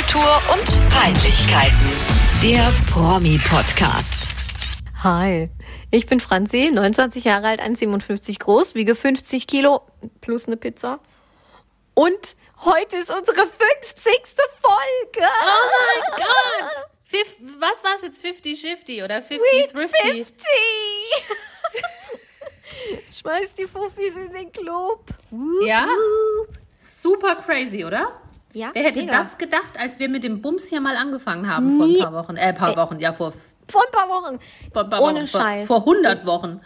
[0.00, 1.92] Popkultur und Peinlichkeiten.
[2.42, 4.32] Der Promi-Podcast.
[5.02, 5.50] Hi,
[5.90, 9.82] ich bin Franzi, 29 Jahre alt, 1,57 groß, wiege 50 Kilo
[10.22, 11.00] plus eine Pizza.
[11.92, 12.34] Und
[12.64, 14.12] heute ist unsere 50.
[14.62, 15.28] Folge.
[15.28, 16.86] Oh mein Gott!
[17.04, 18.24] Fif was war es jetzt?
[18.24, 19.20] 50-50 oder 50-50?
[19.26, 20.34] Sweet 50.
[23.20, 25.04] Schmeiß die Fuffis in den Club.
[25.66, 25.86] Ja?
[26.78, 28.29] Super crazy, oder?
[28.52, 29.18] Ja, Wer hätte mega.
[29.22, 31.96] das gedacht, als wir mit dem Bums hier mal angefangen haben vor Nie.
[31.98, 32.36] ein paar Wochen?
[32.36, 33.32] Äh, paar Wochen, ja, vor,
[33.68, 34.38] Vor ein paar Wochen.
[34.72, 35.66] vor, ein paar Ohne Wochen, vor, Scheiß.
[35.68, 36.60] vor 100 Wochen.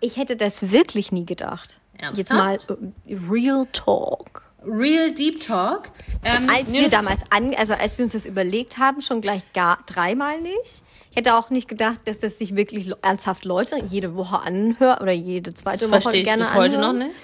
[0.00, 1.80] Ich hätte das wirklich nie gedacht.
[1.96, 2.16] Ernsthaft?
[2.18, 2.58] Jetzt mal
[3.06, 4.42] äh, Real Talk.
[4.66, 5.90] Real Deep Talk.
[6.22, 9.78] Ähm, Als wir damals an, also als wir uns das überlegt haben, schon gleich gar
[9.86, 10.82] dreimal nicht.
[11.10, 15.12] Ich hätte auch nicht gedacht, dass das sich wirklich ernsthaft Leute jede Woche anhören oder
[15.12, 17.08] jede zweite Das Woche verstehe ich gerne bis heute noch anhören.
[17.08, 17.18] nicht.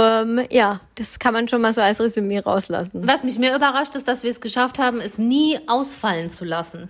[0.00, 3.06] Ähm, ja, das kann man schon mal so als Resümee rauslassen.
[3.06, 6.88] Was mich mehr überrascht ist, dass wir es geschafft haben, es nie ausfallen zu lassen.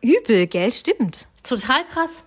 [0.00, 0.72] Übel, gell?
[0.72, 1.26] Stimmt.
[1.42, 2.24] Total krass.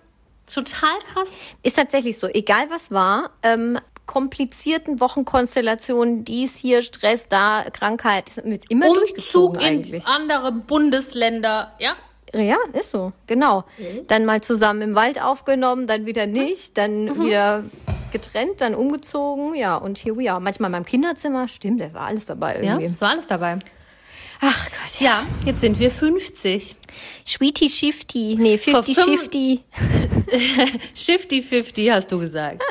[0.52, 1.32] Total krass.
[1.62, 2.28] Ist tatsächlich so.
[2.28, 9.60] Egal was war, ähm, komplizierten Wochenkonstellationen, dies hier, Stress, da, Krankheit, wir immer Umzug durchgezogen
[9.60, 10.06] in eigentlich.
[10.06, 11.72] andere Bundesländer.
[11.80, 11.94] Ja,
[12.32, 13.64] Ja, ist so, genau.
[13.78, 14.06] Mhm.
[14.06, 17.24] Dann mal zusammen im Wald aufgenommen, dann wieder nicht, dann Mhm.
[17.24, 17.64] wieder
[18.18, 20.40] getrennt, dann umgezogen, ja, und here we are.
[20.40, 22.96] Manchmal in meinem Kinderzimmer, stimmt, da war alles dabei ja, irgendwie.
[22.96, 23.58] so alles dabei.
[24.40, 25.06] Ach Gott, ja.
[25.22, 26.76] Ja, jetzt sind wir 50.
[27.26, 29.64] Sweetie Shifty, nee, Vor 50 fünf- Shifty.
[30.94, 32.62] Shifty 50 hast du gesagt.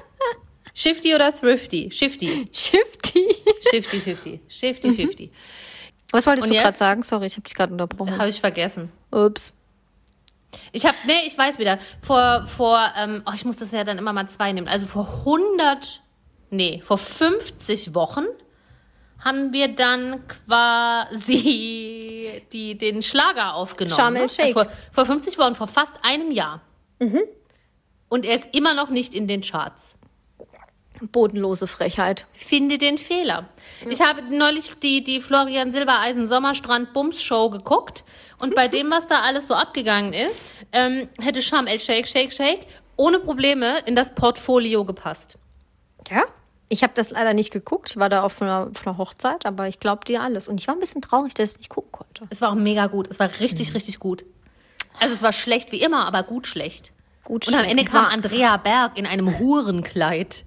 [0.73, 1.89] Shifty oder Thrifty?
[1.89, 2.47] Shifty.
[2.52, 3.27] Shifty.
[3.71, 4.39] Shifty 50.
[4.47, 5.31] Shifty 50.
[6.11, 7.02] Was wolltest Und du gerade sagen?
[7.03, 8.17] Sorry, ich habe dich gerade unterbrochen.
[8.17, 8.91] Habe ich vergessen.
[9.11, 9.53] Ups.
[10.71, 11.79] Ich habe, nee, ich weiß wieder.
[12.01, 14.67] Vor, vor, ähm, oh, ich muss das ja dann immer mal zwei nehmen.
[14.67, 16.03] Also vor 100,
[16.49, 18.25] nee, vor 50 Wochen
[19.19, 21.33] haben wir dann quasi
[22.53, 23.95] die, den Schlager aufgenommen.
[23.95, 24.29] Sharm el?
[24.29, 24.53] Sheikh.
[24.53, 26.61] Vor, vor 50 Wochen, vor fast einem Jahr.
[28.07, 29.95] Und er ist immer noch nicht in den Charts.
[31.10, 32.26] Bodenlose Frechheit.
[32.33, 33.49] Finde den Fehler.
[33.89, 38.04] Ich habe neulich die, die Florian Silbereisen Sommerstrand Bums Show geguckt
[38.39, 42.33] und bei dem, was da alles so abgegangen ist, ähm, hätte Sham El Shake Shake
[42.33, 42.67] Shake
[42.98, 45.38] ohne Probleme in das Portfolio gepasst.
[46.10, 46.23] Ja?
[46.67, 47.92] Ich habe das leider nicht geguckt.
[47.92, 50.48] Ich war da auf einer, auf einer Hochzeit, aber ich glaube dir alles.
[50.48, 52.26] Und ich war ein bisschen traurig, dass ich es nicht gucken konnte.
[52.30, 53.08] Es war auch mega gut.
[53.10, 54.26] Es war richtig, richtig gut.
[54.99, 56.92] Also es war schlecht wie immer, aber gut schlecht.
[57.23, 57.77] Gut Und am schlecht.
[57.77, 60.44] Ende kam Andrea Berg in einem Hurenkleid.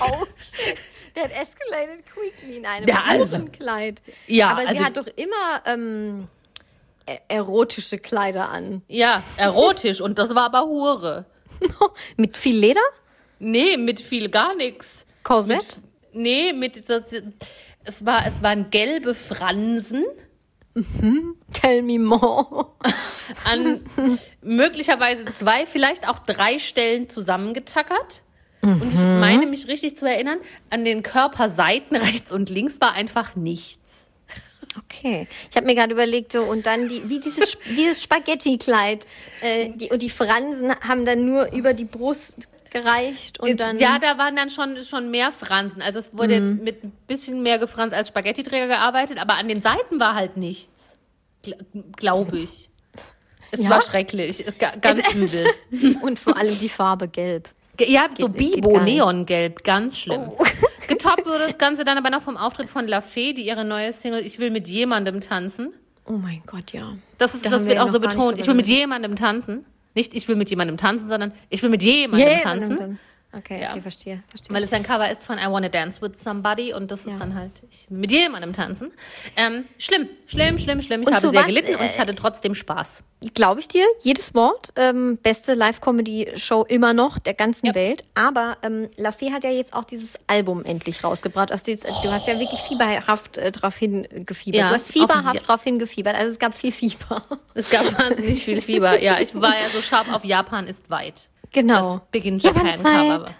[0.00, 0.76] Oh, shit.
[1.14, 4.00] That escalated quickly in einem Ja, also- Kleid.
[4.26, 6.28] Ja, Aber sie also- hat doch immer ähm,
[7.28, 8.82] erotische Kleider an.
[8.88, 11.26] Ja, erotisch und das war aber Hure.
[12.16, 12.80] Mit viel Leder?
[13.38, 15.04] Nee, mit viel gar nichts.
[15.22, 15.80] Korsett?
[16.12, 17.04] Nee, mit das,
[17.84, 20.04] es war es waren gelbe Fransen
[21.52, 22.66] Tell me more.
[23.44, 23.84] an
[24.40, 28.22] möglicherweise zwei, vielleicht auch drei Stellen zusammengetackert.
[28.62, 30.38] Und ich meine mich richtig zu erinnern,
[30.68, 33.78] an den Körperseiten rechts und links war einfach nichts.
[34.78, 35.26] Okay.
[35.50, 39.06] Ich habe mir gerade überlegt, so, und dann die, wie dieses, wie das Spaghetti-Kleid.
[39.40, 43.80] Äh, die, und die Fransen haben dann nur über die Brust gereicht und dann.
[43.80, 45.82] ja, da waren dann schon, schon mehr Fransen.
[45.82, 49.60] Also es wurde jetzt mit ein bisschen mehr gefranst als Spaghetti-Träger gearbeitet, aber an den
[49.60, 50.94] Seiten war halt nichts.
[51.96, 52.68] Glaube ich.
[53.50, 53.70] Es Ja?
[53.70, 54.44] war schrecklich.
[54.58, 55.96] Ga- Ganz übel.
[56.02, 57.48] und vor allem die Farbe gelb.
[57.88, 58.94] Ja, so Geht- geht Bibo, gar nicht.
[58.94, 60.20] Neongelb, ganz schlimm.
[60.88, 63.92] Getoppt wurde das Ganze dann aber noch vom Auftritt von La Fee, die ihre neue
[63.92, 65.72] Single Ich will mit jemandem tanzen.
[66.04, 66.94] Oh mein Gott, ja.
[67.18, 68.38] Das, ist, Da das wird wir auch so betont.
[68.38, 69.64] Ich will mit jemandem tanzen.
[69.94, 72.98] Nicht ich will mit jemandem tanzen, sondern ich will mit jemandem tanzen.
[73.32, 73.70] Okay, Ja.
[73.70, 74.22] okay, verstehe.
[74.28, 74.54] verstehe.
[74.56, 77.18] Weil es ein Cover ist von I Wanna Dance with Somebody und das ist Ja.
[77.20, 78.90] dann halt ich mit jemandem tanzen.
[79.36, 81.02] Ähm, schlimm, schlimm, schlimm, schlimm.
[81.02, 83.04] Ich Und habe sehr was, gelitten und äh, ich hatte trotzdem Spaß.
[83.34, 84.70] Glaube ich dir, jedes Wort.
[84.74, 87.74] Ähm, beste Live-Comedy-Show immer noch der ganzen Ja.
[87.76, 88.02] Welt.
[88.14, 91.52] Aber ähm, La Fee hat ja jetzt auch dieses Album endlich rausgebracht.
[91.52, 94.60] Also jetzt, Du hast ja wirklich fieberhaft äh, drauf hingefiebert.
[94.60, 96.16] Ja, du hast fieberhaft drauf hingefiebert.
[96.16, 97.22] Also es gab viel Fieber.
[97.54, 99.00] Es gab wahnsinnig viel Fieber.
[99.00, 101.28] Ja, ich war ja so scharf auf Japan ist weit.
[101.52, 101.94] Genau.
[101.96, 103.20] Das Big in Japan ist Cover.
[103.22, 103.34] weit.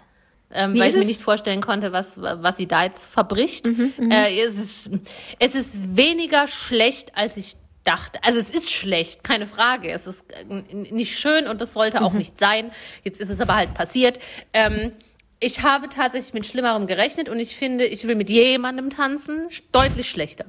[0.53, 3.67] Ähm, weil ich mir nicht vorstellen konnte, was, was sie da jetzt verbricht.
[3.69, 4.91] Mhm, äh, es, ist,
[5.39, 7.55] es ist weniger schlecht, als ich
[7.85, 8.19] dachte.
[8.25, 9.93] Also es ist schlecht, keine Frage.
[9.93, 12.05] Es ist äh, nicht schön und das sollte Mhm.
[12.05, 12.73] auch nicht sein.
[13.05, 14.19] Jetzt ist es aber halt passiert.
[14.53, 14.91] Ähm,
[15.39, 20.11] ich habe tatsächlich mit Schlimmerem gerechnet und ich finde, ich will mit jemandem tanzen, deutlich
[20.11, 20.47] schlechter.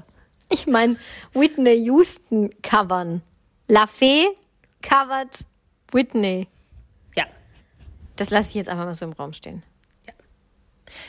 [0.50, 0.98] Ich meine,
[1.34, 3.22] Whitney Houston covern.
[3.68, 4.26] La Fee
[4.82, 5.46] covert
[5.92, 6.48] Whitney.
[8.12, 8.16] Ja.
[8.18, 9.64] Das lasse ich jetzt einfach mal so im Raum stehen.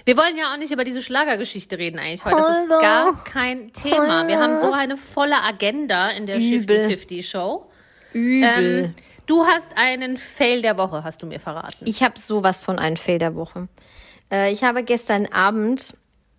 [0.05, 2.37] Wir wollen ja auch nicht über diese Schlagergeschichte reden eigentlich heute.
[2.37, 4.27] Das ist gar kein Thema.
[4.29, 6.87] Wir haben so eine volle Agenda in der Übel.
[6.89, 7.71] 50-50-Show.
[8.13, 8.85] Übel.
[8.85, 8.95] Ähm,
[9.27, 11.85] du hast einen Fail der Woche, hast du mir verraten.
[11.85, 13.69] Ich habe sowas von einem Fail der Woche.
[14.31, 15.97] Äh, ich habe gestern Abend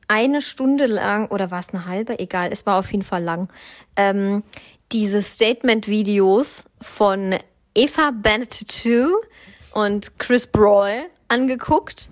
[0.08, 2.20] eine Stunde lang, oder war es eine halbe?
[2.20, 3.48] Egal, es war auf jeden Fall lang,
[3.96, 4.44] ähm,
[4.92, 7.36] diese Statement-Videos von
[7.74, 9.08] Eva Bennett 2
[9.74, 12.10] und Chris Broil angeguckt.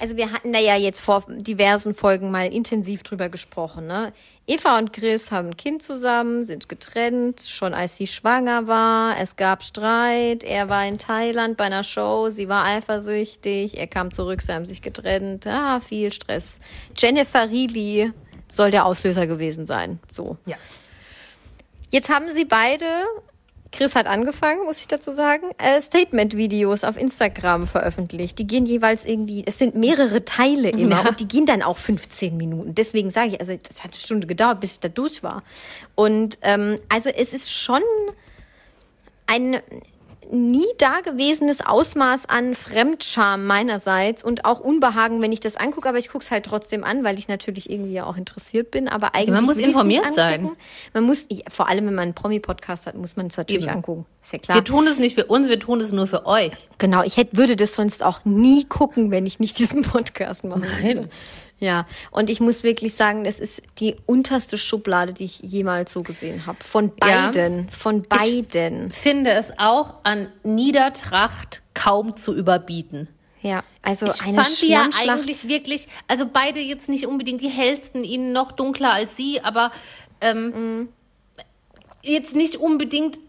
[0.00, 3.86] Also wir hatten da ja jetzt vor diversen Folgen mal intensiv drüber gesprochen.
[3.86, 4.12] Ne?
[4.46, 9.18] Eva und Chris haben ein Kind zusammen, sind getrennt, schon als sie schwanger war.
[9.18, 10.42] Es gab Streit.
[10.42, 12.28] Er war in Thailand bei einer Show.
[12.28, 13.78] Sie war eifersüchtig.
[13.78, 15.46] Er kam zurück, sie haben sich getrennt.
[15.46, 16.58] Ah, viel Stress.
[16.96, 18.12] Jennifer Reilly
[18.50, 20.00] soll der Auslöser gewesen sein.
[20.08, 20.36] So.
[20.44, 20.56] Ja.
[21.90, 23.04] Jetzt haben sie beide,
[23.76, 28.38] Chris hat angefangen, muss ich dazu sagen, äh, Statement-Videos auf Instagram veröffentlicht.
[28.38, 31.08] Die gehen jeweils irgendwie, es sind mehrere Teile immer Ja.
[31.08, 32.74] und die gehen dann auch 15 Minuten.
[32.74, 35.42] Deswegen sage ich, also das hat eine Stunde gedauert, bis ich da durch war.
[35.96, 37.82] Und ähm, also es ist schon
[39.26, 39.60] ein
[40.32, 46.08] nie dagewesenes Ausmaß an Fremdscham meinerseits und auch Unbehagen, wenn ich das angucke, aber ich
[46.08, 49.30] gucke es halt trotzdem an, weil ich natürlich irgendwie ja auch interessiert bin, aber eigentlich
[49.30, 50.50] man muss informiert sein.
[50.92, 53.76] Man muss, vor allem wenn man einen Promi-Podcast hat, muss man es natürlich Eben.
[53.76, 54.06] angucken.
[54.24, 54.56] Ist ja klar.
[54.56, 56.52] Wir tun es nicht für uns, wir tun es nur für euch.
[56.78, 60.62] Genau, ich hätte, würde das sonst auch nie gucken, wenn ich nicht diesen Podcast machen
[60.62, 60.94] würde.
[61.02, 61.10] Nein.
[61.64, 66.02] Ja, und ich muss wirklich sagen, das ist die unterste Schublade, die ich jemals so
[66.02, 66.62] gesehen habe.
[66.62, 67.30] Von Ja.
[67.30, 68.92] beiden, von beiden.
[68.92, 73.08] Finde es auch an Niedertracht kaum zu überbieten.
[73.40, 77.48] Ja, also Ich eine fand die ja eigentlich wirklich, also beide jetzt nicht unbedingt die
[77.48, 79.72] hellsten, ihnen noch dunkler als sie, aber
[80.20, 80.88] ähm,
[82.02, 83.20] jetzt nicht unbedingt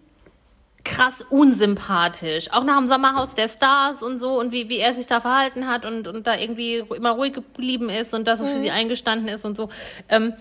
[0.85, 2.51] krass unsympathisch.
[2.51, 5.67] Auch nach dem Sommerhaus der Stars und so und wie, wie er sich da verhalten
[5.67, 9.27] hat und, und da irgendwie immer ruhig geblieben ist und da so für sie eingestanden
[9.27, 9.69] ist und so.
[10.07, 10.33] Ähm,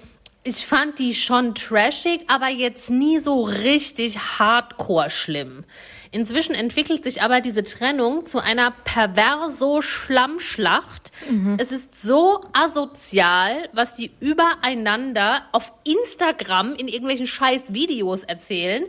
[0.44, 5.64] ich fand die schon trashig, aber jetzt nie so richtig hardcore schlimm.
[6.11, 11.11] Inzwischen entwickelt sich aber diese Trennung zu einer perverso Schlammschlacht.
[11.58, 18.85] Es ist so asozial, was die übereinander auf Instagram in irgendwelchen scheiß Videos erzählen.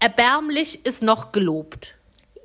[0.00, 1.94] Erbärmlich ist noch gelobt.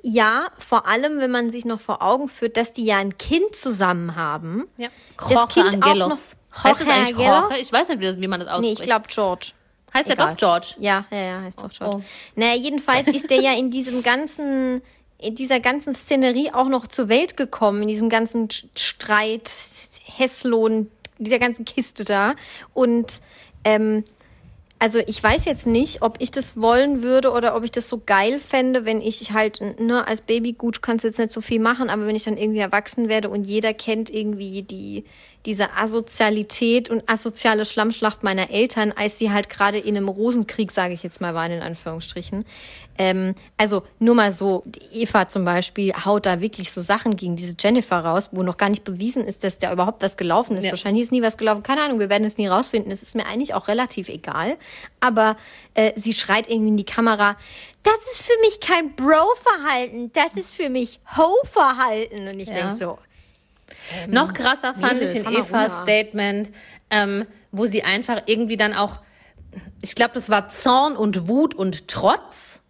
[0.02, 3.56] Ja, vor allem, wenn man sich noch vor Augen führt, dass die ja ein Kind
[3.56, 4.68] zusammen haben.
[4.76, 4.88] Ja.
[5.18, 6.36] Das Jorge Kind auch Angelos.
[6.52, 7.18] noch- heißt das eigentlich?
[7.18, 7.58] Jorge?
[7.58, 8.80] Ich weiß nicht, wie, wie man das Nee, ausspricht.
[8.80, 9.52] ich glaube George.
[9.92, 10.30] heißt der egal.
[10.30, 10.66] doch George?
[10.78, 11.96] Ja, ja, ja, heißt doch George.
[11.96, 12.02] Oh.
[12.36, 14.80] Naja, jedenfalls ist der ja in diesem ganzen,
[15.18, 19.50] in dieser ganzen Szenerie auch noch zur Welt gekommen, in diesem ganzen Streit,
[20.04, 20.88] Hesslohn,
[21.18, 22.34] dieser ganzen Kiste da.
[22.74, 23.22] Und
[23.64, 24.04] ähm,
[24.78, 28.02] also ich weiß jetzt nicht, ob ich das wollen würde oder ob ich das so
[28.04, 31.88] geil fände, wenn ich halt, ne, als Baby, gut, kannst jetzt nicht so viel machen,
[31.88, 35.04] aber wenn ich dann irgendwie erwachsen werde und jeder kennt irgendwie die,
[35.46, 40.92] diese Asozialität und asoziale Schlammschlacht meiner Eltern, als sie halt gerade in einem Rosenkrieg, sage
[40.92, 42.44] ich jetzt mal, waren in Anführungsstrichen.
[42.98, 47.36] Ähm, also nur mal so, die Eva zum Beispiel haut da wirklich so Sachen gegen
[47.36, 50.64] diese Jennifer raus, wo noch gar nicht bewiesen ist, dass da überhaupt was gelaufen ist.
[50.64, 50.70] Ja.
[50.72, 51.62] Wahrscheinlich ist nie was gelaufen.
[51.62, 52.90] Keine Ahnung, wir werden es nie rausfinden.
[52.90, 54.56] Es ist mir eigentlich auch relativ egal.
[55.00, 55.36] Aber
[55.74, 57.36] äh, sie schreit irgendwie in die Kamera,
[57.82, 62.28] das ist für mich kein Bro-Verhalten, das ist für mich Ho-Verhalten.
[62.28, 62.54] Und ich Ja.
[62.54, 62.98] denk so,
[64.08, 65.78] Noch krasser fand Mädels, ich in Evas.
[65.80, 66.50] Statement,
[66.90, 69.00] ähm, wo sie einfach irgendwie dann auch,
[69.82, 72.60] ich glaube, das war Zorn und Wut und Trotz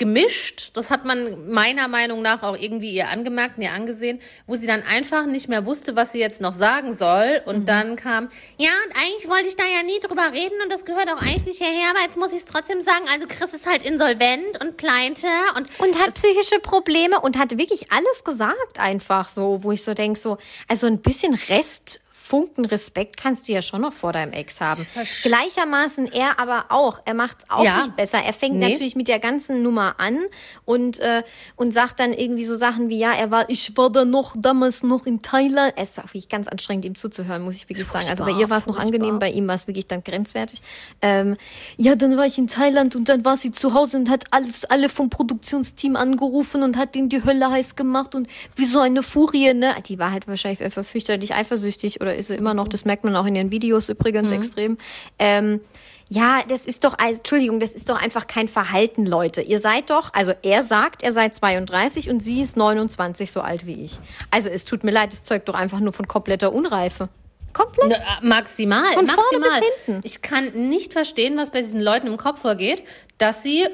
[0.00, 0.70] gemischt.
[0.72, 4.66] Das hat man meiner Meinung nach auch irgendwie ihr angemerkt und ihr angesehen, wo sie
[4.66, 7.42] dann einfach nicht mehr wusste, was sie jetzt noch sagen soll.
[7.44, 10.86] Und dann kam, ja, und eigentlich wollte ich da ja nie drüber reden und das
[10.86, 13.04] gehört auch eigentlich nicht hierher, aber jetzt muss ich es trotzdem sagen.
[13.12, 17.92] Also Chris ist halt insolvent und pleite und und hat psychische Probleme und hat wirklich
[17.92, 23.16] alles gesagt einfach so, wo ich so denk so, also ein bisschen Rest Funken Respekt
[23.16, 24.86] kannst du ja schon noch vor deinem Ex haben.
[25.24, 27.00] Gleichermaßen er aber auch.
[27.04, 27.78] Er macht's auch Ja.
[27.78, 28.18] nicht besser.
[28.24, 28.68] Er fängt Nee.
[28.70, 30.18] natürlich mit der ganzen Nummer an
[30.64, 31.24] und, äh,
[31.56, 34.84] und sagt dann irgendwie so Sachen wie, ja, er war, ich war da noch damals
[34.84, 35.72] noch in Thailand.
[35.76, 38.06] Es ist auch wirklich ganz anstrengend, ihm zuzuhören, muss ich wirklich sagen.
[38.08, 40.62] Also bei ihr war es noch angenehm, bei ihm war es wirklich dann grenzwertig.
[41.02, 41.36] Ähm,
[41.78, 44.64] ja, dann war ich in Thailand und dann war sie zu Hause und hat alles,
[44.66, 49.02] alle vom Produktionsteam angerufen und hat ihnen die Hölle heiß gemacht und wie so eine
[49.02, 49.74] Furie, ne?
[49.88, 53.16] Die war halt wahrscheinlich einfach fürchterlich eifersüchtig oder ist sie immer noch, das merkt man
[53.16, 54.78] auch in ihren Videos übrigens extrem.
[55.18, 55.60] Ähm,
[56.08, 59.42] ja, das ist doch, also, Entschuldigung, das ist doch einfach kein Verhalten, Leute.
[59.42, 63.64] Ihr seid doch, also er sagt, er sei 32 und sie ist 29, so alt
[63.64, 63.98] wie ich.
[64.30, 67.08] Also es tut mir leid, das zeugt doch einfach nur von kompletter Unreife.
[67.52, 67.88] Komplett.
[67.88, 68.92] Ne, äh, maximal.
[68.92, 69.60] Von vorne maximal.
[69.60, 70.00] bis hinten.
[70.04, 72.82] Ich kann nicht verstehen, was bei diesen Leuten im Kopf vorgeht,
[73.18, 73.66] dass sie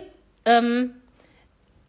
[0.44, 0.92] ähm,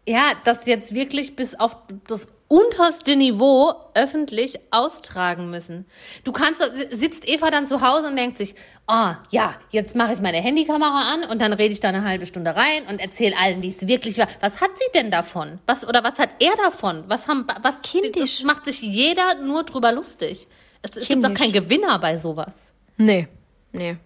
[0.08, 1.76] ja, das jetzt wirklich bis auf
[2.08, 5.86] das unterste Niveau öffentlich austragen müssen.
[6.24, 6.62] Du kannst,
[6.92, 8.56] sitzt Eva dann zu Hause und denkt sich,
[8.88, 12.26] oh ja, jetzt mache ich meine Handykamera an und dann rede ich da eine halbe
[12.26, 14.28] Stunde rein und erzähle allen, wie es wirklich war.
[14.40, 15.60] Was hat sie denn davon?
[15.66, 17.04] Was oder was hat er davon?
[17.08, 18.44] Was haben, was Kindisch.
[18.44, 20.48] Macht sich jeder nur drüber lustig.
[20.82, 22.72] Es, es gibt doch keinen Gewinner bei sowas.
[22.98, 23.28] Nee.
[23.74, 23.98] Nee.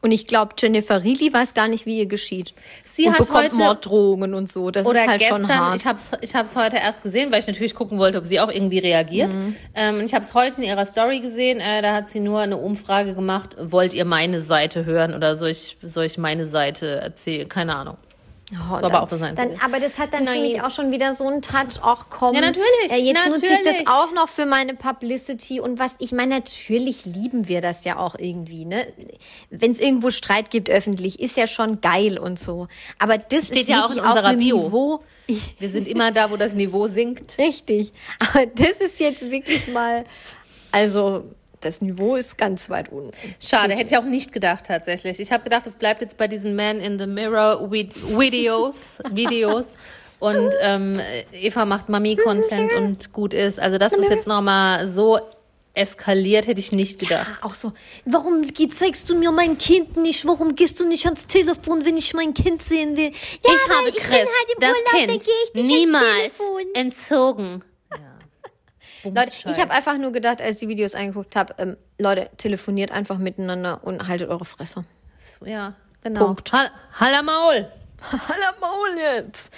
[0.00, 2.54] Und ich glaube, Jennifer Reilly weiß gar nicht, wie ihr geschieht.
[2.84, 4.70] Sie und hat bekommt heute- Morddrohungen und so.
[4.70, 5.76] Das Oder ist halt gestern, schon hart.
[5.76, 8.38] ich habe es ich hab's heute erst gesehen, weil ich natürlich gucken wollte, ob sie
[8.38, 9.34] auch irgendwie reagiert.
[9.34, 9.56] Mhm.
[9.74, 12.38] Ähm, und ich habe es heute in ihrer Story gesehen, äh, da hat sie nur
[12.40, 17.00] eine Umfrage gemacht, wollt ihr meine Seite hören oder soll ich, soll ich meine Seite
[17.00, 17.48] erzählen?
[17.48, 17.96] Keine Ahnung.
[18.52, 20.40] Oh, aber dann, auch das dann, aber das hat dann für Nein.
[20.42, 22.34] mich auch schon wieder so einen Touch, auch komm.
[22.34, 26.12] Ja, natürlich, Äh, jetzt nutze ich das auch noch für meine Publicity und was ich
[26.12, 28.86] meine, natürlich lieben wir das ja auch irgendwie, ne?
[29.50, 32.68] Wenn es irgendwo Streit gibt öffentlich, ist ja schon geil und so.
[32.98, 34.56] Aber das Steht ist ja auch in unserer Bio.
[34.58, 35.00] Niveau.
[35.58, 37.36] Wir sind immer da, wo das Niveau sinkt.
[37.38, 37.92] Richtig.
[38.32, 40.06] Aber das ist jetzt wirklich mal,
[40.72, 41.24] also
[41.60, 43.10] das Niveau ist ganz weit unten.
[43.40, 45.18] Schade, hätte ich auch nicht gedacht tatsächlich.
[45.20, 49.76] Ich habe gedacht, es bleibt jetzt bei diesen Man in the Mirror Vid- Videos, Videos.
[50.20, 51.00] Und ähm,
[51.32, 53.60] Eva macht Mami-Content und gut ist.
[53.60, 55.20] Also das ist jetzt nochmal so
[55.74, 57.28] eskaliert, hätte ich nicht gedacht.
[57.40, 57.72] Auch so,
[58.04, 60.26] warum zeigst du mir mein Kind nicht?
[60.26, 63.12] Warum gehst du nicht ans Telefon, wenn ich mein Kind sehen will?
[63.44, 64.28] Ja, ich habe ich Chris, bin halt
[64.60, 65.24] das Urlaub, Kind,
[65.54, 66.32] ich niemals
[66.74, 67.62] entzogen.
[69.04, 72.90] Leute, ich habe einfach nur gedacht, als ich die Videos angeguckt habe, ähm, Leute, telefoniert
[72.92, 74.84] einfach miteinander und haltet eure Fresse.
[75.44, 76.26] Ja, genau.
[76.26, 76.52] Punkt.
[76.52, 77.68] Hall, Haller Maul.
[78.12, 79.50] Hallo Maul jetzt.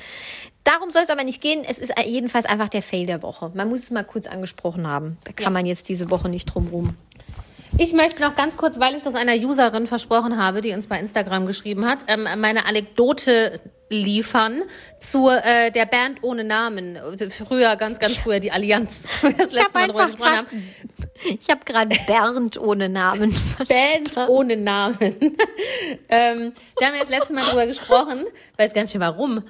[0.64, 1.64] Darum soll es aber nicht gehen.
[1.66, 3.50] Es ist jedenfalls einfach der Fail der Woche.
[3.54, 5.18] Man muss es mal kurz angesprochen haben.
[5.25, 5.50] Da kann Ja.
[5.50, 6.97] man jetzt diese Woche nicht drum rum.
[7.82, 11.00] Ich möchte noch ganz kurz, weil ich das einer Userin versprochen habe, die uns bei
[11.00, 13.58] Instagram geschrieben hat, ähm, meine Anekdote
[13.88, 14.64] liefern
[14.99, 16.99] zu äh, der Band ohne Namen.
[17.30, 19.04] Früher, ganz, ganz früher, die Allianz.
[19.22, 20.46] Das Ich letzte habe einfach grad,
[21.25, 24.30] ich habe gerade Bernd ohne Namen Band verstanden.
[24.30, 24.99] ohne Namen.
[26.10, 28.26] ähm, da haben wir jetzt letztes Mal drüber gesprochen,
[28.58, 29.42] weiß gar nicht mehr warum.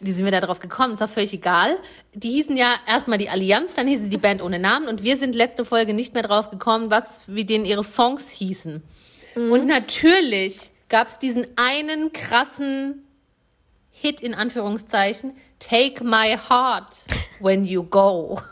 [0.00, 0.94] Wie sind wir da drauf gekommen?
[0.94, 1.78] Ist auch völlig egal.
[2.12, 5.16] Die hießen ja erstmal die Allianz, dann hießen sie die Band ohne Namen und wir
[5.16, 8.82] sind letzte Folge nicht mehr drauf gekommen, was wie denen ihre Songs hießen.
[9.36, 13.04] Und natürlich gab es diesen einen krassen
[13.90, 16.96] Hit in Anführungszeichen, Take My Heart
[17.40, 18.40] When You Go.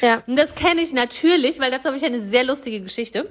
[0.00, 3.28] Ja, Und das kenne ich natürlich, weil dazu habe ich eine sehr lustige Geschichte.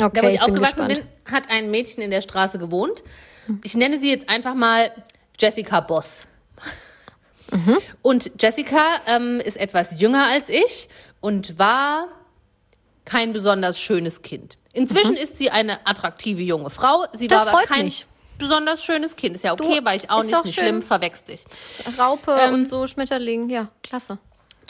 [0.00, 1.08] okay, Da, wo ich, ich bin aufgewachsen gespannt.
[1.24, 3.02] bin, hat ein Mädchen in der Straße gewohnt.
[3.64, 4.92] Ich nenne sie jetzt einfach mal
[5.40, 6.26] Jessica Boss.
[8.02, 10.88] Und Jessica ähm, ist etwas jünger als ich
[11.20, 12.08] und war
[13.04, 14.58] kein besonders schönes Kind.
[14.74, 17.06] Inzwischen ist sie eine attraktive junge Frau.
[17.14, 18.06] Sie Das war aber kein mich.
[18.38, 19.34] besonders schönes Kind.
[19.34, 21.44] Ist ja okay, Du, war ich auch nicht, doch nicht schlimm, verwechselt dich.
[21.98, 24.18] Raupe Ähm, und so Schmetterling, ja, klasse.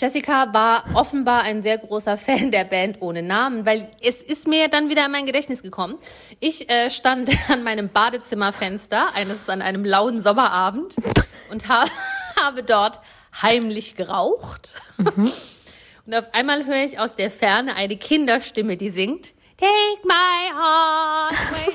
[0.01, 4.69] Jessica war offenbar ein sehr großer Fan der Band ohne Namen, weil es ist mir
[4.69, 5.97] dann wieder in mein Gedächtnis gekommen.
[6.39, 10.95] Ich äh, stand an meinem Badezimmerfenster eines an einem lauen Sommerabend
[11.51, 11.85] und ha
[12.41, 13.01] habe dort
[13.43, 14.81] heimlich geraucht.
[16.07, 21.35] Und auf einmal höre ich aus der Ferne eine Kinderstimme, die singt Take my heart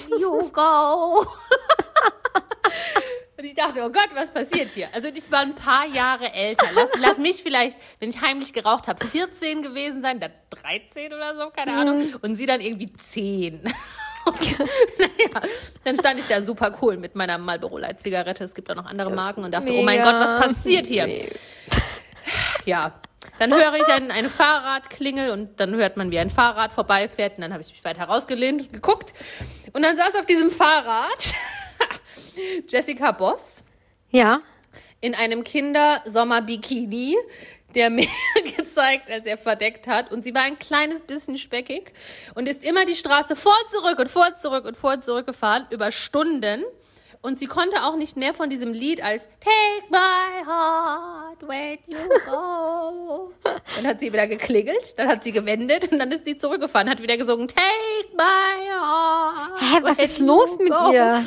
[0.10, 1.26] when you go.
[3.56, 4.88] Ich dachte, oh Gott, was passiert hier?
[4.96, 6.66] Also ich war ein paar Jahre älter.
[6.74, 11.36] Lass, lass mich vielleicht, wenn ich heimlich geraucht habe, 14 gewesen sein, dann 13 oder
[11.38, 12.16] so, keine Ahnung.
[12.24, 13.62] Und sie dann irgendwie 10.
[14.26, 14.60] Und,
[14.98, 15.42] naja,
[15.84, 18.44] dann stand ich da super cool mit meiner Marlboro Light Zigarette.
[18.44, 20.12] Es gibt auch noch andere Marken und dachte, oh mein Mega.
[20.12, 21.08] Gott, was passiert hier?
[22.66, 22.94] Ja.
[23.38, 27.36] Dann höre ich ein, eine Fahrradklingel und dann hört man, wie ein Fahrrad vorbeifährt.
[27.36, 29.14] Und dann habe ich mich weit herausgelehnt und geguckt.
[29.74, 31.34] Und dann saß auf diesem Fahrrad
[32.68, 33.64] Jessica Boss
[34.12, 34.42] Ja,
[35.02, 37.16] in einem Kindersommer-Bikini,
[37.76, 38.08] der mir
[38.58, 40.12] gezeigt, als er verdeckt hat.
[40.12, 41.94] Und sie war ein kleines bisschen speckig
[42.36, 45.04] und ist immer die Straße vor und zurück und vor und zurück und vor und
[45.04, 46.64] zurück gefahren über Stunden.
[47.22, 51.98] Und sie konnte auch nicht mehr von diesem Lied als Take my heart when you
[52.30, 53.32] go.
[53.76, 57.02] Dann hat sie wieder geklingelt, dann hat sie gewendet und dann ist sie zurückgefahren, hat
[57.02, 59.62] wieder gesungen Take my heart.
[59.62, 60.92] Hä, was ist los you mit go.
[60.92, 61.26] ihr?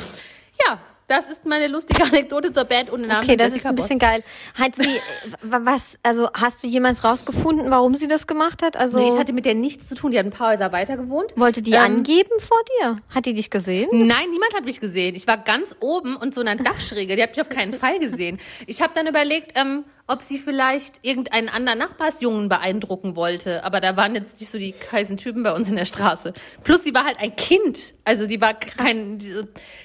[0.65, 3.23] Ja, das ist meine lustige Anekdote zur Band ohne Namen.
[3.23, 3.85] Okay, das Jessica ist ein Boss.
[3.85, 4.23] bisschen geil.
[4.55, 4.99] Hat sie,
[5.41, 8.77] wa- was, also hast du jemals rausgefunden, warum sie das gemacht hat?
[8.77, 10.11] Also Nee, ich hatte mit der nichts zu tun.
[10.11, 11.31] Die hat ein paar Häuser weiter gewohnt.
[11.35, 12.97] wollte die Ähm, angeben vor dir?
[13.09, 13.87] Hat die dich gesehen?
[13.91, 15.15] Nein, niemand hat mich gesehen.
[15.15, 17.15] Ich war ganz oben und so in einer Dachschräge.
[17.15, 18.39] Die hat mich auf keinen Fall gesehen.
[18.65, 23.63] Ich habe dann überlegt, ähm, ob sie vielleicht irgendeinen anderen Nachbarsjungen beeindrucken wollte.
[23.65, 26.33] Aber da waren jetzt nicht so die heißen Typen bei uns in der Straße.
[26.63, 27.93] Plus, sie war halt ein Kind.
[28.05, 29.19] Also die war kein...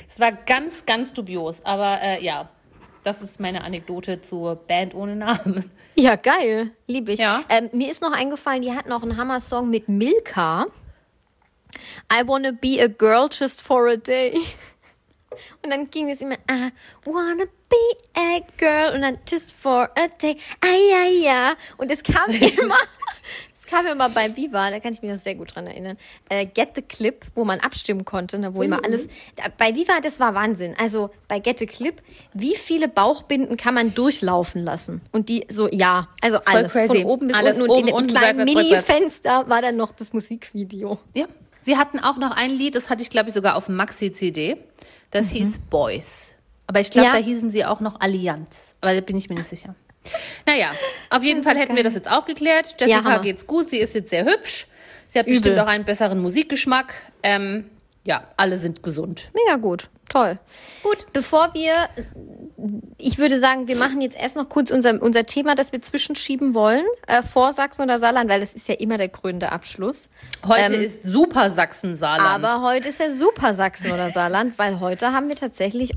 [0.09, 1.65] Es war ganz, ganz dubios.
[1.65, 2.49] Aber äh, ja,
[3.03, 5.71] das ist meine Anekdote zur Band ohne Namen.
[5.97, 6.71] Ja, geil.
[6.87, 7.19] Liebe ich.
[7.19, 7.43] Ja.
[7.49, 10.67] Ähm, mir ist noch eingefallen, die hat noch einen Hammer-Song mit Milka.
[12.13, 14.39] I wanna be a girl just for a day.
[15.63, 16.71] Und dann ging es immer, I
[17.05, 17.77] wanna be
[18.15, 18.95] a girl.
[18.95, 20.37] Und dann just for a day.
[20.61, 21.53] Ah, ja, ja.
[21.79, 22.77] Und es kam immer,
[23.61, 25.97] es kam immer bei Viva, da kann ich mich noch sehr gut dran erinnern,
[26.29, 30.01] äh, Get the Clip, wo man abstimmen konnte, ne, wo immer alles, da- bei Viva,
[30.03, 30.75] das war Wahnsinn.
[30.79, 32.03] Also bei Get the Clip,
[32.35, 35.01] wie viele Bauchbinden kann man durchlaufen lassen?
[35.11, 36.89] Und die so, ja, also alles, crazy.
[36.89, 37.71] von oben bis Alles unten.
[37.71, 38.45] Und oben, in dem kleinen.
[38.45, 40.99] Mini-Fenster war dann noch das Musikvideo.
[41.15, 41.27] Ja.
[41.63, 44.57] Sie hatten auch noch ein Lied, das hatte ich, glaube ich, sogar auf dem Maxi-CD.
[45.11, 46.35] Das hieß Boys.
[46.67, 47.15] Aber ich glaube, Ja.
[47.15, 48.75] da hießen sie auch noch Allianz.
[48.81, 49.75] Aber da bin ich mir nicht sicher.
[50.47, 50.73] Naja,
[51.11, 52.75] auf jeden Fall hätten wir das jetzt auch geklärt.
[52.81, 53.19] Jessica Hammer.
[53.21, 54.67] geht's gut, sie ist jetzt sehr hübsch.
[55.07, 55.39] Sie hat Übel.
[55.41, 56.93] bestimmt auch einen besseren Musikgeschmack.
[57.23, 57.71] Ähm,
[58.05, 59.31] ja, alle sind gesund.
[59.33, 59.89] Mega gut.
[60.09, 60.39] Toll.
[60.83, 61.07] Gut.
[61.13, 61.75] Bevor wir,
[62.99, 66.55] ich würde sagen, wir machen jetzt erst noch kurz unser, unser Thema, das wir zwischenschieben
[66.55, 70.09] wollen, äh, vor Sachsen oder Saarland, weil das ist ja immer der krönende Abschluss.
[70.47, 72.45] Heute Ähm, ist Super Sachsen-Saarland.
[72.45, 75.93] Aber heute ist ja super Sachsen oder Saarland, weil heute haben wir tatsächlich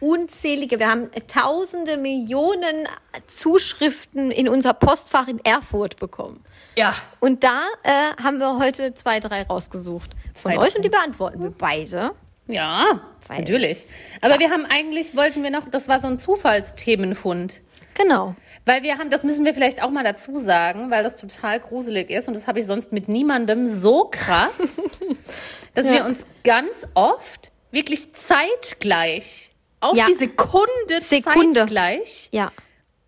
[0.00, 2.86] unzählige, wir haben tausende Millionen
[3.26, 6.44] Zuschriften in unser Postfach in Erfurt bekommen.
[6.76, 10.76] ja, Und da äh, haben wir heute zwei, drei rausgesucht von Zwei, euch drei.
[10.78, 12.12] und die beantworten wir beide.
[12.48, 13.86] Ja, Weil- natürlich.
[14.20, 17.62] Aber wir haben eigentlich, wollten wir noch, das war so ein Zufallsthemenfund.
[17.94, 18.34] Genau.
[18.64, 22.10] Weil wir haben, das müssen wir vielleicht auch mal dazu sagen, weil das total gruselig
[22.10, 24.82] ist und das habe ich sonst mit niemandem so krass,
[25.74, 25.92] dass Ja.
[25.92, 29.50] wir uns ganz oft wirklich zeitgleich
[29.80, 30.06] auf Ja.
[30.06, 31.60] die Sekunde, Sekunde.
[31.60, 32.52] zeitgleich Ja.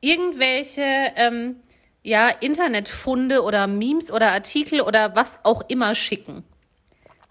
[0.01, 0.83] irgendwelche
[1.17, 1.57] ähm,
[2.03, 6.45] ja, Internetfunde oder Memes oder Artikel oder was auch immer schicken.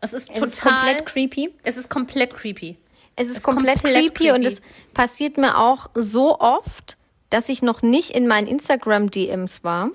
[0.01, 1.53] Es ist Es total, ist komplett creepy.
[1.63, 2.77] es ist komplett creepy.
[3.15, 4.47] Es ist, ist komplett, komplett creepy, und creepy.
[4.55, 4.61] es
[4.93, 6.97] passiert mir auch so oft,
[7.29, 9.91] dass ich noch nicht in meinen Instagram-DMs war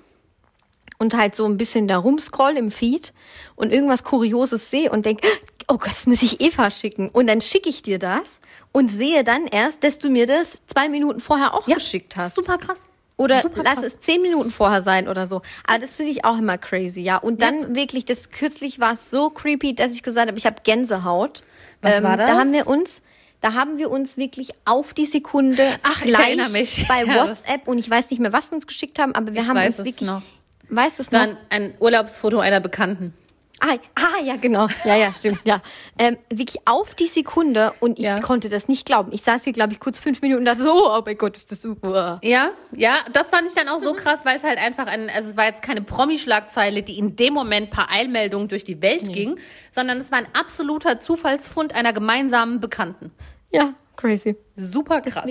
[0.98, 3.12] und halt so ein bisschen da rumscroll im Feed
[3.56, 5.26] und irgendwas Kurioses sehe und denke,
[5.68, 7.08] oh Gott, das muss ich Eva schicken.
[7.08, 8.40] Und dann schicke ich dir das
[8.72, 12.36] und sehe dann erst, dass du mir das zwei Minuten vorher auch geschickt hast.
[12.36, 12.80] Super krass.
[13.16, 13.84] Oder Super lass krass.
[13.84, 15.40] es zehn Minuten vorher sein oder so.
[15.66, 17.16] Aber das finde ich auch immer crazy, ja.
[17.16, 20.56] Und dann wirklich, das kürzlich war es so creepy, dass ich gesagt habe, ich habe
[20.64, 21.40] Gänsehaut.
[21.40, 22.28] Ähm, Was war das?
[22.28, 23.02] Da haben wir uns,
[23.40, 26.36] da haben wir uns wirklich auf die Sekunde Ach, ich gleich
[26.88, 29.42] bei Ja, WhatsApp und ich weiß nicht mehr, was wir uns geschickt haben, aber wir
[29.42, 30.22] Ich haben uns es wirklich, noch.
[30.70, 31.20] weißt du es noch?
[31.20, 33.14] Dann ein Urlaubsfoto einer Bekannten.
[33.60, 34.66] Ah, ah, ja, genau.
[34.84, 35.62] Ja, ja, stimmt, ja.
[35.98, 38.20] Ähm, wirklich auf die Sekunde und ich Ja.
[38.20, 39.10] konnte das nicht glauben.
[39.14, 41.50] Ich saß hier, glaube ich, kurz fünf Minuten und dachte so, oh mein Gott, ist
[41.50, 42.18] das super.
[42.22, 45.30] Ja, ja, das fand ich dann auch so krass, weil es halt einfach ein, also
[45.30, 49.38] es war jetzt keine Promi-Schlagzeile, die in dem Moment per Eilmeldung durch die Welt ging,
[49.72, 53.12] sondern es war ein absoluter Zufallsfund einer gemeinsamen Bekannten.
[53.50, 54.36] Ja, crazy.
[54.56, 55.30] Super krass.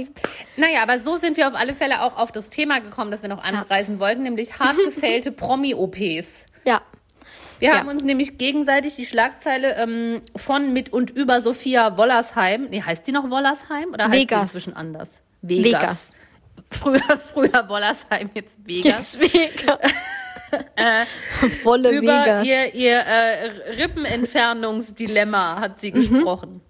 [0.55, 3.29] Naja, aber so sind wir auf alle Fälle auch auf das Thema gekommen, das wir
[3.29, 6.45] noch anreißen wollten, nämlich hart gefällte Promi-OPs.
[6.65, 6.81] Ja.
[7.63, 7.77] Wir Ja.
[7.79, 13.05] haben uns nämlich gegenseitig die Schlagzeile ähm, von, mit und über Sophia Wollersheim, nee, heißt
[13.05, 14.51] sie noch Wollersheim oder heißt Vegas.
[14.51, 15.21] sie inzwischen anders?
[15.41, 16.13] Vegas.
[16.69, 16.99] Früher,
[17.33, 19.17] früher Wollersheim, jetzt Vegas.
[19.17, 19.77] Jetzt Vegas.
[21.63, 22.45] Volle Über Vegas.
[22.47, 23.47] ihr, ihr äh,
[23.81, 25.77] Rippenentfernungsdilemma hat Mhm.
[25.79, 26.61] sie gesprochen.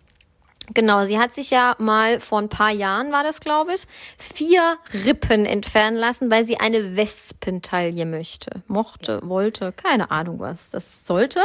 [0.73, 3.83] Genau, sie hat sich ja mal vor ein paar Jahren, war das glaube ich,
[4.17, 8.63] vier Rippen entfernen lassen, weil sie eine Wespentaille möchte.
[8.67, 11.41] Mochte, wollte, keine Ahnung was das sollte.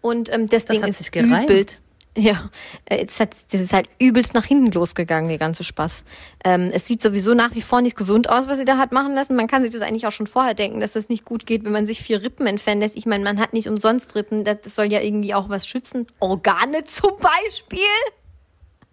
[0.00, 1.84] Und ähm, das, Ding hat ist übelst.
[2.18, 2.50] Ja,
[2.86, 6.04] äh, jetzt hat, das ist halt übelst nach hinten losgegangen, der ganze Spaß.
[6.44, 9.14] Ähm, es sieht sowieso nach wie vor nicht gesund aus, was sie da hat machen
[9.14, 9.36] lassen.
[9.36, 11.72] Man kann sich das eigentlich auch schon vorher denken, dass das nicht gut geht, wenn
[11.72, 12.96] man sich vier Rippen entfernen lässt.
[12.96, 16.08] Ich meine, man hat nicht umsonst Rippen, das das soll ja irgendwie auch was schützen.
[16.18, 17.78] Organe zum Beispiel.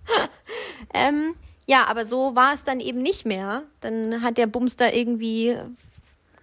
[0.94, 3.64] ähm, ja, aber so war es dann eben nicht mehr.
[3.82, 5.58] Dann hat der Bums da irgendwie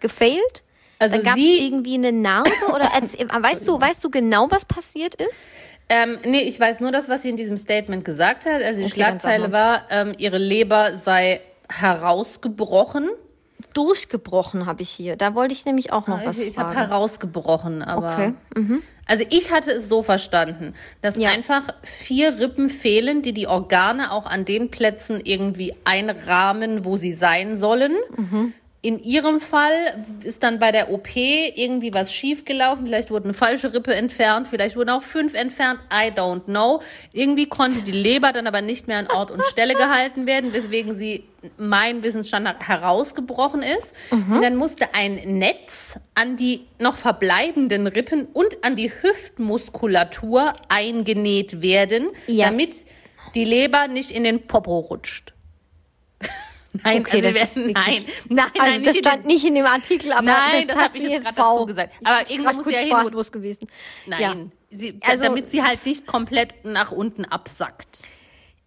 [0.00, 0.62] gefailt.
[0.98, 5.14] Also dann gab es irgendwie eine Narbe oder weißt du, weißt du genau, was passiert
[5.16, 5.50] ist?
[5.88, 8.62] Ähm, nee, ich weiß nur das, was sie in diesem Statement gesagt hat.
[8.62, 13.10] Also die Okay, Schlagzeile war, ähm, ihre Leber sei herausgebrochen.
[13.74, 15.16] Durchgebrochen habe ich hier.
[15.16, 16.88] Da wollte ich nämlich auch noch was ich ich habe fragen.
[16.88, 18.12] herausgebrochen, aber.
[18.12, 18.32] Okay.
[19.06, 21.30] Also ich hatte es so verstanden, dass Ja.
[21.30, 27.12] einfach vier Rippen fehlen, die die Organe auch an den Plätzen irgendwie einrahmen, wo sie
[27.12, 27.92] sein sollen.
[28.16, 28.54] Mhm.
[28.84, 32.84] In ihrem Fall ist dann bei der OP irgendwie was schiefgelaufen.
[32.84, 35.80] Vielleicht wurde eine falsche Rippe entfernt, vielleicht wurden auch fünf entfernt.
[35.90, 36.82] I don't know.
[37.14, 40.94] Irgendwie konnte die Leber dann aber nicht mehr an Ort und Stelle gehalten werden, weswegen
[40.94, 41.24] sie
[41.56, 43.94] mein Wissensstand nach herausgebrochen ist.
[44.10, 44.42] Mhm.
[44.42, 52.08] Dann musste ein Netz an die noch verbleibenden Rippen und an die Hüftmuskulatur eingenäht werden,
[52.26, 52.50] Ja.
[52.50, 52.84] damit
[53.34, 55.33] die Leber nicht in den Popo rutscht.
[56.82, 59.64] Nein, Okay, also das werden, nein, nein, Also nein, das stand den- nicht in dem
[59.66, 61.66] Artikel, aber Nein, das, das hast du jetzt jetzt V.
[61.66, 61.94] gesagt.
[62.02, 63.66] Aber irgendwo grad muss ja sprachlos gewesen.
[64.06, 64.76] Nein, Ja.
[64.76, 68.02] sie, Also- damit sie halt nicht komplett nach unten absackt.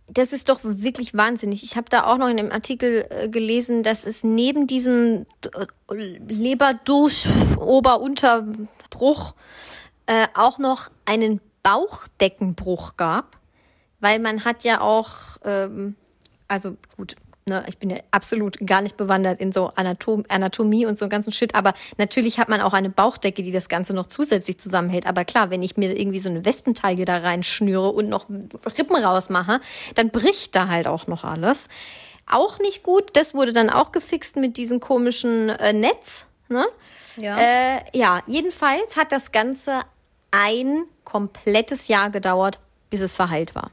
[0.10, 1.64] Das ist doch wirklich wahnsinnig.
[1.66, 5.94] Ich habe da auch noch in dem Artikel äh, gelesen, dass es neben diesem äh,
[5.94, 9.34] Leberdurch, Ober-Unterbruch
[10.06, 13.38] äh, auch noch einen Bauchdeckenbruch gab,
[14.00, 15.10] weil man hat ja auch,
[15.44, 15.96] ähm,
[16.48, 17.16] also gut,
[17.48, 21.32] ne, ich bin ja absolut gar nicht bewandert in so Anatom Anatomie und so ganzen
[21.32, 25.06] Shit, aber natürlich hat man auch eine Bauchdecke, die das Ganze noch zusätzlich zusammenhält.
[25.06, 28.28] Aber klar, wenn ich mir irgendwie so eine Westentaille da reinschnüre und noch
[28.78, 29.60] Rippen rausmache,
[29.96, 31.70] dann bricht da halt auch noch alles.
[32.30, 36.66] Auch nicht gut, das wurde dann auch gefixt mit diesem komischen äh, Netz, ne?
[37.16, 37.38] Ja.
[37.38, 39.82] Äh, ja, jedenfalls hat das Ganze
[40.32, 43.72] ein komplettes Jahr gedauert, bis es verheilt war.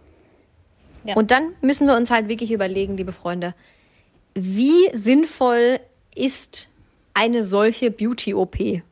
[1.05, 1.14] Ja.
[1.17, 3.55] Und dann müssen wir uns halt wirklich überlegen, liebe Freunde,
[4.35, 5.81] wie sinnvoll
[6.14, 6.69] ist
[7.14, 8.83] eine solche Beauty-OP?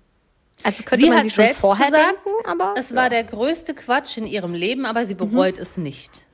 [0.64, 3.24] Also könnte Sie man hat sie schon selbst vorher gesagt, denken, aber Es war der
[3.24, 6.26] größte Quatsch in ihrem Leben, aber sie bereut es nicht.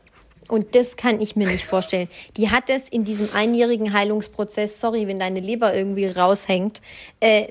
[0.49, 2.09] und das kann ich mir nicht vorstellen.
[2.37, 6.83] Die hat es in diesem einjährigen Heilungsprozess, sorry, wenn deine Leber irgendwie raushängt,
[7.21, 7.49] äh,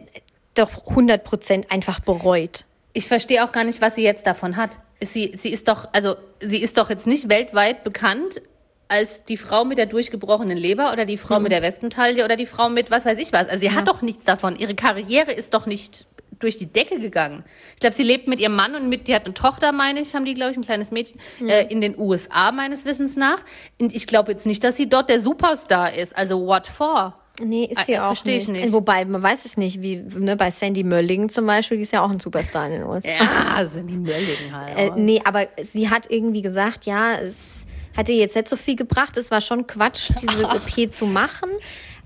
[0.54, 2.66] doch 100 Prozent einfach bereut.
[2.94, 4.78] Ich verstehe auch gar nicht, was sie jetzt davon hat.
[5.02, 8.42] Sie, sie ist doch, also sie ist doch jetzt nicht weltweit bekannt
[8.88, 12.46] als die Frau mit der durchgebrochenen Leber oder die Frau mit der Westentaille oder die
[12.46, 13.48] Frau mit was weiß ich was.
[13.48, 14.56] Also sie hat doch nichts davon.
[14.56, 16.08] Ihre Karriere ist doch nicht
[16.40, 17.44] durch die Decke gegangen.
[17.76, 20.14] Ich glaube, sie lebt mit ihrem Mann und mit, die hat eine Tochter, meine ich,
[20.14, 23.44] haben die, glaube ich, ein kleines Mädchen, äh, in den USA meines Wissens nach.
[23.80, 26.16] Und ich glaube jetzt nicht, dass sie dort der Superstar ist.
[26.16, 27.16] Also what for?
[27.40, 28.48] Nee, ist Ah, sie ja, auch nicht.
[28.50, 28.72] nicht.
[28.74, 32.02] Wobei, man weiß es nicht, wie ne, bei Sandy Mölling zum Beispiel, die ist ja
[32.04, 33.10] auch ein Superstar in den USA.
[33.10, 34.78] Ja, sind die Mölligen halt.
[34.78, 38.76] Äh, nee, aber sie hat irgendwie gesagt, ja, es hat ihr jetzt nicht so viel
[38.76, 39.18] gebracht.
[39.18, 41.50] Es war schon Quatsch, diese OP zu machen.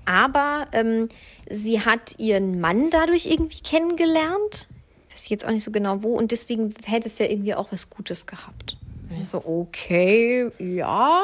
[0.04, 1.08] Aber ähm,
[1.48, 4.68] sie hat ihren Mann dadurch irgendwie kennengelernt.
[5.10, 6.14] Weiß ich jetzt auch nicht so genau wo.
[6.16, 8.76] Und deswegen hätte es ja irgendwie auch was Gutes gehabt.
[9.10, 11.22] Und ich so, okay, ja.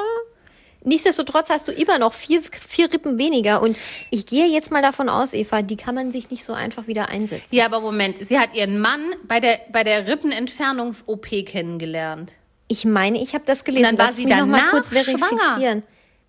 [0.84, 3.62] Nichtsdestotrotz hast du immer noch vier, vier Rippen weniger.
[3.62, 3.76] Und
[4.10, 7.08] ich gehe jetzt mal davon aus, Eva, die kann man sich nicht so einfach wieder
[7.08, 7.54] einsetzen.
[7.54, 12.32] Ja, aber Moment, sie hat ihren Mann bei der, bei der Rippenentfernungs-OP kennengelernt.
[12.68, 13.86] Ich meine, ich habe das gelesen.
[13.86, 15.16] Und dann war Lass sie mich noch mal kurz schwanger.
[15.18, 15.82] verifizieren.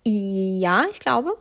[0.04, 1.36] Ja, ich glaube.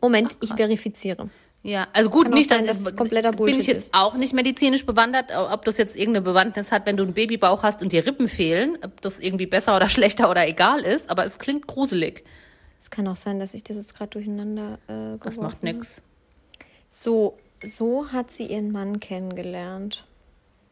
[0.00, 1.28] Moment, ich verifiziere.
[1.62, 3.94] Ja, also gut, Kann nicht, sein, dass, dass es kompletter bin ich Bullshit jetzt ist.
[3.94, 7.82] auch nicht medizinisch bewandert, ob das jetzt irgendeine Bewandtnis hat, wenn du einen Babybauch hast
[7.82, 11.38] und dir Rippen fehlen, ob das irgendwie besser oder schlechter oder egal ist, aber es
[11.38, 12.24] klingt gruselig.
[12.80, 16.00] Es kann auch sein, dass ich das jetzt gerade durcheinander äh, Das macht nix.
[16.88, 20.04] So, so hat sie ihren Mann kennengelernt.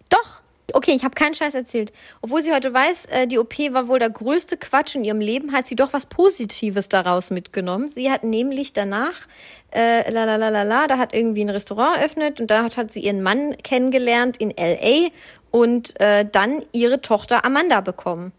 [0.09, 0.41] Doch.
[0.75, 1.93] Okay, ich habe keinen Scheiß erzählt.
[2.21, 5.53] Obwohl sie heute weiß, äh, die OP war wohl der größte Quatsch in ihrem Leben,
[5.53, 7.89] hat sie doch was Positives daraus mitgenommen.
[7.89, 9.27] Sie hat nämlich danach,
[9.71, 12.77] äh, la la la la la, da hat irgendwie ein Restaurant eröffnet und da hat,
[12.77, 15.09] hat sie ihren Mann kennengelernt in L.A.
[15.51, 18.33] und äh, dann ihre Tochter Amanda bekommen.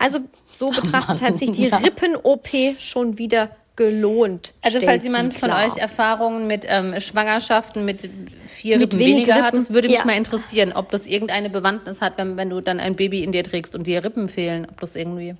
[0.00, 0.20] Also
[0.52, 4.54] so betrachtet hat sich die Rippen-OP schon wieder gelohnt.
[4.62, 8.10] Also falls jemand von euch Erfahrungen mit ähm, Schwangerschaften mit
[8.46, 10.04] vier Mit Rippen wenig weniger hat, Rippen, das würde mich ja.
[10.04, 13.44] mal interessieren, ob das irgendeine Bewandtnis hat, wenn, wenn du dann ein Baby in dir
[13.44, 15.34] trägst und dir Rippen fehlen, ob das irgendwie...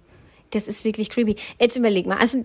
[0.50, 1.36] Das ist wirklich creepy.
[1.60, 2.18] Jetzt überleg mal.
[2.18, 2.44] Also,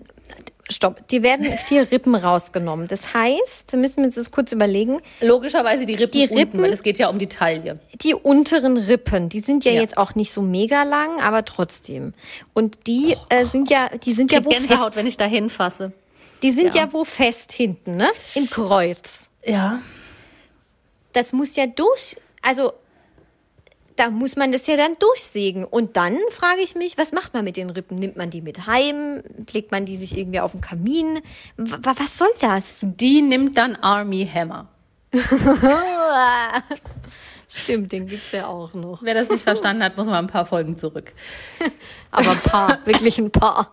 [0.70, 1.06] stopp.
[1.08, 2.86] Dir werden vier Rippen rausgenommen.
[2.88, 4.98] Das heißt, müssen wir uns das kurz überlegen.
[5.20, 7.80] Logischerweise die Rippen, Die unten, Rippen- weil es geht ja um die Taille.
[8.02, 9.80] Die unteren Rippen, die sind ja, Ja.
[9.80, 12.14] jetzt auch nicht so mega lang, aber trotzdem.
[12.54, 14.98] Und die äh, sind ja, die sind ja Ich wo Gänsehaut, fest.
[14.98, 15.92] wenn ich da hinfasse.
[16.42, 16.82] Die sind ja.
[16.82, 16.92] Ja.
[16.92, 18.08] wo fest hinten, ne?
[18.34, 19.30] Im Kreuz.
[19.44, 19.80] Ja.
[21.12, 22.72] Das muss ja durch, also
[23.96, 25.64] da muss man das ja dann durchsägen.
[25.64, 27.98] Und dann frage ich mich, was macht man mit den Rippen?
[27.98, 29.22] Nimmt man die mit heim?
[29.52, 31.20] Legt man die sich irgendwie auf den Kamin?
[31.56, 32.80] W was soll das?
[32.82, 34.68] Die nimmt dann Army Hammer.
[37.48, 39.02] Stimmt, den gibt's ja auch noch.
[39.02, 41.12] Wer das nicht verstanden hat, muss mal ein paar Folgen zurück.
[42.10, 43.70] Aber ein paar, wirklich ein paar.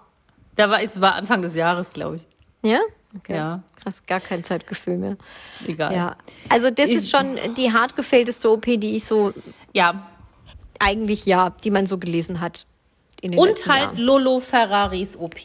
[0.55, 2.21] Da war, es war Anfang des Jahres, glaube ich.
[2.69, 2.79] Ja?
[3.17, 3.35] Okay.
[3.35, 3.63] Ja.
[3.81, 5.17] Krass, gar kein Zeitgefühl mehr.
[5.67, 5.93] Egal.
[5.93, 6.15] Ja.
[6.49, 9.33] Also das Ich- ist schon die hartgefällteste OP, die ich so
[9.73, 10.07] ja.
[10.83, 12.65] Eigentlich ja, die man so gelesen hat.
[13.21, 13.97] In den Und halt Jahren.
[13.97, 15.39] Lolo Ferraris OP.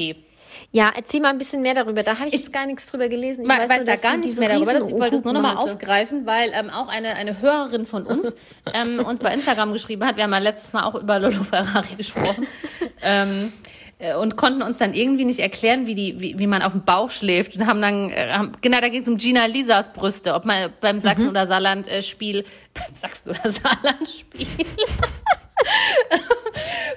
[0.73, 2.03] Ja, erzähl mal ein bisschen mehr darüber.
[2.03, 3.45] Da habe ich, jetzt gar nichts drüber gelesen.
[3.45, 4.75] Ich Ich weiß, nur, da gar nichts mehr darüber.
[4.75, 8.35] Ich wollte das nur nochmal aufgreifen, weil ähm, auch eine, eine Hörerin von uns
[8.75, 10.17] ähm, uns bei Instagram geschrieben hat.
[10.17, 12.47] Wir haben ja letztes Mal auch über Lolo Ferrari gesprochen.
[13.03, 13.53] ähm,
[13.87, 16.85] äh, und konnten uns dann irgendwie nicht erklären, wie, die, wie, wie man auf dem
[16.85, 17.57] Bauch schläft.
[17.57, 20.73] Und haben dann, äh, haben, genau, da ging es um Gina Lisas Brüste, ob man
[20.81, 21.31] beim Sachsen- Mhm.
[21.31, 24.47] oder Saarland-Spiel, beim Sachsen- oder Saarland-Spiel,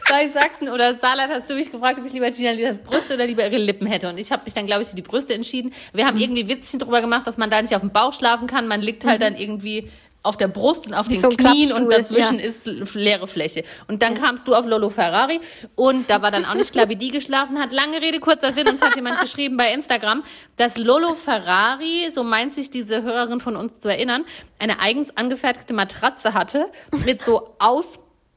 [0.10, 3.26] bei Sachsen oder Saarland hast du mich gefragt, ob ich lieber Gina Lisas Brüste oder
[3.26, 4.10] lieber ihre Lippen hätte.
[4.10, 5.74] Und ich habe mich dann, glaube ich, für die Brüste entschieden.
[5.94, 8.68] Wir haben irgendwie Witzchen drüber gemacht, dass man da nicht auf dem Bauch schlafen kann.
[8.68, 9.90] Man liegt halt dann irgendwie
[10.24, 12.46] auf der Brust und auf Wie den so Knien und dazwischen ja.
[12.46, 13.64] ist leere Fläche.
[13.88, 15.40] Und dann kamst du auf Lolo Ferrari
[15.76, 17.72] und da war dann auch nicht klar, wie die geschlafen hat.
[17.72, 20.24] Lange Rede, kurzer Sinn, uns hat jemand geschrieben bei Instagram,
[20.58, 24.26] dass Lolo Ferrari, so meint sich diese Hörerin von uns zu erinnern,
[24.60, 26.68] eine eigens angefertigte Matratze hatte
[27.06, 27.56] mit so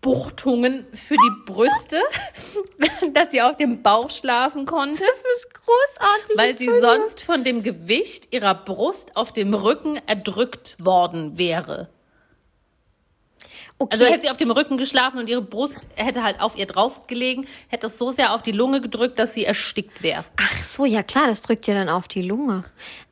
[0.04, 2.00] Ausbuchtungen für die Brüste,
[3.12, 6.36] dass sie auf dem Bauch schlafen konnte Das ist großartig.
[6.36, 11.88] weil sie sonst von dem Gewicht ihrer Brust auf dem Rücken erdrückt worden wäre.
[13.78, 13.92] Okay.
[13.92, 17.06] Also hätte sie auf dem Rücken geschlafen und ihre Brust hätte halt auf ihr drauf
[17.06, 20.24] gelegen, hätte es so sehr auf die Lunge gedrückt, dass sie erstickt wäre.
[20.40, 22.64] Ach so, ja klar, das drückt ja dann auf die Lunge.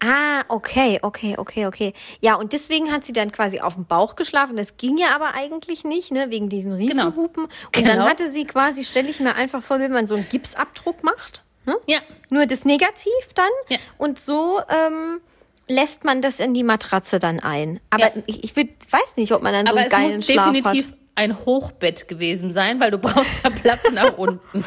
[0.03, 1.93] Ah, okay, okay, okay, okay.
[2.21, 4.57] Ja, und deswegen hat sie dann quasi auf dem Bauch geschlafen.
[4.57, 7.45] Das ging ja aber eigentlich nicht, ne, wegen diesen Riesenhupen.
[7.45, 8.05] Und dann Genau.
[8.05, 11.45] hatte sie quasi, stelle ich mir einfach vor, wenn man so einen Gipsabdruck macht.
[11.65, 11.77] Ne?
[11.87, 12.01] Ja.
[12.31, 13.47] Nur das Negativ dann.
[13.69, 13.79] Ja.
[13.99, 15.21] Und so ähm,
[15.69, 17.81] lässt man das in die Matratze dann ein.
[17.91, 18.23] Aber Ja.
[18.27, 20.53] ich, ich würd, weiß nicht, ob man dann so Aber einen es geilen muss Schlaf
[20.53, 20.99] definitiv hat.
[21.15, 24.65] ein Hochbett gewesen sein, weil du brauchst ja Platz nach unten.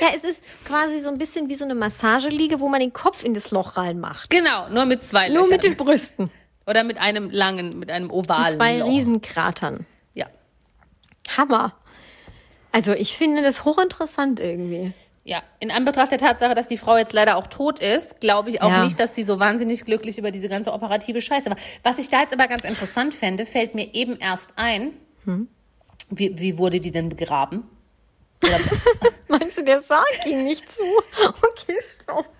[0.00, 3.24] Ja, es ist quasi so ein bisschen wie so eine Massageliege, wo man den Kopf
[3.24, 4.30] in das Loch reinmacht.
[4.30, 5.50] Genau, nur mit zwei Nur Löchern.
[5.50, 6.30] mit den Brüsten.
[6.66, 8.88] Oder mit einem langen, mit einem ovalen Zwei Loch.
[8.88, 9.86] Riesenkratern.
[10.14, 10.26] Ja.
[11.36, 11.74] Hammer.
[12.72, 14.92] Also ich finde das hochinteressant irgendwie.
[15.28, 18.62] Ja, in Anbetracht der Tatsache, dass die Frau jetzt leider auch tot ist, glaube ich
[18.62, 18.84] auch Ja.
[18.84, 21.56] nicht, dass sie so wahnsinnig glücklich über diese ganze operative Scheiße war.
[21.82, 24.92] Was ich da jetzt aber ganz interessant fände, fällt mir eben erst ein,
[25.24, 25.48] Hm?
[26.10, 27.64] wie, wie wurde die denn begraben?
[29.28, 30.84] Meinst du, der Sarg ging nicht zu?
[31.26, 32.30] Okay, stopp.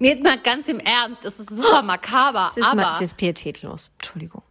[0.00, 2.74] nee, jetzt mal ganz im Ernst, das ist super makaber, Das ist, aber...
[2.82, 3.92] mal, das ist pietätlos.
[3.98, 4.42] Entschuldigung.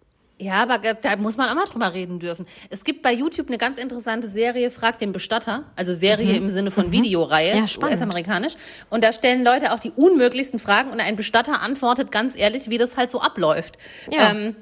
[0.41, 2.47] Ja, aber da muss man auch mal drüber reden dürfen.
[2.71, 5.65] Es gibt bei YouTube eine ganz interessante Serie, Frag den Bestatter.
[5.75, 7.59] Also Serie im Sinne von Videoreihe, Mhm.
[7.61, 7.97] Ja, spannend.
[7.97, 8.53] US-amerikanisch.
[8.89, 12.79] Und da stellen Leute auch die unmöglichsten Fragen und ein Bestatter antwortet ganz ehrlich, wie
[12.79, 13.77] das halt so abläuft.
[14.09, 14.31] Ja.
[14.31, 14.55] Ähm,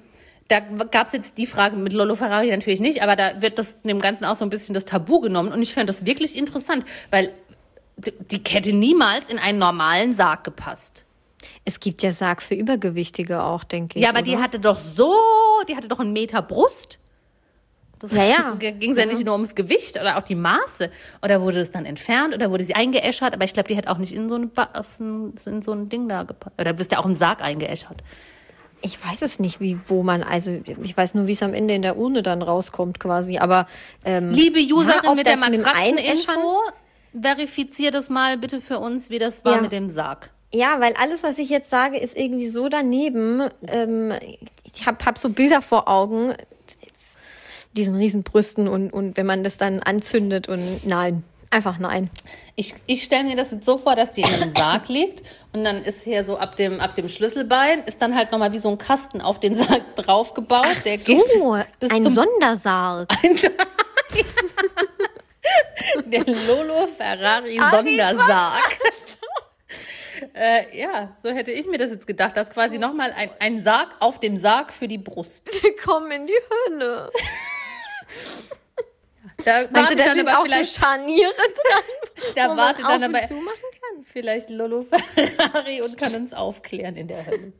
[0.49, 3.99] da gab's jetzt die Frage mit Lolo Ferrari natürlich nicht, aber da wird das dem
[3.99, 5.53] Ganzen auch so ein bisschen das Tabu genommen.
[5.53, 7.31] Und ich fand das wirklich interessant, weil
[7.97, 11.05] die hätte niemals in einen normalen Sarg gepasst.
[11.65, 14.03] Es gibt ja Sarg für Übergewichtige auch, denke ich.
[14.03, 14.41] Ja, aber die oder?
[14.43, 15.13] hatte doch so,
[15.67, 16.99] die hatte doch einen Meter Brust.
[17.99, 18.55] Das Ja, ja.
[18.59, 20.89] ging es ja nicht nur ums Gewicht oder auch die Maße.
[21.21, 23.33] Oder wurde es dann entfernt oder wurde sie eingeäschert?
[23.33, 25.89] Aber ich glaube, die hätte auch nicht in so, eine ba ein, in so ein
[25.89, 26.55] Ding da gepasst.
[26.59, 28.03] Oder bist ja auch im Sarg eingeäschert.
[28.81, 31.73] Ich weiß es nicht, wie, wo man, also ich weiß nur, wie es am Ende
[31.73, 33.37] in der Urne dann rauskommt quasi.
[33.37, 33.67] Aber
[34.05, 36.61] ähm, Liebe Userin Ja, mit der Matratzeninfo,
[37.21, 39.61] verifizier das mal bitte für uns, wie das war Ja.
[39.61, 40.29] mit dem Sarg.
[40.51, 43.49] Ja, weil alles, was ich jetzt sage, ist irgendwie so daneben.
[43.67, 44.13] Ähm,
[44.63, 46.33] ich habe hab so Bilder vor Augen,
[47.73, 52.09] diesen riesen Brüsten und, und wenn man das dann anzündet und nein, einfach nein.
[52.55, 55.21] Ich, ich stelle mir das jetzt so vor, dass die in einem Sarg liegt
[55.53, 58.59] und dann ist hier so ab dem, ab dem Schlüsselbein ist dann halt nochmal wie
[58.59, 60.65] so ein Kasten auf den Sarg draufgebaut.
[60.83, 61.23] der so, geht
[61.79, 63.07] bis, bis ein Sondersarg.
[66.05, 68.77] Der Lolo Ferrari Ah, Sondersarg.
[70.39, 73.95] Äh, ja, so hätte ich mir das jetzt gedacht, dass quasi nochmal ein, ein Sarg
[73.99, 75.49] auf dem Sarg für die Brust.
[75.63, 76.33] Willkommen in die
[76.71, 77.09] Hölle.
[79.45, 82.57] Da Meinst du, da dann sind aber auch so vielleicht, Scharniere dran, da wo man
[82.57, 84.05] wartet dann aber kann?
[84.11, 87.53] vielleicht Lolo Ferrari und kann uns aufklären in der Hölle.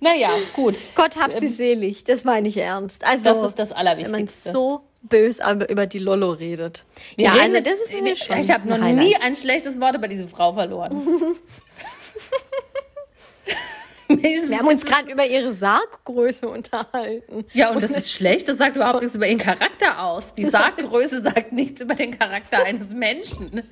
[0.00, 0.76] Naja, gut.
[0.94, 3.06] Gott hab sie selig, das meine ich ernst.
[3.06, 4.50] Also, Das ist das wenn man Allerwichtigste.
[4.50, 6.84] so bös über die Lollo redet.
[7.16, 9.94] Wir ja, reden- also das ist mir schon Ich habe noch nie ein schlechtes Wort
[9.96, 11.00] über diese Frau verloren.
[14.08, 17.46] Wir haben uns gerade über ihre Sarggröße unterhalten.
[17.54, 20.34] Ja, und das ist schlecht, das sagt überhaupt nichts über ihren Charakter aus.
[20.34, 23.62] Die Sarggröße sagt nichts über den Charakter eines Menschen.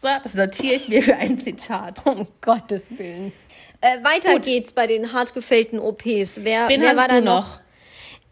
[0.00, 2.04] So, das notiere ich mir für ein Zitat.
[2.06, 3.32] Um Gottes Willen.
[3.80, 4.44] Äh, weiter Gut.
[4.44, 6.44] geht's bei den hart gefällten OPs.
[6.44, 7.48] Wer, Wen wer hast war du da noch?
[7.48, 7.60] noch?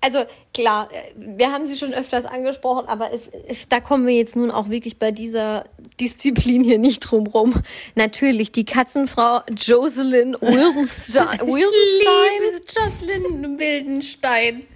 [0.04, 3.28] Also klar, äh, wir haben sie schon öfters angesprochen, aber es,
[3.68, 5.64] da kommen wir jetzt nun auch wirklich bei dieser
[6.00, 7.62] Disziplin hier nicht drum rum.
[7.94, 11.40] Natürlich die Katzenfrau Jocelyn Wildenstein.
[11.40, 12.68] Wildenstein.
[12.76, 14.62] Jocelyn Wildenstein.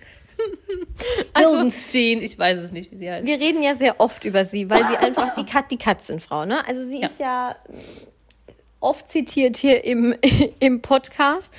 [1.32, 3.26] Also- Wildenstein, ich weiß es nicht, wie sie heißt.
[3.26, 6.66] Wir reden ja sehr oft über sie, weil sie einfach die, Kat die Katzenfrau, ne?
[6.68, 7.06] Also sie Ja.
[7.06, 7.56] ist ja
[8.80, 10.14] oft zitiert hier im,
[10.60, 11.52] im Podcast.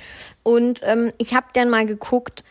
[0.44, 2.44] Und ähm, ich habe dann mal geguckt,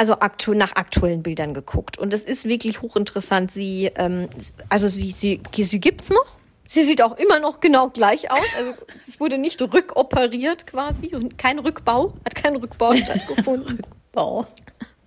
[0.00, 1.98] also aktu nach aktuellen Bildern geguckt.
[1.98, 3.50] Und es ist wirklich hochinteressant.
[3.50, 4.30] Sie, ähm,
[4.70, 6.38] also sie, sie, sie gibt's noch.
[6.66, 8.38] Sie sieht auch immer noch genau gleich aus.
[8.56, 8.72] Also
[9.06, 13.82] es wurde nicht rückoperiert quasi und kein Rückbau, hat kein Rückbau stattgefunden.
[14.12, 14.46] Bau.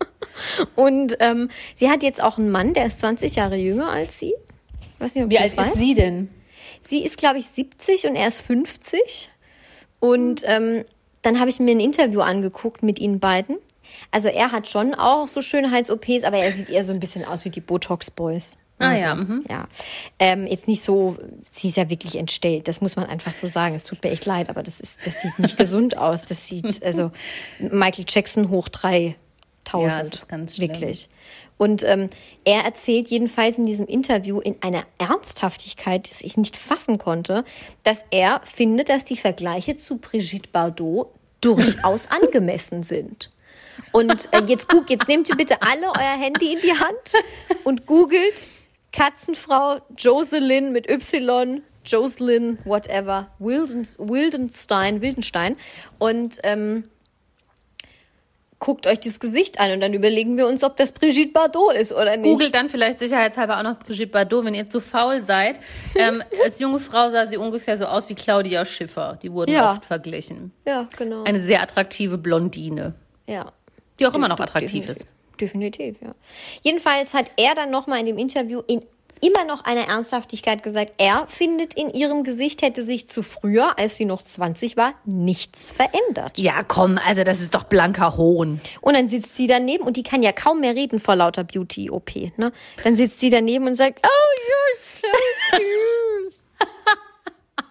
[0.75, 4.33] Und ähm, sie hat jetzt auch einen Mann, der ist 20 Jahre jünger als sie.
[4.79, 5.75] Ich weiß nicht, ob Wie alt das weißt.
[5.75, 6.29] ist sie denn?
[6.81, 9.29] Sie ist, glaube ich, 70 und er ist 50.
[9.99, 10.85] Und ähm,
[11.21, 13.57] dann habe ich mir ein Interview angeguckt mit ihnen beiden.
[14.11, 17.45] Also er hat schon auch so Schönheits-OPs, aber er sieht eher so ein bisschen aus
[17.45, 18.57] wie die Botox-Boys.
[18.79, 19.45] Ah Also, ja, mhm.
[19.49, 19.67] Ja.
[20.19, 21.17] Ähm, jetzt nicht so,
[21.51, 23.75] sie ist ja wirklich entstellt, das muss man einfach so sagen.
[23.75, 26.23] Es tut mir echt leid, aber das ist, das sieht nicht gesund aus.
[26.23, 27.11] Das sieht, also
[27.59, 29.15] Michael Jackson hoch 3000.
[29.73, 30.69] Ja, es ist ganz schlimm.
[30.69, 31.09] Wirklich.
[31.57, 32.09] Und ähm,
[32.43, 37.45] er erzählt jedenfalls in diesem Interview in einer Ernsthaftigkeit, die ich nicht fassen konnte,
[37.83, 41.07] dass er findet, dass die Vergleiche zu Brigitte Bardot
[41.41, 43.31] durchaus angemessen sind.
[43.91, 47.13] Und äh, jetzt, jetzt nehmt ihr bitte alle euer Handy in die Hand
[47.63, 48.47] und googelt
[48.91, 55.57] Katzenfrau Jocelyn mit Y, Jocelyn, whatever, Wilden, Wildenstein, Wildenstein.
[55.99, 56.85] Und ähm,
[58.59, 61.91] guckt euch das Gesicht an und dann überlegen wir uns, ob das Brigitte Bardot ist
[61.91, 62.31] oder nicht.
[62.31, 65.59] Googelt dann vielleicht sicherheitshalber auch noch Brigitte Bardot, wenn ihr zu faul seid.
[65.95, 69.19] Ähm, als junge Frau sah sie ungefähr so aus wie Claudia Schiffer.
[69.21, 69.71] Die wurden Ja.
[69.71, 70.53] oft verglichen.
[70.65, 71.23] Ja, genau.
[71.25, 72.93] Eine sehr attraktive Blondine,
[73.27, 73.51] ja.
[73.99, 75.03] Die auch immer noch attraktiv definitiv.
[75.03, 75.07] ist.
[75.39, 76.13] Definitiv, ja.
[76.61, 78.83] Jedenfalls hat er dann nochmal in dem Interview in
[79.23, 83.95] immer noch einer Ernsthaftigkeit gesagt, er findet in ihrem Gesicht hätte sich zu früher, als
[83.95, 86.37] sie noch 20 war, nichts verändert.
[86.37, 88.59] Ja, komm, also das ist doch blanker Hohn.
[88.81, 92.37] Und dann sitzt sie daneben und die kann ja kaum mehr reden vor lauter Beauty-OP.
[92.37, 92.51] Ne?
[92.83, 95.07] Dann sitzt sie daneben und sagt, oh, you're so
[95.51, 96.35] cute.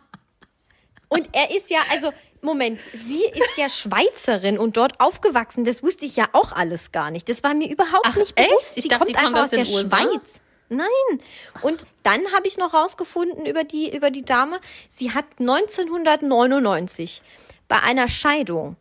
[1.08, 2.12] und er ist ja, also,
[2.44, 5.64] Moment, sie ist ja Schweizerin und dort aufgewachsen.
[5.64, 7.28] Das wusste ich ja auch alles gar nicht.
[7.28, 8.50] Das war mir überhaupt Ach, nicht echt?
[8.50, 8.72] bewusst.
[8.74, 10.00] Ich Sie dachte, kommt die einfach aus der USA.
[10.02, 10.40] Schweiz.
[10.68, 11.20] Nein.
[11.62, 17.22] Und dann habe ich noch rausgefunden über die, über die Dame, sie hat 1999
[17.68, 18.76] bei einer Scheidung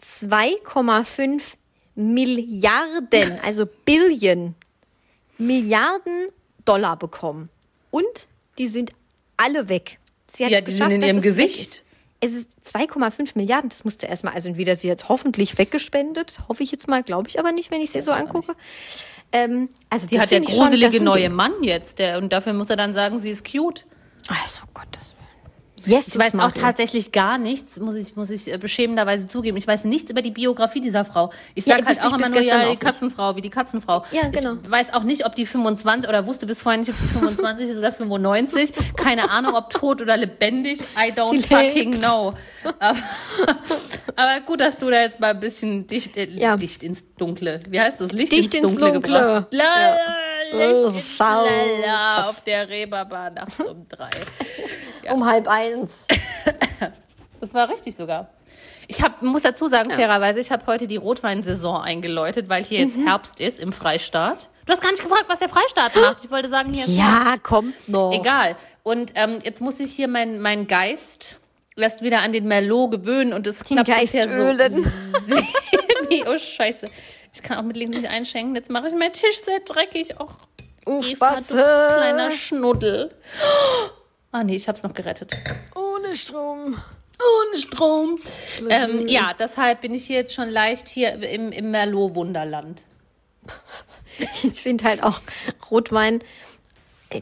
[0.00, 1.56] 2,5
[1.94, 4.54] Milliarden, also Billion,
[5.36, 6.28] Milliarden
[6.64, 7.50] Dollar bekommen.
[7.90, 8.92] Und die sind
[9.36, 9.98] alle weg.
[10.34, 11.84] Sie hat Ja, die geschafft, sind in ihrem Gesicht.
[12.20, 16.72] Es ist 2,5 Milliarden, das musste erstmal, also entweder sie jetzt hoffentlich weggespendet, hoffe ich
[16.72, 18.56] jetzt mal, glaube ich aber nicht, wenn ich sie so angucke.
[19.30, 22.70] Ähm, also Die hat der schon- gruselige sind neue Mann jetzt, der, und dafür muss
[22.70, 23.84] er dann sagen, sie ist cute.
[24.28, 25.14] Also Gottes.
[25.86, 29.56] Yes, Ich weiß auch tatsächlich gar nichts, muss ich, muss ich äh, beschämenderweise zugeben.
[29.56, 31.30] Ich weiß nichts über die Biografie dieser Frau.
[31.54, 32.76] Ich Ja, sag halt auch immer nur, ja, die.
[32.76, 34.04] Katzenfrau, wie die Katzenfrau.
[34.12, 34.54] Ja, genau.
[34.62, 37.68] Ich weiß auch nicht, ob die 25 oder wusste bis vorhin nicht, ob die 25
[37.68, 38.72] ist oder 95.
[38.96, 40.80] Keine Ahnung, ob tot oder lebendig.
[40.96, 42.04] I don't Sie fucking lebt.
[42.04, 42.34] know.
[42.78, 42.96] Aber,
[44.16, 46.56] aber gut, dass du da jetzt mal ein bisschen dicht, äh, Ja.
[46.56, 47.60] dicht ins Dunkle.
[47.68, 48.12] Wie heißt das?
[48.12, 49.18] Licht Dicht ins ins Dunkle, Dunkle.
[49.18, 49.46] gebracht.
[49.52, 49.96] La, Ja.
[50.52, 51.44] Licht Oh, ins schau.
[51.44, 54.10] Lala auf der Reeperbahn nachts um drei.
[55.12, 56.06] Um halb eins.
[57.40, 58.30] Das war richtig sogar.
[58.88, 62.96] Ich hab, muss dazu sagen, fairerweise, ich habe heute die Rotweinsaison eingeläutet, weil hier jetzt
[62.96, 63.06] Mhm.
[63.06, 64.48] Herbst ist im Freistaat.
[64.66, 66.24] Du hast gar nicht gefragt, was der Freistaat macht.
[66.24, 68.12] Ich wollte sagen, hier ist Ja, kommt noch.
[68.12, 68.56] Egal.
[68.82, 71.38] Und ähm, jetzt muss ich hier mein, mein Geist
[71.76, 76.24] lässt wieder an den Merlot gewöhnen und es klappt bisher so semi.
[76.26, 76.86] Oh Scheiße.
[77.32, 78.56] Ich kann auch mit links nicht einschenken.
[78.56, 80.16] Jetzt mache ich meinen Tisch sehr dreckig.
[80.18, 80.38] Och,
[81.04, 83.14] Eva, du kleiner Schnuddel.
[84.32, 85.32] Ah nee, ich hab's noch gerettet.
[85.74, 86.76] Ohne Strom.
[87.20, 88.18] Ohne Strom.
[88.68, 92.82] Ähm, ja, deshalb bin ich hier jetzt schon leicht hier im, im Merlot-Wunderland.
[94.42, 95.20] Ich finde halt auch
[95.70, 96.24] Rotwein,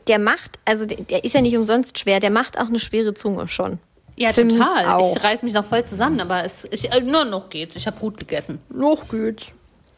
[0.08, 3.12] der macht, also der, der ist ja nicht umsonst schwer, der macht auch eine schwere
[3.12, 3.78] Zunge schon.
[4.16, 4.86] Ja, mich total.
[4.86, 5.14] auch.
[5.14, 7.76] Ich reiß mich noch voll zusammen, aber es ich, äh, nur noch geht.
[7.76, 8.60] Ich habe gut gegessen.
[8.70, 9.52] Noch geht's.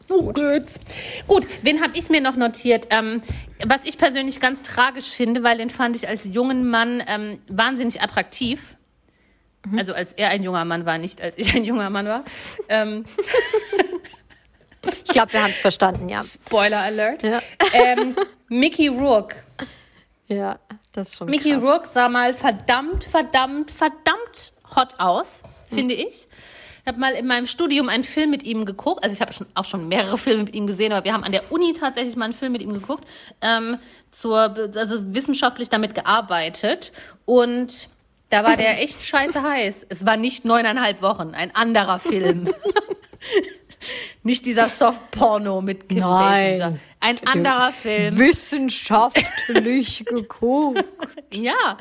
[0.09, 0.79] Noch geht's.
[1.27, 2.87] Gut, wen habe ich mir noch notiert?
[2.89, 3.21] Ähm,
[3.65, 8.01] was ich persönlich ganz tragisch finde, weil den fand ich als jungen Mann ähm, wahnsinnig
[8.01, 8.75] attraktiv.
[9.77, 12.23] Also als er ein junger Mann war, nicht als ich ein junger Mann war.
[12.69, 13.03] Ähm,
[15.03, 16.23] Ich glaube, wir haben es verstanden, ja.
[16.23, 17.23] Spoiler Alert.
[17.23, 17.41] Ja.
[17.73, 18.15] Ähm,
[18.47, 19.35] Mickey Rourke.
[20.27, 20.59] Ja,
[20.91, 21.63] das ist schon Mickey krass.
[21.63, 26.27] Rourke sah mal verdammt, verdammt, verdammt hot aus, finde ich.
[26.89, 29.03] Ich habe mal in meinem Studium einen Film mit ihm geguckt.
[29.03, 31.31] Also ich habe schon, auch schon mehrere Filme mit ihm gesehen, aber wir haben an
[31.31, 33.05] der Uni tatsächlich mal einen Film mit ihm geguckt,
[33.41, 33.77] ähm,
[34.09, 36.91] zur, also wissenschaftlich damit gearbeitet.
[37.25, 37.89] Und
[38.31, 39.85] da war der echt scheiße heiß.
[39.89, 42.51] Es war nicht neuneinhalb Wochen, ein anderer Film.
[44.23, 46.57] nicht dieser Soft-Porno mit Kim Nein.
[46.57, 46.79] Basinger.
[47.01, 48.17] Ein anderer Film.
[48.17, 50.83] Wissenschaftlich geguckt.
[51.31, 51.77] Ja,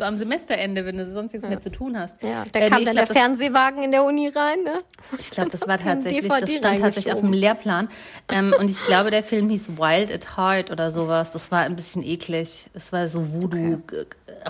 [0.00, 2.22] so am Semesterende, wenn du sonst nichts mehr zu tun hast.
[2.22, 4.80] Ja, da Äh, kam nee, dann glaub, der Fernsehwagen in der Uni rein, ne?
[5.18, 7.34] Ich glaube, das war tatsächlich, das stand tatsächlich auf dem.
[7.34, 7.88] Lehrplan.
[8.30, 11.32] Ähm, und ich glaube, der Film hieß Wild at Heart oder sowas.
[11.32, 12.70] Das war ein bisschen eklig.
[12.72, 13.82] Es war so Voodoo.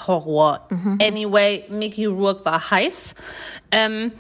[0.07, 0.69] Horror.
[1.03, 3.17] Anyway, Mickey Rourke war heiß.
[3.73, 4.13] Ähm,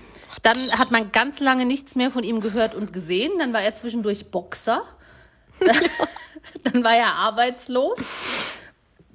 [0.42, 3.30] dann hat man ganz lange nichts mehr von ihm gehört und gesehen.
[3.38, 4.82] Dann war er zwischendurch Boxer.
[6.64, 7.98] dann war er arbeitslos.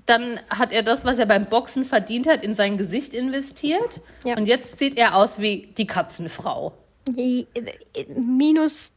[0.05, 4.01] Dann hat er das, was er beim Boxen verdient hat, in sein Gesicht investiert.
[4.23, 4.37] Ja.
[4.37, 6.73] Und jetzt sieht er aus wie die Katzenfrau.
[8.15, 8.93] Minus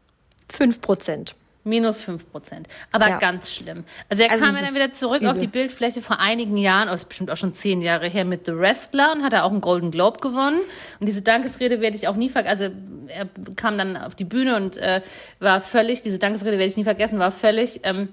[0.50, 1.34] 5 Prozent.
[1.64, 2.66] Minus 5 Prozent.
[2.92, 3.18] Aber Ja.
[3.18, 3.84] ganz schlimm.
[4.08, 5.40] Also er Also kam ja dann wieder zurück auf übel.
[5.40, 8.46] die Bildfläche vor einigen Jahren, oh, das ist bestimmt auch schon zehn Jahre her, mit
[8.46, 10.60] The Wrestler und hat er auch einen Golden Globe gewonnen.
[10.98, 12.62] Und diese Dankesrede werde ich auch nie vergessen.
[12.62, 15.02] Also er kam dann auf die Bühne und äh,
[15.40, 18.08] war völlig, diese Dankesrede werde ich nie vergessen, war völlig, ähm,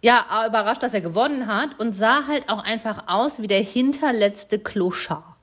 [0.00, 4.58] ja, überrascht, dass er gewonnen hat und sah halt auch einfach aus wie der hinterletzte
[4.58, 5.36] Kloschar.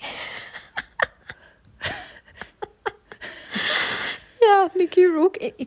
[4.42, 5.40] Ja, Mickey Rook.
[5.40, 5.66] äh, äh,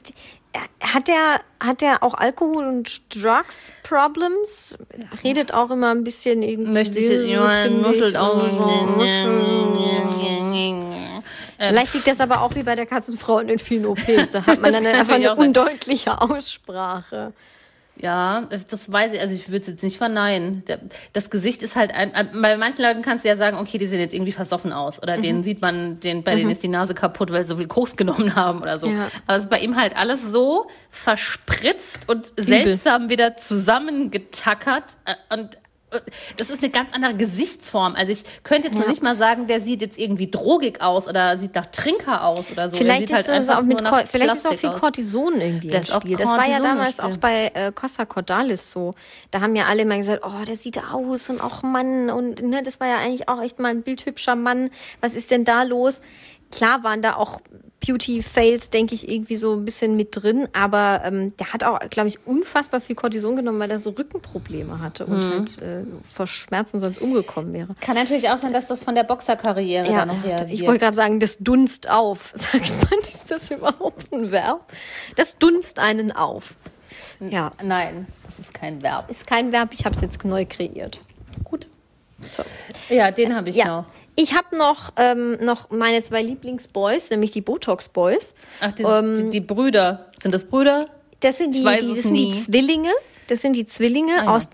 [0.81, 4.77] Hat der, hat der auch Alkohol- und Drugs-Problems?
[5.23, 6.71] Redet auch immer ein bisschen irgendwie.
[6.71, 8.47] Möchte ich jetzt, ich, nuschelt auch.
[8.47, 8.67] so.
[11.57, 14.31] Vielleicht liegt das aber auch wie bei der Katzenfrau in den vielen OPs.
[14.31, 17.33] Da hat man dann einfach eine undeutliche Aussprache.
[17.95, 20.63] Ja, das weiß ich, also ich würde es jetzt nicht verneinen.
[21.13, 23.99] Das Gesicht ist halt ein, bei manchen Leuten kannst du ja sagen, okay, die sehen
[23.99, 25.01] jetzt irgendwie versoffen aus.
[25.01, 25.21] Oder Mhm.
[25.21, 27.95] denen sieht man, den, bei denen ist die Nase kaputt, weil sie so viel Koks
[27.95, 28.87] genommen haben oder so.
[28.87, 29.09] Ja.
[29.27, 34.97] Aber es ist bei ihm halt alles so verspritzt und seltsam wieder zusammengetackert.
[35.05, 35.57] Äh, Und äh,
[36.37, 37.95] das ist eine ganz andere Gesichtsform.
[37.95, 41.37] Also ich könnte jetzt noch nicht mal sagen, der sieht jetzt irgendwie drogig aus oder
[41.37, 42.77] sieht nach Trinker aus oder so.
[42.77, 44.79] Vielleicht der ist halt das auch mit nach vielleicht ist auch viel aus.
[44.79, 46.17] Cortison irgendwie Da im Spiel.
[46.17, 48.93] Das war ja damals auch bei äh, Costa Cordalis so.
[49.31, 52.63] Da haben ja alle immer gesagt, oh, der sieht aus und auch Mann und ne,
[52.63, 54.69] das war ja eigentlich auch echt mal ein bildhübscher Mann.
[55.01, 56.01] Was ist denn da los?
[56.51, 57.41] Klar waren da auch
[57.85, 62.07] Beauty-Fails, denke ich, irgendwie so ein bisschen mit drin, aber ähm, der hat auch, glaube
[62.09, 65.31] ich, unfassbar viel Cortison genommen, weil er so Rückenprobleme hatte und Mhm.
[65.31, 67.75] halt äh, vor Schmerzen sonst umgekommen wäre.
[67.81, 70.95] Kann natürlich auch sein, dass das von der Boxerkarriere Ja, dann nachher ich wollte gerade
[70.95, 72.31] sagen, das Dunst auf.
[72.35, 74.61] Sagt man, ist das überhaupt ein Verb?
[75.15, 76.55] Das Dunst einen auf.
[77.19, 79.09] Ja, Nein, das ist kein Verb.
[79.09, 80.99] ist kein Verb, ich habe es jetzt neu kreiert.
[81.43, 81.67] Gut.
[82.19, 82.43] So.
[82.93, 83.67] Ja, den habe ich Ja.
[83.67, 83.85] noch.
[84.15, 88.33] Ich habe noch, ähm, noch meine zwei Lieblingsboys, nämlich die Botox Boys.
[88.61, 90.05] Ach, die, Ähm, die, die Brüder.
[90.17, 90.85] Sind das Brüder?
[91.19, 92.31] Das sind die, die, das sind die.
[92.31, 92.91] Zwillinge.
[93.27, 94.35] Das sind die Zwillinge Ah, ja.
[94.35, 94.49] aus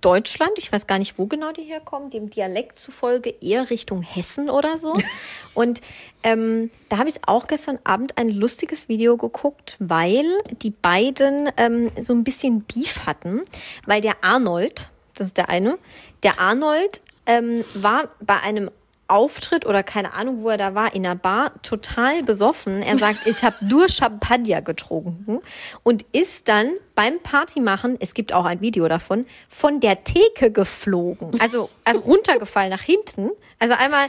[0.00, 0.50] Deutschland.
[0.56, 2.10] Ich weiß gar nicht, wo genau die herkommen.
[2.10, 4.92] Dem Dialekt zufolge eher Richtung Hessen oder so.
[5.54, 5.80] Und
[6.24, 10.24] ähm, da habe ich auch gestern Abend ein lustiges Video geguckt, weil
[10.62, 13.42] die beiden ähm, so ein bisschen Beef hatten,
[13.86, 15.78] weil der Arnold, das ist der eine,
[16.24, 18.70] der Arnold ähm, war bei einem
[19.12, 22.82] Auftritt oder keine Ahnung, wo er da war, in einer Bar, total besoffen.
[22.82, 25.40] Er sagt, ich habe nur Champagner getrunken
[25.82, 31.38] und ist dann beim Partymachen, es gibt auch ein Video davon, von der Theke geflogen.
[31.40, 33.30] Also, also runtergefallen nach hinten.
[33.58, 34.08] Also einmal,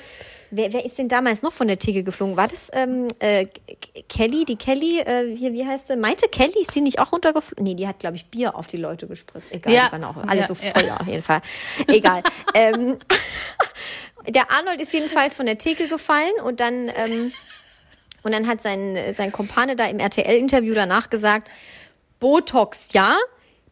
[0.51, 2.35] wer, wer ist denn damals noch von der Theke geflogen?
[2.35, 3.45] War das ähm, äh,
[4.09, 5.95] Kelly, die Kelly, äh, hier, wie heißt sie?
[5.95, 7.63] Meinte Kelly, ist die nicht auch runtergeflogen?
[7.63, 9.47] Nee, die hat, glaube ich, Bier auf die Leute gespritzt.
[9.51, 9.85] Egal, Ja.
[9.87, 10.71] die waren auch alle Ja, so ja.
[10.71, 11.41] voll auf jeden Fall.
[11.87, 12.21] Egal.
[12.53, 12.97] ähm,
[14.27, 17.33] der Arnold ist jedenfalls von der Theke gefallen und dann, ähm,
[18.23, 21.49] und dann hat sein, sein Kumpane da im RTL-Interview danach gesagt,
[22.19, 23.17] Botox ja,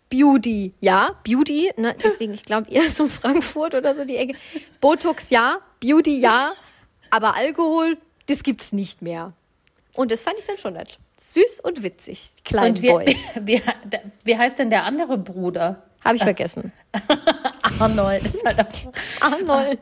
[0.10, 4.36] Beauty ja, Beauty, ne, deswegen, ich glaube, eher so Frankfurt oder so die Ecke.
[4.82, 6.52] Botox ja, Beauty ja,
[7.12, 7.98] aber Alkohol,
[8.28, 9.34] das gibt's nicht mehr.
[9.94, 11.00] Und das fand ich dann schon nett.
[11.18, 13.16] Süß und witzig, die kleinen Und wie, Boys.
[13.42, 13.62] wie,
[14.24, 15.84] wie heißt denn der andere Bruder?
[16.04, 16.74] Habe ich vergessen.
[17.80, 18.24] Arnold.
[18.24, 19.80] Ist, halt auch, Arnold.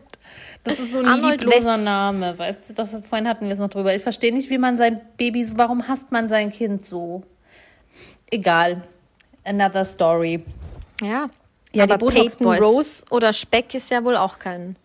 [0.64, 1.84] Das ist so ein Arnold liebloser West.
[1.86, 2.38] Name.
[2.38, 3.93] Weißt du, das, vorhin hatten wir es noch drüber.
[3.95, 7.24] Ich verstehe nicht, wie man sein Baby, so- warum hasst man sein Kind so?
[8.30, 8.84] Egal.
[9.43, 10.43] Another story.
[11.01, 11.30] Ja.
[11.74, 12.62] Ja, die aber Botox Peyton Boys.
[12.62, 14.76] Rose oder Speck ist ja wohl auch kein.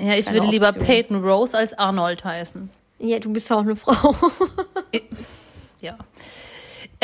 [0.00, 0.84] Ja, ich würde lieber Option.
[0.86, 2.70] Peyton Rose als Arnold heißen.
[2.98, 4.14] Ja, du bist auch eine Frau.
[5.80, 5.98] Ja.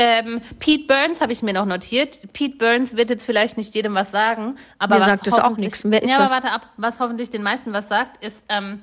[0.01, 2.33] Ähm, Pete Burns habe ich mir noch notiert.
[2.33, 5.43] Pete Burns wird jetzt vielleicht nicht jedem was sagen, aber Mir was sagt es auch
[5.43, 5.83] hoffentlich- nichts.
[5.85, 6.31] Wer ist ja, das?
[6.31, 6.69] aber warte ab.
[6.77, 8.83] Was hoffentlich den meisten was sagt, ist ähm,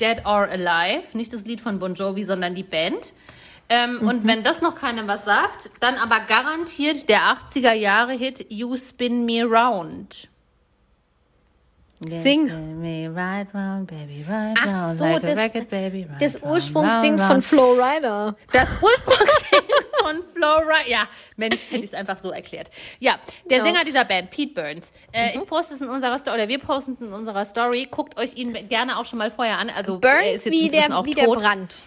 [0.00, 1.16] Dead or Alive.
[1.16, 3.14] Nicht das Lied von Bon Jovi, sondern die Band.
[3.70, 4.08] Ähm, Mhm.
[4.08, 8.76] Und wenn das noch keinem was sagt, dann aber garantiert der 80er Jahre Hit You
[8.76, 10.28] Spin Me Round.
[12.02, 12.48] Sing.
[12.48, 16.42] Spin me right round, baby, right Ach round, so, like das- record, baby, right Das
[16.42, 17.44] Ursprungsding round, von round.
[17.44, 18.34] Flo Rida.
[18.52, 19.60] Das Ursprungsding
[20.02, 20.86] von Flora.
[20.86, 22.70] Ja, Mensch, hätte ich es einfach so erklärt.
[22.98, 23.70] Ja, der Genau.
[23.70, 24.92] Sänger dieser Band, Pete Burns.
[25.12, 25.40] Äh, Mhm.
[25.42, 27.86] Ich poste es in unserer Story, oder wir posten es in unserer Story.
[27.90, 29.70] Guckt euch ihn gerne auch schon mal vorher an.
[29.70, 31.38] Also, er Burns ist jetzt wie inzwischen der, auch wie der tot.
[31.40, 31.82] Brand.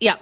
[0.00, 0.18] Ja.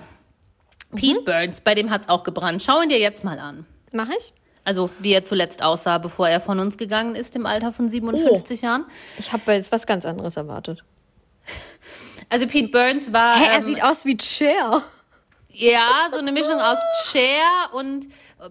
[0.94, 1.24] Pete Mhm.
[1.24, 2.62] Burns, bei dem hat es auch gebrannt.
[2.62, 3.64] Schau ihn dir jetzt mal an.
[3.92, 4.32] Mach ich?
[4.64, 8.62] Also wie er zuletzt aussah, bevor er von uns gegangen ist, im Alter von 57
[8.62, 8.84] Jahren.
[9.18, 10.84] Ich habe jetzt was ganz anderes erwartet.
[12.28, 14.82] Also Pete Burns war Hä, er ähm, sieht aus wie Cher.
[15.52, 16.78] Ja so eine Mischung aus
[17.10, 18.06] Cher und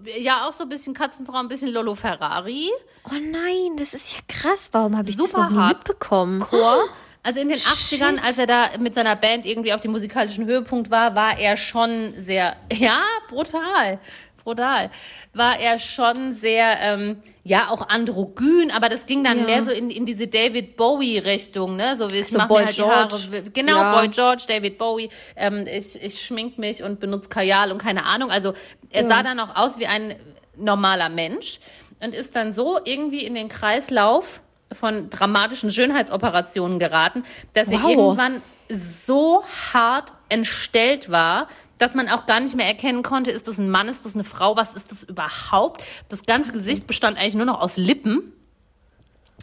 [0.05, 2.69] äh, ja auch so ein bisschen Katzenfrau, ein bisschen Lolo Ferrari.
[3.05, 4.69] Oh nein, das ist ja krass.
[4.71, 5.77] Warum habe ich das Super noch nie hart.
[5.79, 6.39] mitbekommen?
[6.41, 6.83] Chor.
[7.23, 8.23] Also in den 80ern, Shit.
[8.23, 12.13] als er da mit seiner Band irgendwie auf dem musikalischen Höhepunkt war, war er schon
[12.17, 13.99] sehr, ja, brutal,
[14.43, 14.89] brutal,
[15.33, 19.43] war er schon sehr, ähm, ja, auch androgyn, aber das ging dann Ja.
[19.45, 21.95] mehr so in, in diese David Bowie-Richtung, ne?
[21.97, 23.15] So wie ich So mach Boy mir halt George.
[23.31, 23.49] die Haare.
[23.51, 23.99] Genau, Ja.
[23.99, 25.09] Boy George, David Bowie.
[25.35, 28.31] Ähm, ich, ich schmink mich und benutze Kajal und keine Ahnung.
[28.31, 28.53] Also
[28.89, 29.07] er Ja.
[29.09, 30.15] sah dann auch aus wie ein
[30.57, 31.59] normaler Mensch
[32.01, 34.41] und ist dann so irgendwie in den Kreislauf
[34.73, 37.23] von dramatischen Schönheitsoperationen geraten,
[37.53, 37.89] dass er Wow.
[37.89, 41.47] irgendwann so hart entstellt war,
[41.81, 44.23] dass man auch gar nicht mehr erkennen konnte, ist das ein Mann, ist das eine
[44.23, 45.83] Frau, was ist das überhaupt?
[46.09, 48.33] Das ganze Gesicht bestand eigentlich nur noch aus Lippen.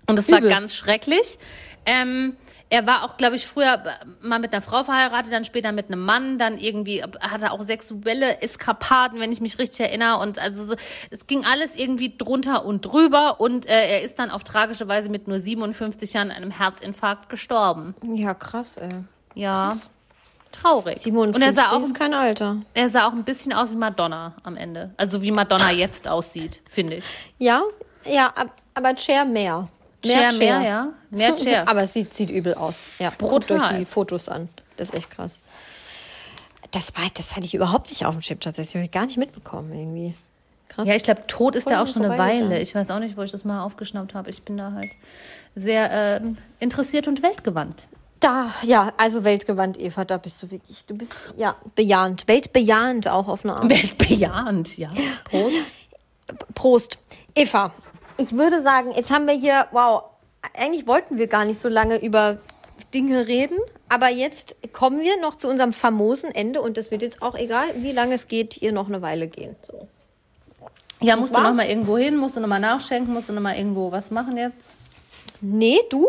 [0.06, 0.48] Und das war Übel.
[0.48, 1.38] ganz schrecklich.
[1.84, 2.36] Ähm,
[2.70, 3.82] er war auch, glaube ich, früher
[4.20, 7.62] mal mit einer Frau verheiratet, dann später mit einem Mann, dann irgendwie hatte er auch
[7.62, 10.18] sexuelle Eskapaden, wenn ich mich richtig erinnere.
[10.18, 10.74] Und also so,
[11.10, 13.40] es ging alles irgendwie drunter und drüber.
[13.40, 17.96] Und äh, er ist dann auf tragische Weise mit nur 57 Jahren einem Herzinfarkt gestorben.
[18.14, 18.90] Ja, krass, ey.
[19.34, 19.72] Ja.
[20.62, 20.98] Traurig.
[20.98, 22.56] 57 und er sah, auch, ist kein Alter.
[22.74, 24.90] er sah auch ein bisschen aus wie Madonna am Ende.
[24.96, 27.04] Also wie Madonna jetzt aussieht, finde ich.
[27.38, 27.62] Ja,
[28.04, 29.68] ja, ab- aber Cher mehr.
[30.04, 30.88] Cher, mehr, ja.
[31.10, 31.68] Mehr Cher.
[31.68, 32.76] aber es sieht, sieht übel aus.
[32.98, 33.58] Ja, Brutal.
[33.58, 34.48] guckt euch die Fotos an.
[34.76, 35.40] Das ist echt krass.
[36.70, 38.68] Das, war, das hatte ich überhaupt nicht auf dem Chip tatsächlich.
[38.72, 40.14] Das habe ich gar nicht mitbekommen irgendwie.
[40.68, 40.86] Krass.
[40.86, 42.18] Ja, ich glaube, tot ist er auch schon eine.
[42.18, 42.60] Weile.
[42.60, 44.28] Ich weiß auch nicht, wo ich das mal aufgeschnappt habe.
[44.30, 44.90] Ich bin da halt
[45.56, 47.84] sehr ähm, interessiert und weltgewandt.
[48.20, 53.28] Da, ja, also weltgewandt, Eva, da bist du wirklich, du bist, ja, bejahend, weltbejahend auch
[53.28, 53.70] auf eine Art.
[53.70, 54.90] Weltbejahend, ja.
[55.24, 55.64] Prost.
[56.54, 56.98] Prost.
[57.34, 57.72] Eva,
[58.18, 60.02] ich würde sagen, jetzt haben wir hier, wow,
[60.54, 62.38] eigentlich wollten wir gar nicht so lange über
[62.92, 63.58] Dinge reden,
[63.88, 67.66] aber jetzt kommen wir noch zu unserem famosen Ende und das wird jetzt auch egal,
[67.76, 69.56] wie lange es geht, hier noch eine Weile gehen.
[69.62, 69.88] So.
[71.00, 71.50] Ja, musst du wahr?
[71.50, 74.10] noch mal irgendwo hin, musst du noch mal nachschenken, musst du noch mal irgendwo was
[74.10, 74.70] machen jetzt?
[75.40, 76.08] Nee, du?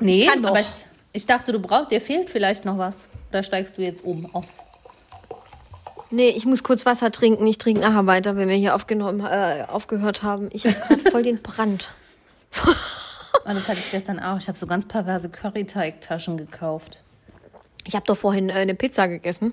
[0.00, 0.50] Nee, kann noch.
[0.50, 3.08] aber ich, ich dachte, du brauchst, dir fehlt vielleicht noch was.
[3.30, 4.46] Oder steigst du jetzt oben auf?
[6.10, 7.46] Nee, ich muss kurz Wasser trinken.
[7.46, 10.50] Ich trinke nachher weiter, wenn wir hier aufgenommen, äh, aufgehört haben.
[10.52, 11.90] Ich habe gerade voll den Brand.
[13.44, 14.38] Ah, das hatte ich gestern auch.
[14.38, 17.00] Ich habe so ganz perverse Curryteigtaschen gekauft.
[17.84, 19.52] Ich habe doch vorhin äh, eine Pizza gegessen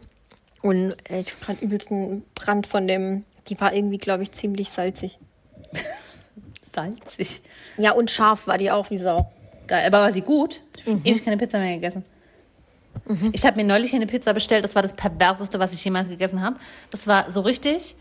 [0.62, 3.26] und äh, ich habe gerade übelsten Brand von dem.
[3.47, 5.18] Die war irgendwie, glaube ich, ziemlich salzig.
[6.74, 7.41] Salzig.
[7.78, 9.30] Ja, und scharf war die auch wie Sau.
[9.68, 10.62] Geil, aber war sie gut?
[10.78, 10.91] Ich Mhm.
[10.99, 12.03] habe ewig keine Pizza mehr gegessen.
[13.32, 14.64] Ich habe mir neulich eine Pizza bestellt.
[14.64, 16.57] Das war das perverseste, was ich jemals gegessen habe.
[16.91, 17.95] Das war so richtig,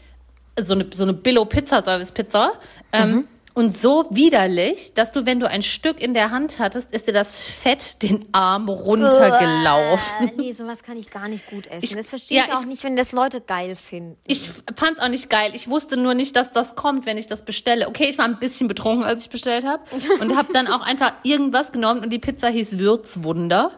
[0.58, 2.52] so eine, so eine Billo-Pizza-Service-Pizza.
[2.92, 3.28] Ähm, Mhm.
[3.52, 7.12] Und so widerlich, dass du, wenn du ein Stück in der Hand hattest, ist dir
[7.12, 10.30] das Fett den Arm runtergelaufen.
[10.36, 11.80] Nee, sowas kann ich gar nicht gut essen.
[11.82, 14.16] Ich- das verstehe ja, ich auch ich- nicht, wenn das Leute geil finden.
[14.26, 15.50] Ich fand's auch nicht geil.
[15.54, 17.88] Ich wusste nur nicht, dass das kommt, wenn ich das bestelle.
[17.88, 19.82] Okay, ich war ein bisschen betrunken, als ich bestellt habe
[20.20, 23.72] und habe dann auch einfach irgendwas genommen und die Pizza hieß Würzwunder.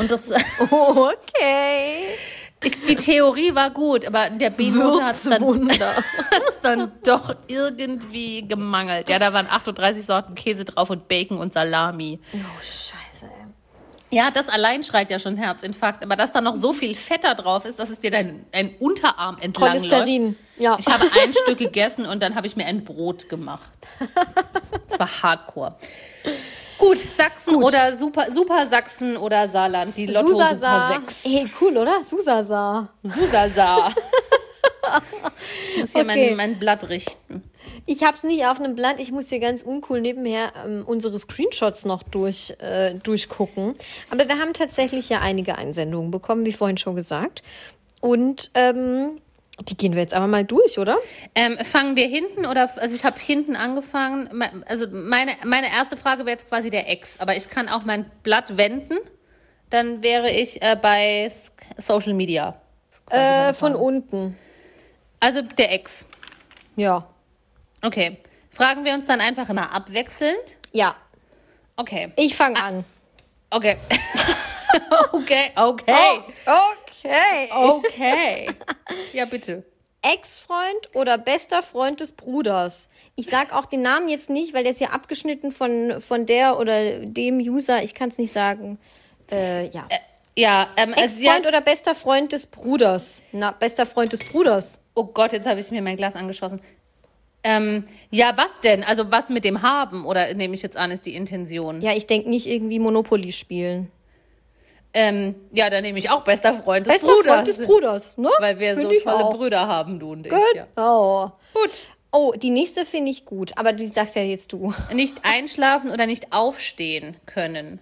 [0.00, 0.30] Und das,
[0.70, 2.16] okay.
[2.88, 5.70] Die Theorie war gut, aber der B-Note hat dann,
[6.62, 9.08] dann doch irgendwie gemangelt.
[9.08, 12.20] Ja, da waren 38 Sorten Käse drauf und Bacon und Salami.
[12.34, 13.42] Oh, scheiße, ey.
[14.12, 17.32] Ja, das allein schreit ja schon Herzinfarkt, aber dass da noch so viel Fett da
[17.32, 19.88] drauf ist, dass es dir dein, dein Unterarm entlang läuft.
[19.88, 20.76] Cholesterin, ja.
[20.78, 23.88] Ich habe ein Stück gegessen und dann habe ich mir ein Brot gemacht.
[24.88, 25.74] Das war hardcore.
[26.82, 30.88] Gut, Sachsen oder Super, Super Sachsen oder Saarland, die Lotto Susasa.
[30.88, 31.24] Super 6.
[31.26, 32.02] Ey, cool, oder?
[32.02, 32.88] Susasa.
[33.04, 33.94] Susasa.
[35.74, 36.04] Ich muss hier Okay.
[36.30, 37.44] mein, mein Blatt richten.
[37.86, 38.98] Ich habe es nicht auf einem Blatt.
[38.98, 43.76] Ich muss hier ganz uncool nebenher ähm, unsere Screenshots noch durch, äh, durchgucken.
[44.10, 47.42] Aber wir haben tatsächlich ja einige Einsendungen bekommen, wie vorhin schon gesagt.
[48.00, 49.20] Und ähm,
[49.68, 50.98] die gehen wir jetzt einfach mal durch, oder?
[51.34, 54.42] Ähm, fangen wir hinten oder, also ich habe hinten angefangen.
[54.66, 58.10] Also meine, meine erste Frage wäre jetzt quasi der Ex, aber ich kann auch mein
[58.22, 58.98] Blatt wenden.
[59.70, 61.30] Dann wäre ich äh, bei
[61.78, 62.60] Social Media.
[63.10, 64.36] Äh, von unten.
[65.20, 66.06] Also der Ex.
[66.76, 67.06] Ja.
[67.80, 68.18] Okay.
[68.50, 70.58] Fragen wir uns dann einfach immer abwechselnd.
[70.72, 70.94] Ja.
[71.76, 72.12] Okay.
[72.16, 72.84] Ich fange an.
[73.50, 73.76] Okay.
[75.12, 76.22] okay, okay.
[77.04, 77.48] Okay.
[77.52, 78.48] Okay.
[79.12, 79.64] Ja, bitte.
[80.02, 82.88] Ex-Freund oder bester Freund des Bruders.
[83.14, 86.58] Ich sag auch den Namen jetzt nicht, weil der ist ja abgeschnitten von, von der
[86.58, 87.82] oder dem User.
[87.82, 88.78] Ich kann es nicht sagen.
[89.30, 89.88] Äh, ja.
[90.36, 93.22] Ja, ähm, also ja, Ex-Freund oder bester Freund des Bruders?
[93.32, 94.78] Na, bester Freund des Bruders.
[94.94, 96.60] oh Gott, jetzt habe ich mir mein Glas angeschossen.
[97.44, 98.84] Ähm, ja, was denn?
[98.84, 100.06] Also was mit dem haben?
[100.06, 101.80] Oder nehme ich jetzt an, ist die Intention?
[101.80, 103.90] Ja, ich denke nicht irgendwie Monopoly spielen.
[104.94, 107.34] Ähm, ja, dann nehme ich auch bester Freund des Bester Bruders.
[107.34, 108.30] Freund des Bruders, ne?
[108.40, 109.36] Weil wir Find so tolle auch.
[109.36, 110.32] Brüder haben, du und ich.
[110.32, 110.66] Ja.
[110.74, 111.32] Genau.
[111.54, 111.88] Gut.
[112.14, 114.74] Oh, die nächste finde ich gut, aber du sagst ja jetzt du.
[114.92, 117.80] Nicht einschlafen oder nicht aufstehen können.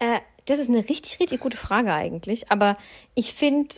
[0.00, 2.50] Äh, das ist eine richtig, richtig gute Frage eigentlich.
[2.50, 2.76] Aber
[3.14, 3.76] ich finde,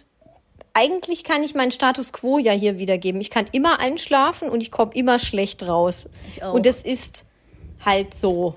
[0.72, 3.20] eigentlich kann ich meinen Status quo ja hier wiedergeben.
[3.20, 6.09] Ich kann immer einschlafen und ich komme immer schlecht raus.
[6.28, 6.54] Ich auch.
[6.54, 7.26] Und das ist
[7.84, 8.54] halt so.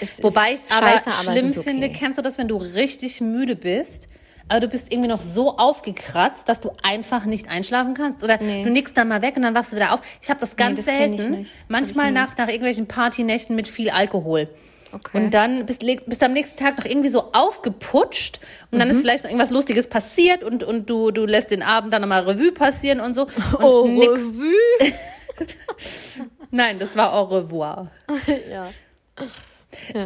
[0.00, 1.62] Es Wobei ich es aber scheiße, schlimm okay.
[1.62, 4.06] finde, kennst du das, wenn du richtig müde bist,
[4.48, 8.22] aber du bist irgendwie noch so aufgekratzt, dass du einfach nicht einschlafen kannst?
[8.24, 8.62] Oder Nee.
[8.64, 10.00] du nickst dann mal weg und dann wachst du wieder auf.
[10.22, 11.30] Ich habe das ganz das selten.
[11.32, 11.52] nicht.
[11.52, 14.48] Das hab Manchmal nach, nach irgendwelchen Partynächten mit viel Alkohol.
[14.90, 15.18] Okay.
[15.18, 18.94] Und dann bist, bist du am nächsten Tag noch irgendwie so aufgeputscht und dann Mhm.
[18.94, 22.22] ist vielleicht noch irgendwas Lustiges passiert und, und du, du lässt den Abend dann nochmal
[22.22, 23.22] Revue passieren und so.
[23.58, 24.12] Und Oh, nix.
[24.12, 24.92] Revue.
[26.50, 27.90] Nein, das war au revoir.
[28.50, 28.70] ja.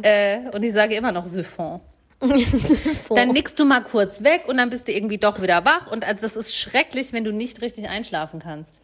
[0.02, 1.80] Äh, und ich sage immer noch Siphon.
[3.14, 5.90] Dann nickst du mal kurz weg und dann bist du irgendwie doch wieder wach.
[5.90, 8.80] Und also das ist schrecklich, wenn du nicht richtig einschlafen kannst.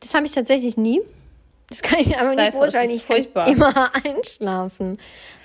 [0.00, 1.00] Das habe ich tatsächlich nie.
[1.68, 2.86] Das kann ich aber nicht beurteilen.
[2.88, 3.48] das ist Ich kann furchtbar.
[3.48, 4.98] immer einschlafen.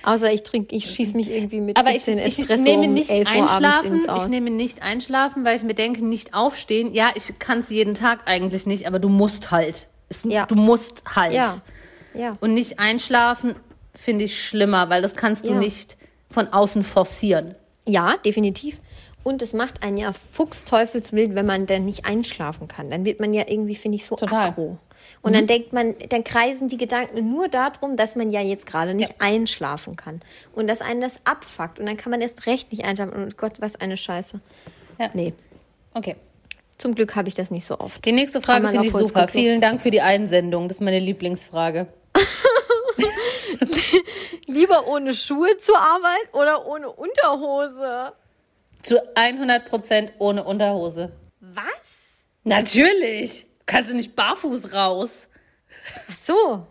[0.04, 2.94] Außer ich trinke, ich schieße mich irgendwie mit Aber ich, 17 ich Espresso nehme um
[2.94, 3.94] nicht 11 Uhr einschlafen.
[3.94, 4.28] ins Ich Aus.
[4.28, 6.92] nehme nicht einschlafen, weil ich mir denke, nicht aufstehen.
[6.94, 9.88] Ja, ich kann es jeden Tag eigentlich nicht, aber du musst halt.
[10.10, 10.46] Es, Ja.
[10.46, 11.34] Du musst halt.
[11.34, 11.58] ja,
[12.14, 12.38] ja.
[12.40, 13.56] Und nicht einschlafen
[14.02, 15.58] finde ich schlimmer, weil das kannst du Ja.
[15.60, 15.97] nicht
[16.30, 17.56] von außen forcieren.
[17.88, 18.80] Ja, definitiv.
[19.24, 22.89] Und es macht einen ja fuchsteufelswild, wenn man dann nicht einschlafen kann.
[22.89, 24.47] Dann wird man ja irgendwie, finde ich, so Total.
[24.49, 24.78] aggro.
[25.22, 28.93] Und dann denkt man, dann kreisen die Gedanken nur darum, dass man ja jetzt gerade
[28.95, 29.16] nicht Ja.
[29.20, 30.22] einschlafen kann.
[30.54, 31.80] Und dass einen das abfuckt.
[31.80, 33.14] Und dann kann man erst recht nicht einschlafen.
[33.14, 34.39] Und Gott, was eine Scheiße.
[34.99, 35.10] Ja.
[35.14, 35.34] Nee,
[35.93, 36.16] Okay.
[36.78, 38.04] zum Glück habe ich das nicht so oft.
[38.06, 39.28] Die nächste Frage finde ich super.
[39.28, 40.68] Vielen Dank für die Einsendung.
[40.68, 41.88] Das ist meine Lieblingsfrage.
[44.46, 48.14] Lieber ohne Schuhe zur Arbeit oder ohne Unterhose?
[48.82, 51.12] Zu 100 Prozent ohne Unterhose.
[51.39, 52.26] Was?
[52.44, 53.46] Natürlich.
[53.66, 55.30] Kannst du nicht barfuß raus.
[56.10, 56.68] Ach so.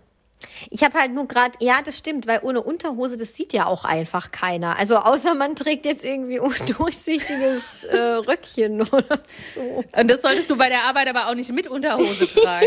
[0.70, 3.84] Ich habe halt nur gerade, ja, das stimmt, weil ohne Unterhose, das sieht ja auch
[3.84, 4.78] einfach keiner.
[4.78, 9.84] Also außer man trägt jetzt irgendwie ein durchsichtiges äh, Röckchen oder so.
[9.92, 12.66] Und das solltest du bei der Arbeit aber auch nicht mit Unterhose tragen.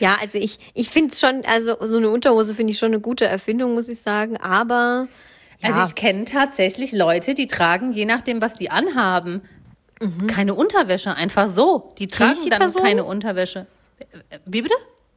[0.00, 3.00] Ja, also ich, ich finde es schon, also so eine Unterhose finde ich schon eine
[3.00, 4.36] gute Erfindung, muss ich sagen.
[4.38, 5.06] Aber
[5.62, 9.42] ja, Also ich kenne tatsächlich Leute, die tragen, je nachdem, was die anhaben,
[10.26, 11.14] keine Unterwäsche.
[11.14, 11.92] Einfach so.
[11.98, 12.44] Die tragen Mhm.
[12.44, 12.82] die dann Person?
[12.82, 13.66] keine Unterwäsche.
[14.46, 14.74] Wie bitte?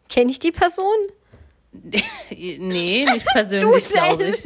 [0.10, 0.94] kenne ich die Person?
[2.30, 4.44] Nee, nicht persönlich, glaube ich.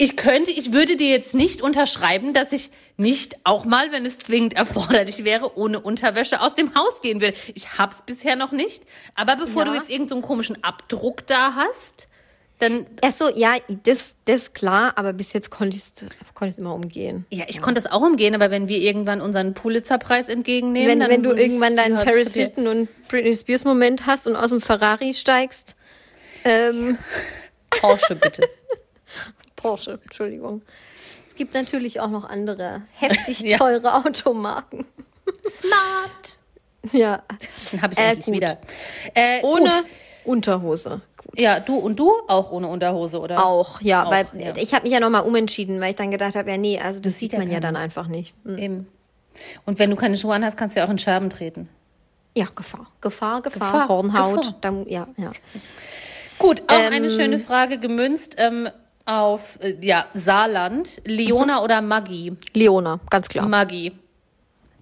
[0.00, 4.16] Ich könnte, ich würde dir jetzt nicht unterschreiben, dass ich nicht auch mal, wenn es
[4.18, 7.36] zwingend erforderlich wäre, ohne Unterwäsche aus dem Haus gehen würde.
[7.54, 8.84] Ich hab's bisher noch nicht.
[9.16, 9.72] Aber bevor Ja.
[9.72, 12.06] du jetzt irgendeinen so komischen Abdruck da hast,
[12.60, 15.92] dann, Ach so, ja, das, das ist klar, aber bis jetzt konnte ich es
[16.34, 17.24] konnte ich's immer umgehen.
[17.30, 21.10] ja, ich konnte das auch umgehen, aber wenn wir irgendwann unseren Pulitzer-Preis entgegennehmen, Wenn, dann
[21.10, 24.50] wenn du irgendwann deinen ja, Paris ja- Hilton und Britney Spears Moment hast und aus
[24.50, 25.76] dem Ferrari steigst,
[26.44, 26.98] ähm,
[27.70, 28.42] Porsche, bitte.
[29.58, 30.62] Porsche, Entschuldigung.
[31.28, 33.58] Es gibt natürlich auch noch andere heftig Ja.
[33.58, 34.86] teure Automarken.
[35.46, 36.38] Smart.
[36.92, 37.22] Ja,
[37.72, 38.34] Den habe ich Äh, endlich gut.
[38.34, 38.58] wieder.
[39.14, 39.84] Äh, ohne Gut.
[40.24, 41.00] Unterhose.
[41.16, 41.38] Gut.
[41.40, 43.44] Ja, du und du auch ohne Unterhose, oder?
[43.44, 44.54] Auch, ja, Auch, weil ja.
[44.56, 47.14] ich habe mich ja nochmal umentschieden, weil ich dann gedacht habe, ja nee, also das,
[47.18, 48.34] sieht sieht ja man ja dann einfach nicht.
[48.44, 48.58] Hm.
[48.58, 48.88] Eben.
[49.66, 51.68] Und wenn du keine Schuhe an hast, kannst du ja auch in Scherben treten.
[52.36, 54.54] Ja, Gefahr, Gefahr, Gefahr, Gefahr, Hornhaut, Gefahr.
[54.60, 55.30] Da, ja, ja.
[56.38, 58.68] Gut, auch Ähm, eine schöne Frage gemünzt ähm,
[59.08, 61.00] auf äh, ja, Saarland.
[61.04, 62.36] Leona oder Maggi?
[62.52, 63.48] Leona, ganz klar.
[63.48, 63.92] Maggi.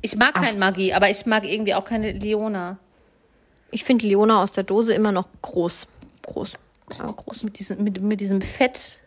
[0.03, 2.79] Ich mag kein Maggi, aber ich mag irgendwie auch keine Leona.
[3.71, 5.87] Ich finde Leona aus der Dose immer noch groß.
[6.23, 6.55] Groß.
[6.99, 7.45] Ja, groß.
[7.45, 9.01] Mit diesem, mit, mit diesem Fett.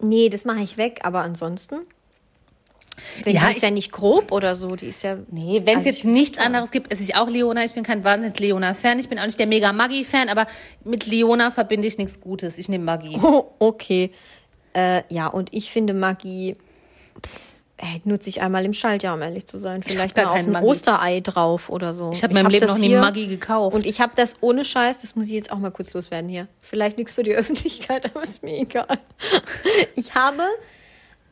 [0.00, 1.80] Nee, das mache ich weg, aber ansonsten.
[3.24, 5.16] Wenn Ja, die ist ja nicht grob oder so, die ist ja.
[5.30, 7.64] Nee, wenn es Also jetzt ich- nichts anderes gibt, esse ich auch Leona.
[7.64, 8.98] Ich bin kein Wahnsinns-Leona-Fan.
[8.98, 10.46] Ich bin auch nicht der Mega-Maggi-Fan, aber
[10.84, 12.58] mit Leona verbinde ich nichts Gutes.
[12.58, 13.18] Ich nehme Maggi.
[13.22, 14.10] Oh, okay.
[14.74, 16.54] Äh, ja, und ich finde Maggi
[17.26, 17.48] pff,
[18.04, 19.82] nutze ich einmal im Schaltjahr, um ehrlich zu sein.
[19.84, 20.66] Vielleicht mal auf ein Maggi.
[20.66, 22.10] Osterei drauf oder so.
[22.12, 23.74] Ich habe in meinem Leben das noch nie Maggi gekauft.
[23.74, 26.48] Und ich habe das ohne Scheiß, das muss ich jetzt auch mal kurz loswerden hier.
[26.60, 28.86] Vielleicht nichts für die Öffentlichkeit, aber ist mir egal.
[29.94, 30.42] Ich habe,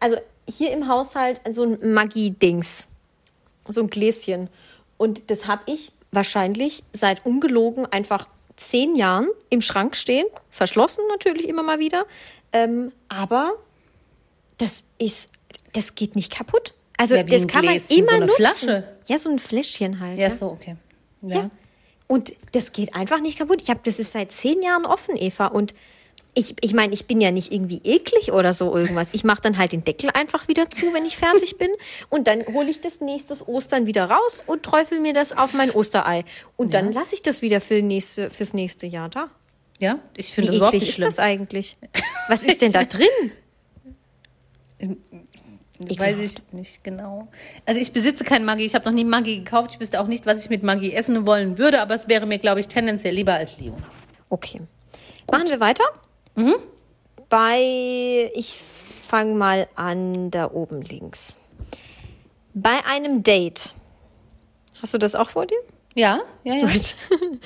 [0.00, 0.16] also
[0.48, 2.88] hier im Haushalt so ein Maggi-Dings.
[3.68, 4.48] So ein Gläschen.
[4.96, 10.26] Und das habe ich wahrscheinlich seit ungelogen einfach zehn Jahren im Schrank stehen.
[10.50, 12.06] Verschlossen natürlich immer mal wieder.
[12.52, 13.52] Ähm, aber
[14.58, 15.30] das ist,
[15.72, 16.72] das geht nicht kaputt.
[16.96, 18.36] Also Ja, das kann Gläschen, man immer so eine nutzen.
[18.36, 18.88] Flasche.
[19.06, 20.18] Ja, so ein Fläschchen halt.
[20.18, 20.34] ja, ja.
[20.34, 20.76] so, okay.
[21.22, 21.50] Ja.
[22.06, 23.60] Und das geht einfach nicht kaputt.
[23.60, 25.46] Ich habe das ist seit zehn Jahren offen, Eva.
[25.46, 25.74] Und
[26.36, 29.08] ich, ich meine, ich bin ja nicht irgendwie eklig oder so irgendwas.
[29.12, 31.70] Ich mache dann halt den Deckel einfach wieder zu, wenn ich fertig bin.
[32.10, 35.70] Und dann hole ich das nächstes Ostern wieder raus und träufel mir das auf mein
[35.70, 36.24] Osterei.
[36.56, 39.24] Und dann lasse ich das wieder für nächste, fürs nächste Jahr da.
[39.78, 41.08] Ja, ich finde das überhaupt nicht ist schlimm.
[41.08, 41.78] das eigentlich?
[42.28, 43.32] Was ist denn da drin?
[45.78, 47.28] Weiß ich nicht genau.
[47.64, 48.64] Also ich besitze kein Maggi.
[48.64, 49.74] Ich habe noch nie Maggi gekauft.
[49.74, 52.38] Ich wüsste auch nicht, was ich mit Maggi essen wollen würde, aber es wäre mir,
[52.38, 53.82] glaube ich, tendenziell lieber als Liona.
[54.28, 54.60] Okay.
[55.30, 55.84] Machen wir weiter?
[57.28, 58.54] Bei, ich
[59.06, 61.36] fange mal an, da oben links.
[62.54, 63.74] Bei einem Date.
[64.80, 65.58] Hast du das auch vor dir?
[65.94, 66.66] Ja, ja, ja.
[66.66, 66.96] Gut.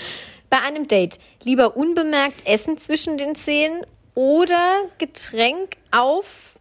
[0.51, 6.59] Bei einem Date lieber unbemerkt Essen zwischen den Zähnen oder Getränk auf,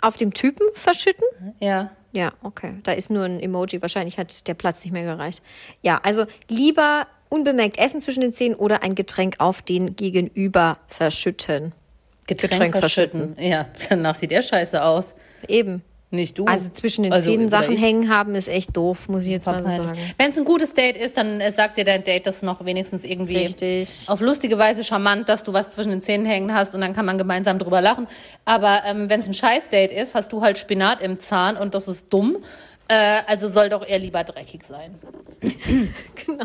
[0.00, 1.26] auf dem Typen verschütten?
[1.60, 1.92] Ja.
[2.12, 2.74] Ja, okay.
[2.82, 3.80] Da ist nur ein Emoji.
[3.80, 5.42] Wahrscheinlich hat der Platz nicht mehr gereicht.
[5.80, 11.72] Ja, also lieber unbemerkt Essen zwischen den Zähnen oder ein Getränk auf den Gegenüber verschütten.
[12.26, 13.36] Getränk, Getränk verschütten.
[13.38, 15.14] Ja, danach sieht der scheiße aus.
[15.48, 15.82] Eben.
[16.14, 16.44] Nicht du.
[16.44, 17.80] Also zwischen den Also, Zähnen Sachen ich.
[17.80, 19.98] hängen haben ist echt doof, muss ich jetzt mal so sagen.
[20.18, 23.02] Wenn es ein gutes Date ist, dann äh, sagt dir dein Date das noch wenigstens
[23.02, 23.88] irgendwie Richtig.
[24.08, 27.06] auf lustige Weise charmant, dass du was zwischen den Zähnen hängen hast und dann kann
[27.06, 28.08] man gemeinsam drüber lachen.
[28.44, 31.88] Aber ähm, wenn es ein Scheiß-Date ist, hast du halt Spinat im Zahn und das
[31.88, 32.36] ist dumm.
[32.88, 34.98] Äh, also soll doch eher lieber dreckig sein.
[36.24, 36.44] Genau.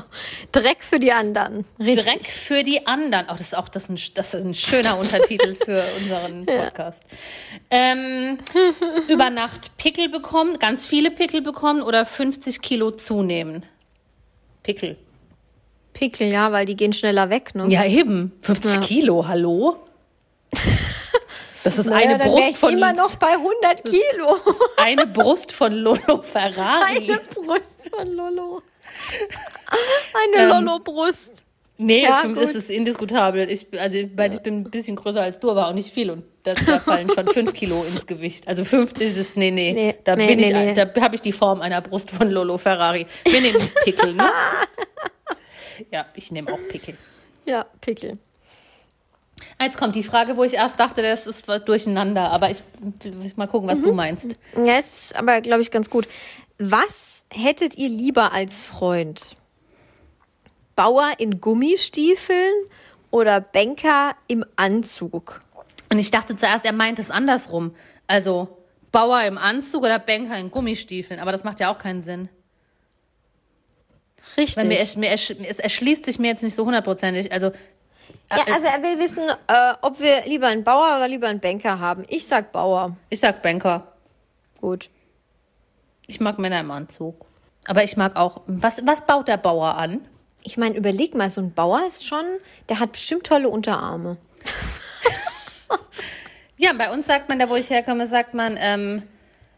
[0.52, 1.64] Dreck für die anderen.
[1.80, 2.04] Richtig.
[2.06, 3.28] Dreck für die anderen.
[3.30, 7.04] Oh, das ist auch das ist ein, das ist ein schöner Untertitel für unseren Podcast.
[7.70, 8.40] Ähm,
[9.08, 13.66] über Nacht Pickel bekommen, ganz viele Pickel bekommen oder 50 Kilo zunehmen.
[14.64, 14.98] Pickel.
[15.94, 17.68] Pickel, ja, weil die gehen schneller weg, ne?
[17.70, 18.32] Ja, eben.
[18.42, 18.82] 50 Ja.
[18.82, 19.78] Kilo, hallo?
[21.68, 24.38] Das ist Naja, eine dann Brust ich von immer noch bei 100 Kilo.
[24.78, 27.10] eine Brust von Lolo Ferrari.
[27.10, 28.62] Eine Brust von Lolo.
[30.14, 31.44] Eine Ähm, Lolo-Brust.
[31.78, 33.52] Nee, Ja, es ist indiskutabel.
[33.52, 36.10] Ich, also, weil ich bin ein bisschen größer als du, aber auch nicht viel.
[36.10, 38.48] Und da, da fallen schon fünf Kilo ins Gewicht.
[38.48, 39.74] Also 50 ist, nee, nee.
[39.74, 40.74] Nee, da nee, bin nee, ich, nee.
[40.74, 43.08] da habe ich die Form einer Brust von Lolo Ferrari.
[43.26, 44.24] Wir nehmen Pickel, ne?
[45.92, 46.96] Ja, ich nehme auch Pickel.
[47.46, 48.18] Ja, Pickel.
[49.60, 52.32] Jetzt kommt die Frage, wo ich erst dachte, das ist was durcheinander.
[52.32, 52.62] Aber ich
[53.04, 53.72] will mal gucken, Mhm.
[53.72, 54.38] was du meinst.
[54.64, 56.08] Ja, ist aber, glaube ich, ganz gut.
[56.60, 59.36] Was hättet ihr lieber als Freund?
[60.76, 62.54] Bauer in Gummistiefeln
[63.12, 65.42] oder Banker im Anzug?
[65.92, 67.76] Und ich dachte zuerst, er meint es andersrum.
[68.08, 68.48] Also
[68.92, 71.20] Bauer im Anzug oder Banker in Gummistiefeln.
[71.20, 72.30] Aber das macht ja auch keinen Sinn.
[74.36, 74.58] Richtig.
[74.58, 75.12] Weil mir, mir,
[75.50, 77.32] es erschließt sich mir jetzt nicht so hundertprozentig.
[77.32, 77.52] Also
[78.32, 81.80] ja, also er will wissen, äh, ob wir lieber einen Bauer oder lieber einen Banker
[81.80, 82.06] haben.
[82.10, 82.96] Ich sag Bauer.
[83.10, 83.94] ich sag Banker.
[84.62, 84.90] Gut.
[86.08, 87.26] Ich mag Männer im Anzug.
[87.68, 88.42] Aber ich mag auch.
[88.48, 90.08] Was, was baut der Bauer an?
[90.44, 92.26] Ich meine, überleg mal, so ein Bauer ist schon,
[92.70, 94.18] der hat bestimmt tolle Unterarme.
[96.60, 99.04] Ja, bei uns sagt man, da wo ich herkomme, sagt man, ähm,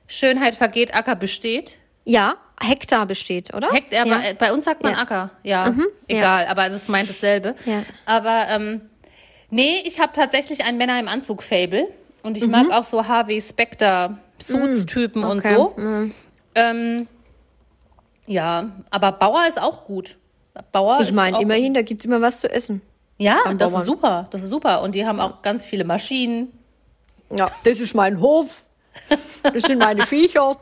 [0.08, 1.80] Schönheit vergeht, Acker besteht.
[2.04, 3.72] Ja, Hektar besteht, oder?
[3.72, 4.30] Hekt, aber ja.
[4.30, 4.99] äh, bei uns sagt man Ja.
[4.99, 5.30] Acker.
[5.43, 5.74] Ja, ja.
[6.07, 7.55] egal, aber das meint dasselbe.
[7.66, 7.84] Ja.
[8.05, 8.82] Aber ähm,
[9.49, 11.88] nee, ich habe tatsächlich ein Männer im Anzug-Fable.
[12.22, 15.55] Und ich mag auch so Harvey Specter Suits-Typen und okay.
[15.55, 15.74] so.
[16.55, 17.07] Ähm,
[18.28, 20.18] ja, aber Bauer ist auch gut.
[20.72, 22.82] Bauer Ich meine, immerhin, da gibt's immer was zu essen.
[23.18, 23.82] Ja, das Bauern.
[23.82, 24.28] ist super.
[24.32, 24.82] Das ist super.
[24.82, 26.51] Und die haben auch ganz viele Maschinen.
[27.36, 28.66] Ja, das ist mein Hof.
[29.43, 30.57] Das sind meine Viecher.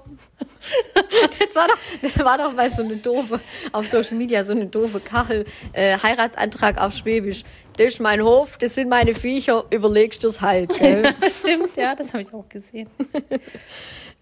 [1.39, 3.39] Das war doch, das war doch mal so eine doofe,
[3.71, 7.43] auf Social Media, so eine doofe Kachel, äh, Heiratsantrag auf Schwäbisch.
[7.77, 11.13] Das ist mein Hof, das sind meine Viecher, überlegst du's halt, gell?
[11.29, 12.89] Stimmt, ja, das habe ich auch gesehen.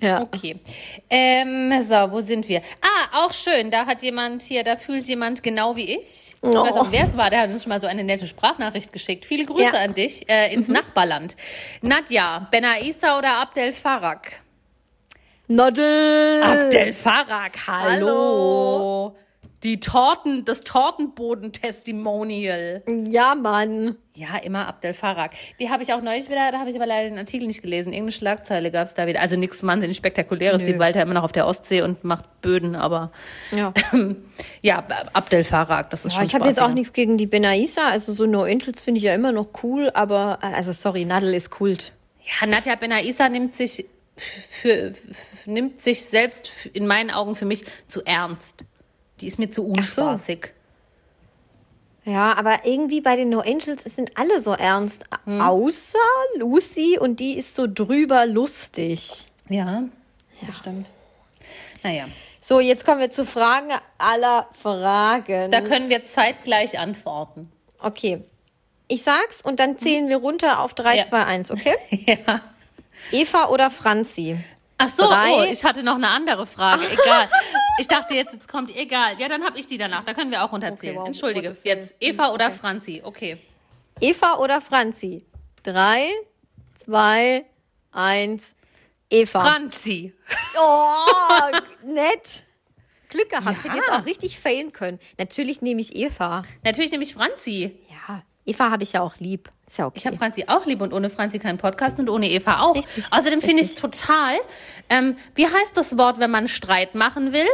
[0.02, 0.22] Ja.
[0.22, 0.58] Okay.
[1.10, 2.62] Ähm, so, wo sind wir?
[2.82, 3.72] Ah, auch schön.
[3.72, 6.36] Da hat jemand hier, da fühlt jemand genau wie ich.
[6.36, 6.54] Ich Oh.
[6.54, 7.30] weiß auch, wer es war.
[7.30, 9.26] Der hat uns schon mal so eine nette Sprachnachricht geschickt.
[9.26, 9.70] Viele Grüße Ja.
[9.72, 9.76] Mhm.
[9.78, 11.38] an dich äh, ins Nachbarland.
[11.82, 14.42] Nadja, Benaisa oder Abdel Farag?
[15.48, 16.42] Nadel!
[16.44, 18.08] Abdel Farag, hallo.
[18.08, 19.16] Hallo.
[19.66, 22.84] Die Torten, das Tortenboden-Testimonial.
[23.08, 23.96] Ja, Mann.
[24.14, 25.32] Ja, immer Abdel Farag.
[25.60, 27.92] Die habe ich auch neulich wieder, da habe ich aber leider den Artikel nicht gelesen.
[27.92, 29.22] Irgendeine Schlagzeile gab es da wieder.
[29.22, 30.62] Also nichts wahnsinnig Spektakuläres.
[30.62, 30.72] Nö.
[30.72, 33.12] Die ja immer noch auf der Ostsee und macht Böden, aber
[33.50, 33.74] Ja.
[34.62, 37.88] ja, Abdel Farag, das ist Ja, schon ich habe jetzt auch nichts gegen die Benaisa,
[37.88, 41.50] also so No Angels finde ich ja immer noch cool, aber, also sorry, Nadel ist
[41.50, 41.94] Kult.
[42.22, 44.94] Ja, Nadja Benaisa nimmt sich für,
[45.48, 48.64] nimmt sich selbst in meinen Augen für mich zu ernst.
[49.22, 49.68] Die ist mir zu so.
[49.68, 50.54] unspaßig.
[52.04, 55.98] Ja, aber irgendwie bei den No Angels sind alle so ernst, außer
[56.38, 59.28] Lucy und die ist so drüber lustig.
[59.50, 59.86] Ja,
[60.46, 60.88] das stimmt.
[61.82, 62.06] Naja.
[62.42, 65.50] So, jetzt kommen wir zu Fragen aller Fragen.
[65.50, 67.52] Da können wir zeitgleich antworten.
[67.80, 68.22] Okay.
[68.88, 71.04] Ich sag's und dann zählen wir runter auf 3, Ja.
[71.06, 71.74] 2, 1, okay?
[72.28, 72.42] Ja.
[73.12, 74.38] Eva oder Franzi?
[74.78, 75.32] Ach so, Drei.
[75.32, 76.84] oh, ich hatte noch eine andere Frage.
[76.92, 77.30] Egal.
[77.80, 79.20] Ich dachte jetzt, jetzt kommt egal.
[79.20, 80.04] Ja, dann habe ich die danach.
[80.04, 80.96] Da können wir auch runterzählen.
[80.96, 81.58] Okay, wow, Entschuldige.
[81.64, 83.02] Jetzt Eva oder Franzi.
[83.04, 83.38] Okay.
[84.02, 85.26] Eva oder Franzi?
[85.64, 86.10] 3,
[86.76, 87.46] 2,
[87.94, 88.56] 1.
[89.10, 89.40] Eva.
[89.40, 90.14] Franzi.
[90.60, 90.88] Oh,
[91.86, 92.44] nett.
[93.10, 93.46] Glück gehabt.
[93.46, 93.64] Ja.
[93.64, 95.00] Hätte jetzt auch richtig failen können.
[95.18, 96.42] Natürlich nehme ich Eva.
[96.64, 97.80] Natürlich nehme ich Franzi.
[98.46, 99.50] Eva habe ich ja auch lieb.
[99.68, 99.98] Ist ja okay.
[99.98, 102.76] Ich habe Franzi auch lieb und ohne Franzi keinen Podcast und ohne Eva auch.
[102.76, 104.36] Richtig, Außerdem finde ich es total.
[104.90, 107.48] Ähm, wie heißt das Wort, wenn man Streit machen will?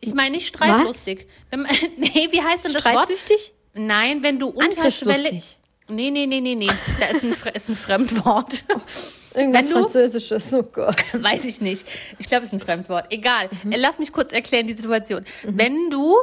[0.00, 1.26] Ich meine nicht streitlustig.
[1.50, 3.04] Wenn man, nee, wie heißt denn das Wort?
[3.04, 3.52] Streitsüchtig?
[3.74, 5.58] Nein, wenn du unterschwellig.
[5.88, 6.70] Nee, nee, nee, nee, nee.
[6.98, 8.64] Da ist ein, ist ein Fremdwort.
[9.34, 10.96] Irgendwas Wenn du- Französisches, oh Gott.
[11.22, 11.86] Weiß ich nicht.
[12.18, 13.06] Ich glaube, es ist ein Fremdwort.
[13.12, 13.50] Egal.
[13.62, 13.72] Mhm.
[13.72, 15.24] Äh, Lass mich kurz erklären die Situation.
[15.44, 16.16] Wenn du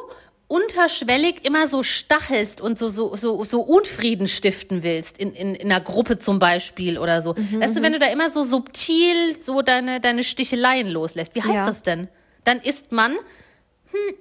[0.53, 5.71] unterschwellig immer so stachelst und so, so, so, so Unfrieden stiften willst, in, in, in
[5.71, 7.33] einer Gruppe zum Beispiel oder so.
[7.33, 11.41] Mhm, Weißt du, wenn du da immer so subtil so deine, deine Sticheleien loslässt, wie
[11.41, 11.65] heißt Ja.
[11.65, 12.07] das denn?
[12.43, 13.13] Dann ist man,
[13.91, 14.15] hm,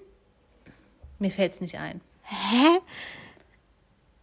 [1.18, 2.00] mir fällt's nicht ein.
[2.22, 2.78] Hä?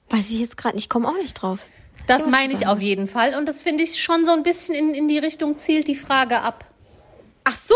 [0.10, 0.86] Weiß ich jetzt gerade nicht.
[0.86, 1.60] Ich komme auch nicht drauf.
[2.08, 3.36] Das was meine ich auf jeden Fall.
[3.36, 6.42] Und das finde ich schon so ein bisschen in, in die Richtung zielt die Frage
[6.42, 6.66] ab.
[7.44, 7.76] Ach so,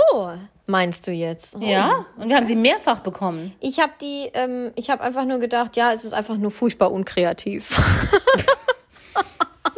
[0.65, 1.55] meinst du jetzt?
[1.55, 1.59] Oh.
[1.61, 2.05] Ja?
[2.17, 3.53] Und wir haben sie mehrfach bekommen.
[3.59, 6.91] Ich habe die, ähm, ich habe einfach nur gedacht, ja, es ist einfach nur furchtbar
[6.91, 7.79] unkreativ.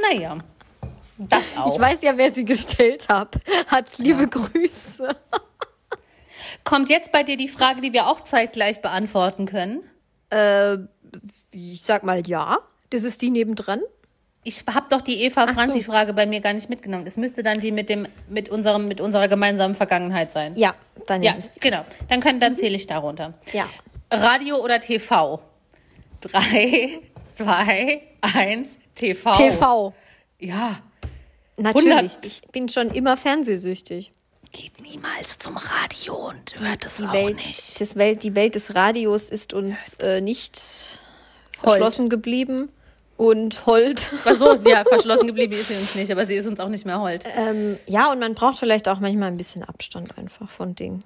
[0.09, 0.37] Naja.
[1.17, 1.73] Das auch.
[1.73, 3.37] Ich weiß ja, wer sie gestellt hat.
[3.67, 5.15] Hat liebe Grüße.
[6.63, 9.83] Kommt jetzt bei dir die Frage, die wir auch zeitgleich beantworten können?
[11.51, 12.59] Ich sag mal ja.
[12.89, 13.81] Das ist die nebendran.
[14.47, 17.07] Ich habe doch die Eva-Franzi-Frage bei mir gar nicht mitgenommen.
[17.07, 20.53] Es müsste dann die mit, dem, mit, unserem, mit unserer gemeinsamen Vergangenheit sein.
[20.55, 20.75] Ja,
[21.07, 21.83] dann Ja, ist es genau.
[22.09, 23.33] Dann, können, dann zähle ich darunter.
[23.53, 23.67] Ja.
[24.11, 25.41] Radio oder TV?
[26.21, 26.99] Drei,
[27.33, 29.31] zwei, eins, TV.
[29.33, 29.93] TV.
[30.39, 30.77] Ja.
[31.57, 31.89] Natürlich.
[31.89, 32.25] 100.
[32.27, 34.11] Ich bin schon immer fernsehsüchtig.
[34.51, 37.81] Geht niemals zum Radio und hört es Die auch Welt, nicht.
[37.81, 40.59] das Welt, die Welt des Radios ist uns äh, nicht
[41.51, 42.69] verschlossen geblieben
[43.17, 44.11] und hold.
[44.25, 46.85] Ach so, ja, verschlossen geblieben ist sie uns nicht, aber sie ist uns auch nicht
[46.85, 47.25] mehr hold.
[47.37, 51.03] Ähm, ja, und man braucht vielleicht auch manchmal ein bisschen Abstand einfach von Dingen.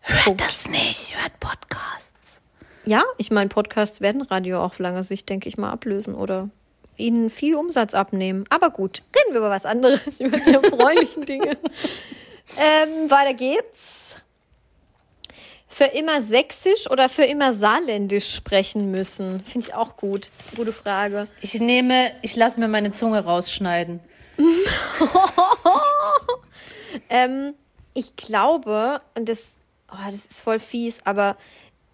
[0.00, 2.40] Hört das nicht, hört Podcasts.
[2.84, 6.48] Ja, ich meine, Podcasts werden Radio auch auf lange Sicht, denke ich mal, ablösen oder
[6.96, 8.44] ihnen viel Umsatz abnehmen.
[8.50, 11.58] Aber gut, reden wir über was anderes, über die erfreulichen Dinge.
[12.56, 14.22] Ähm, weiter geht's.
[15.78, 19.44] Für immer sächsisch oder für immer saarländisch sprechen müssen?
[19.44, 20.28] Finde ich auch gut.
[20.56, 21.28] Gute Frage.
[21.40, 24.00] Ich nehme, ich lasse mir meine Zunge rausschneiden.
[27.10, 27.54] Ähm,
[27.94, 29.60] ich glaube, und das,
[29.92, 31.36] oh, das ist voll fies, aber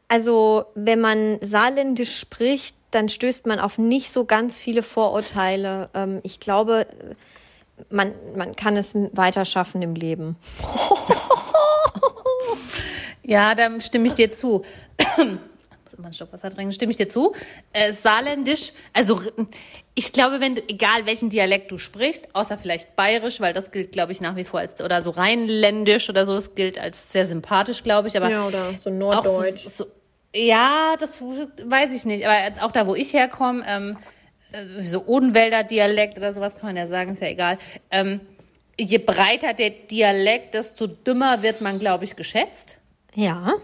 [0.08, 5.90] also, wenn man saarländisch spricht, dann stößt man auf nicht so ganz viele Vorurteile.
[5.94, 6.86] Ähm, ich glaube,
[7.90, 10.36] man, man kann es weiter schaffen im Leben.
[13.24, 14.64] Ja, da stimme ich dir zu.
[15.16, 17.34] Muss immer einen Schluck Wasser trinken, stimme ich dir zu.
[17.72, 19.20] Äh, Saarländisch, also
[19.94, 23.92] ich glaube, wenn du, egal welchen Dialekt du sprichst, außer vielleicht bayerisch, weil das gilt,
[23.92, 27.26] glaube ich, nach wie vor als, oder so rheinländisch oder so, das gilt als sehr
[27.26, 29.84] sympathisch, glaube ich, aber oder so auch so, so,
[30.34, 33.96] ja, das weiß ich nicht, aber auch da, wo ich herkomme, ähm,
[34.52, 37.58] äh, so Odenwälder Dialekt oder sowas kann man ja sagen, ist ja egal.
[37.90, 38.20] Ähm,
[38.78, 42.78] je breiter der Dialekt, desto dümmer wird man, glaube ich, geschätzt.
[43.14, 43.54] Ja.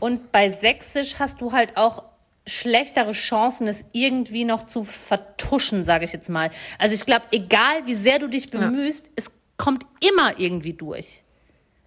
[0.00, 2.02] Und bei Sächsisch hast du halt auch
[2.46, 6.50] schlechtere Chancen, es irgendwie noch zu vertuschen, sage ich jetzt mal.
[6.78, 11.22] Also ich glaube, egal wie sehr du dich bemühst, es kommt immer irgendwie durch.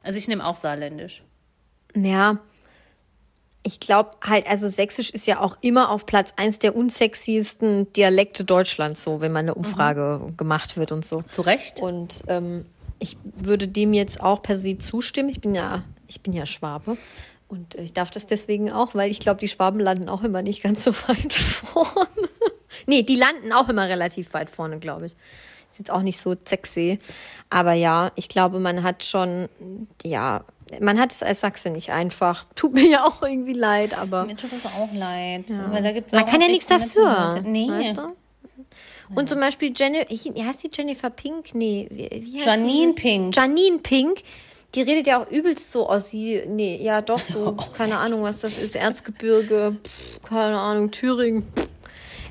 [0.04, 1.24] Also ich nehme auch Saarländisch.
[1.96, 2.40] Ja.
[3.64, 8.44] Ich glaube halt, also Sächsisch ist ja auch immer auf Platz eins der unsexiesten Dialekte
[8.44, 11.22] Deutschlands, so, wenn mal eine Umfrage gemacht wird und so.
[11.22, 11.80] Zu Recht.
[11.80, 12.66] Und ähm,
[13.00, 15.30] ich würde dem jetzt auch per se zustimmen.
[15.30, 16.98] Ich bin ja, ich bin ja Schwabe.
[17.48, 20.42] Und äh, ich darf das deswegen auch, weil ich glaube, die Schwaben landen auch immer
[20.42, 22.10] nicht ganz so weit vorne.
[22.86, 25.14] nee, die landen auch immer relativ weit vorne, glaube ich.
[25.72, 27.00] Ist jetzt auch nicht so sexy.
[27.50, 29.50] Aber ja, ich glaube, man hat schon,
[30.04, 30.44] ja,
[30.82, 32.46] man hat es als Sachse nicht einfach.
[32.56, 34.26] Tut mir ja auch irgendwie leid, aber.
[34.26, 35.46] Mir tut das auch leid.
[35.70, 37.32] Weil da gibt's Man kann ja nichts dafür.
[37.34, 37.50] Leute.
[37.50, 37.70] Nee.
[37.70, 38.16] Weißt du?
[39.16, 41.56] Und zum Beispiel Jenny, heißt die Jennifer Pink?
[41.56, 43.02] Nee, wie, wie heißt Janine die?
[43.02, 43.36] Pink.
[43.36, 44.22] Janine Pink.
[44.76, 46.44] Die redet ja auch übelst so aus sie.
[46.48, 47.58] Nee, ja doch so.
[47.78, 48.76] keine Ahnung, was das ist.
[48.76, 51.48] Erzgebirge, pff, keine Ahnung, Thüringen.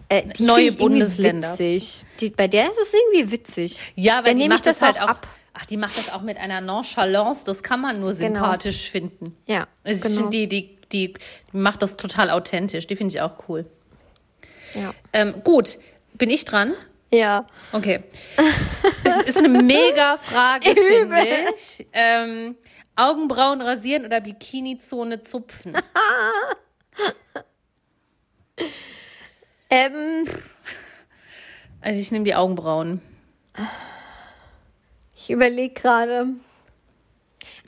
[0.09, 1.51] Äh, die Neue find Bundesländer.
[1.51, 2.05] Witzig.
[2.21, 3.93] Die, bei der ist es irgendwie witzig.
[3.97, 5.27] Ja, weil Dann die nehme ich macht das das halt auch ab.
[5.61, 8.35] Ach, die macht das auch mit einer Nonchalance, das kann man nur Genau.
[8.41, 9.35] sympathisch finden.
[9.47, 10.21] Ja, Also genau.
[10.21, 11.15] finde, die, die, die,
[11.53, 13.67] die macht das total authentisch, die finde ich auch cool.
[14.75, 14.95] Ja.
[15.13, 15.79] Ähm, gut,
[16.15, 16.75] bin ich dran?
[17.11, 17.47] Ja.
[17.73, 18.05] Okay.
[19.05, 21.17] Es ist eine mega Frage, finde
[21.57, 21.87] ich.
[21.93, 22.57] Ähm,
[22.97, 25.77] Augenbrauen rasieren oder Bikini-Zone zupfen?
[29.71, 30.25] Ähm,
[31.81, 33.03] Also ich nehme die Augenbrauen.
[35.15, 36.27] ich überlege gerade.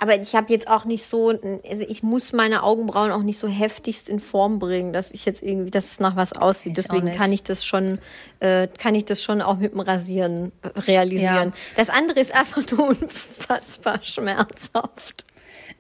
[0.01, 3.49] Aber ich habe jetzt auch nicht so, also ich muss meine Augenbrauen auch nicht so
[3.49, 6.79] heftigst in Form bringen, dass ich jetzt irgendwie, dass es nach was aussieht.
[6.79, 7.99] Ich Deswegen kann ich das schon,
[8.41, 10.53] äh, kann ich das schon auch mit dem Rasieren
[10.87, 11.49] realisieren.
[11.49, 11.53] Ja.
[11.77, 15.27] Das andere ist einfach nur unfassbar schmerzhaft.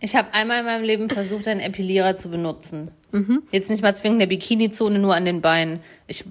[0.00, 2.90] Ich habe einmal in meinem Leben versucht, einen Epilierer zu benutzen.
[3.50, 5.80] Jetzt nicht mal zwingend der Bikini-Zone, nur an den Beinen.
[6.06, 6.24] Ich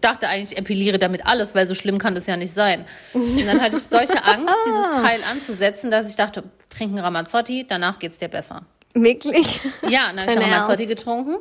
[0.00, 2.84] dachte eigentlich, ich epiliere damit alles, weil so schlimm kann das ja nicht sein.
[3.12, 7.66] Und dann hatte ich solche Angst, dieses Teil anzusetzen, dass ich dachte, trink einen Ramazzotti,
[7.66, 8.66] danach geht's dir besser.
[8.94, 9.60] Wirklich?
[9.88, 11.36] Ja, dann habe ich Ramazzotti getrunken.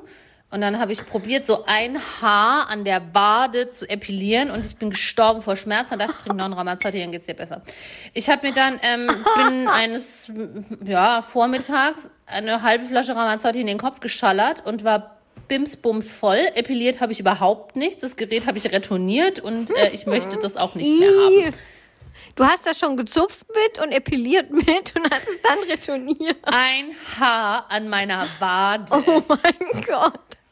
[0.53, 4.75] Und dann habe ich probiert, so ein Haar an der Bade zu epilieren und ich
[4.75, 5.89] bin gestorben vor Schmerz.
[5.89, 7.63] Dann dachte ich, trinke noch einen Ramazzotti, dann geht's dir besser.
[8.13, 10.31] Ich habe mir dann, ähm, bin eines,
[10.85, 16.45] ja, vormittags eine halbe Flasche Ramazzotti in den Kopf geschallert und war bimsbums voll.
[16.53, 18.03] Epiliert habe ich überhaupt nichts.
[18.03, 21.53] Das Gerät habe ich retourniert und äh, ich möchte das auch nicht mehr haben.
[22.35, 26.37] Du hast das schon gezupft mit und epiliert mit und hast es dann retourniert.
[26.43, 28.85] Ein Haar an meiner Wade.
[28.91, 30.42] Oh mein Gott.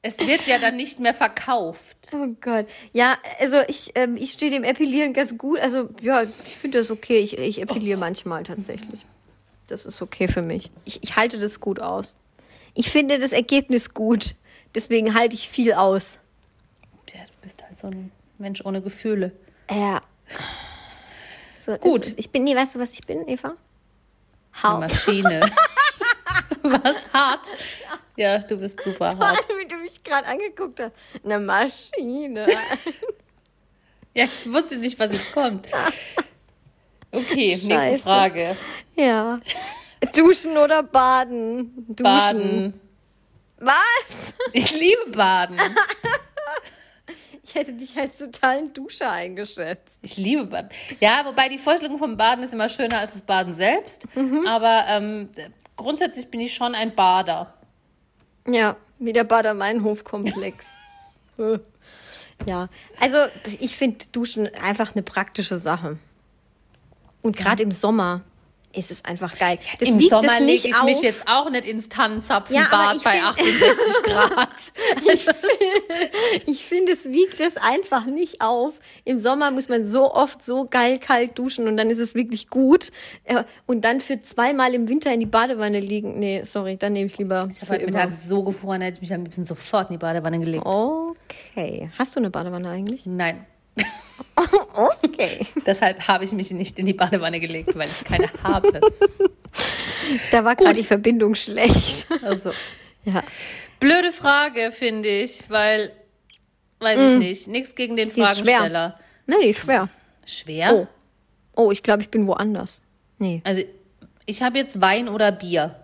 [0.00, 1.96] Es wird ja dann nicht mehr verkauft.
[2.12, 2.66] Oh Gott.
[2.92, 5.58] Ja, also ich, ähm, ich stehe dem Epilieren ganz gut.
[5.58, 7.18] Also ja, ich finde das okay.
[7.18, 9.04] Ich, ich epiliere manchmal tatsächlich.
[9.66, 10.70] Das ist okay für mich.
[10.84, 12.14] Ich, ich halte das gut aus.
[12.74, 14.36] Ich finde das Ergebnis gut.
[14.74, 16.20] Deswegen halte ich viel aus.
[17.12, 19.32] Ja, du bist halt so ein Mensch ohne Gefühle.
[19.70, 20.00] Ja.
[21.60, 22.14] So, Gut.
[22.16, 23.48] Ich bin, nee, weißt du, was ich bin, Eva?
[23.48, 24.80] Eine Hart.
[24.80, 25.40] Maschine.
[26.70, 27.48] Was hart.
[28.16, 29.48] Ja, du bist super hart.
[29.58, 30.92] Wie du mich gerade angeguckt hast.
[31.24, 32.46] Eine Maschine.
[34.14, 35.68] Ja, ich wusste nicht, was jetzt kommt.
[37.12, 38.02] Okay, nächste Scheiße.
[38.02, 38.56] Frage.
[38.96, 39.38] ja.
[40.16, 41.72] Duschen oder baden?
[41.88, 42.02] Duschen.
[42.02, 42.80] Baden.
[43.58, 44.34] Was?
[44.52, 45.56] Ich liebe Baden.
[47.44, 49.96] Ich hätte dich als totalen Duscher eingeschätzt.
[50.02, 50.68] Ich liebe Baden.
[51.00, 54.06] Ja, wobei die Vorstellung vom Baden ist immer schöner als das Baden selbst.
[54.14, 54.46] Mhm.
[54.46, 55.30] Aber ähm,
[55.78, 57.54] grundsätzlich bin ich schon ein Bader.
[58.46, 60.66] Ja, wie der Bader-Meinhof-Komplex.
[62.46, 62.68] Ja,
[63.00, 63.16] also
[63.58, 65.98] ich finde Duschen einfach eine praktische Sache.
[67.22, 68.22] Und gerade im Sommer
[68.74, 69.58] ist es einfach geil.
[69.80, 71.02] Das Im Sommer lege ich mich auf.
[71.02, 74.48] jetzt auch nicht ins Ja, Tannenzapfenbad ich bei find- 68 Grad.
[76.46, 78.74] Ich finde, es wiegt es einfach nicht auf.
[79.04, 82.48] Im Sommer muss man so oft so geil kalt duschen und dann ist es wirklich
[82.48, 82.90] gut.
[83.24, 86.18] Äh, Und dann für zweimal im Winter in die Badewanne liegen.
[86.18, 87.86] Nee, sorry, dann nehme ich lieber Ich habe heute.
[87.86, 90.64] Mittag so gefroren, hätte ich mich am liebsten sofort in die Badewanne gelegt.
[90.64, 91.90] Okay.
[91.98, 93.06] Hast du eine Badewanne eigentlich?
[93.06, 93.44] Nein.
[95.02, 95.46] Okay.
[95.66, 98.80] Deshalb habe ich mich nicht in die Badewanne gelegt, weil ich keine habe.
[100.30, 102.06] Da war gerade die Verbindung schlecht.
[102.22, 102.52] Also,
[103.04, 103.22] Ja.
[103.80, 105.90] blöde Frage, finde ich, weil,
[106.78, 108.12] weiß ich nicht, nichts gegen den Mm.
[108.12, 108.20] Die.
[108.20, 109.00] Fragensteller.
[109.26, 109.88] Nein, die ist schwer.
[110.24, 110.74] Schwer?
[110.74, 110.86] Oh.
[111.56, 112.82] Oh, ich glaube, ich bin woanders.
[113.18, 113.40] Nee.
[113.44, 113.62] Also,
[114.26, 115.74] ich habe jetzt Wein oder Bier.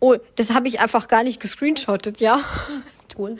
[0.00, 2.40] Oh, das habe ich einfach gar nicht gescreenshottet, ja.
[3.16, 3.36] Cool.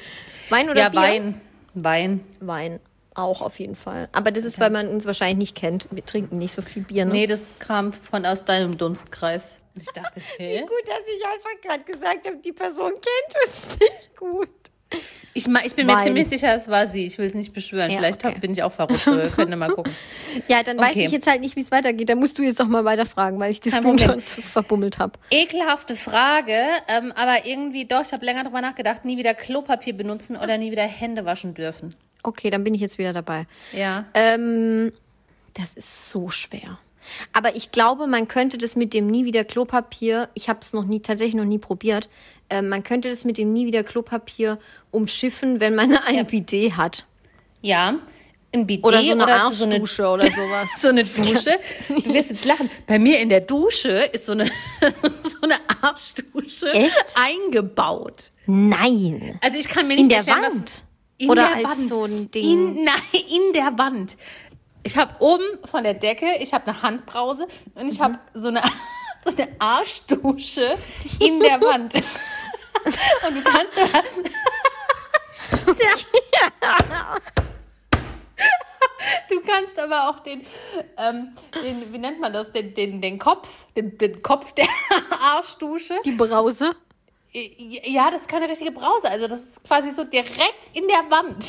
[0.49, 1.01] Wein oder ja, Bier?
[1.01, 1.41] Wein.
[1.75, 2.21] Wein.
[2.41, 2.81] Wein.
[3.19, 4.09] Auch auf jeden Fall.
[4.13, 5.89] Aber das ist, weil man uns wahrscheinlich nicht kennt.
[5.91, 7.05] Wir trinken nicht so viel Bier.
[7.05, 7.13] Ne?
[7.13, 9.59] Nee, das kam von aus deinem Dunstkreis.
[9.75, 10.61] Und ich dachte, hä?
[10.61, 14.49] Gut, dass ich einfach gerade gesagt habe, die Person kennt uns nicht gut.
[15.35, 16.05] Ich, ich bin mir Wein.
[16.05, 17.05] ziemlich sicher, es war sie.
[17.05, 17.91] Ich will es nicht beschwören.
[17.91, 18.35] Ja, Vielleicht okay.
[18.35, 19.07] hab, bin ich auch verrückt.
[19.07, 19.93] Wir können mal gucken.
[20.49, 21.05] Ja, dann weiß Okay.
[21.05, 22.09] ich jetzt halt nicht, wie es weitergeht.
[22.09, 23.71] Da musst du jetzt noch mal weiterfragen, weil ich die.
[23.71, 25.19] Screenshots verbummelt habe.
[25.31, 26.57] Ekelhafte Frage,
[26.89, 30.71] ähm, aber irgendwie doch, ich habe länger drüber nachgedacht, nie wieder Klopapier benutzen oder nie
[30.71, 31.91] wieder Hände waschen dürfen.
[32.29, 33.47] Okay, dann bin ich jetzt wieder dabei.
[33.73, 34.05] Ja.
[34.15, 34.93] Ähm,
[35.55, 36.79] das ist so schwer.
[37.33, 40.85] Aber ich glaube, man könnte das mit dem nie wieder Klopapier, ich habe es noch
[40.85, 42.11] nie, tatsächlich noch nie probiert,
[42.51, 44.59] ähm, man könnte das mit dem nie wieder Klopapier
[44.91, 47.07] umschiffen, wenn man ein Bidet hat.
[47.63, 47.95] Ja.
[48.55, 50.69] Ein Bidet Oder so eine so eine, oder sowas.
[50.81, 51.59] so eine Dusche.
[51.89, 52.71] Du wirst jetzt lachen.
[52.87, 54.47] Bei mir in der Dusche ist so eine,
[55.23, 57.15] so eine Arschdusche Echt?
[57.17, 58.31] eingebaut.
[58.47, 59.39] Nein.
[59.43, 60.65] Also ich kann mir nicht In der erklären, Wand?
[60.65, 60.85] Was,
[61.19, 61.89] in Oder der als Wand.
[61.89, 62.45] so ein Ding?
[62.45, 64.17] In, nein, in der Wand.
[64.83, 68.63] Ich habe oben von der Decke, ich habe eine Handbrause und ich habe so eine,
[69.25, 70.77] so eine Arschdusche
[71.21, 71.95] in der Wand.
[73.27, 74.21] Und du kannst du kannst
[79.49, 80.43] kannst aber auch den,
[80.97, 84.69] ähm, den wie nennt man das, den, den, den Kopf, den, den Kopf der
[85.23, 85.95] Arschdusche.
[86.05, 86.73] Die Brause.
[87.33, 89.11] Ja, das ist keine richtige Brause.
[89.11, 91.45] Also das ist quasi so direkt in der Wand.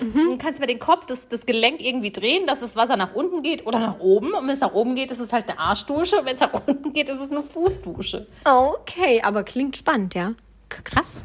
[0.00, 0.12] Mhm.
[0.30, 3.42] Du kannst mit dem Kopf das, das Gelenk irgendwie drehen, dass das Wasser nach unten
[3.42, 4.32] geht oder nach oben.
[4.34, 6.20] Und wenn es nach oben geht, ist es halt eine Arschdusche.
[6.20, 8.26] Und wenn es nach unten geht, ist es eine Fußdusche.
[8.44, 10.34] Okay, aber klingt spannend, ja.
[10.68, 11.24] K- Krass.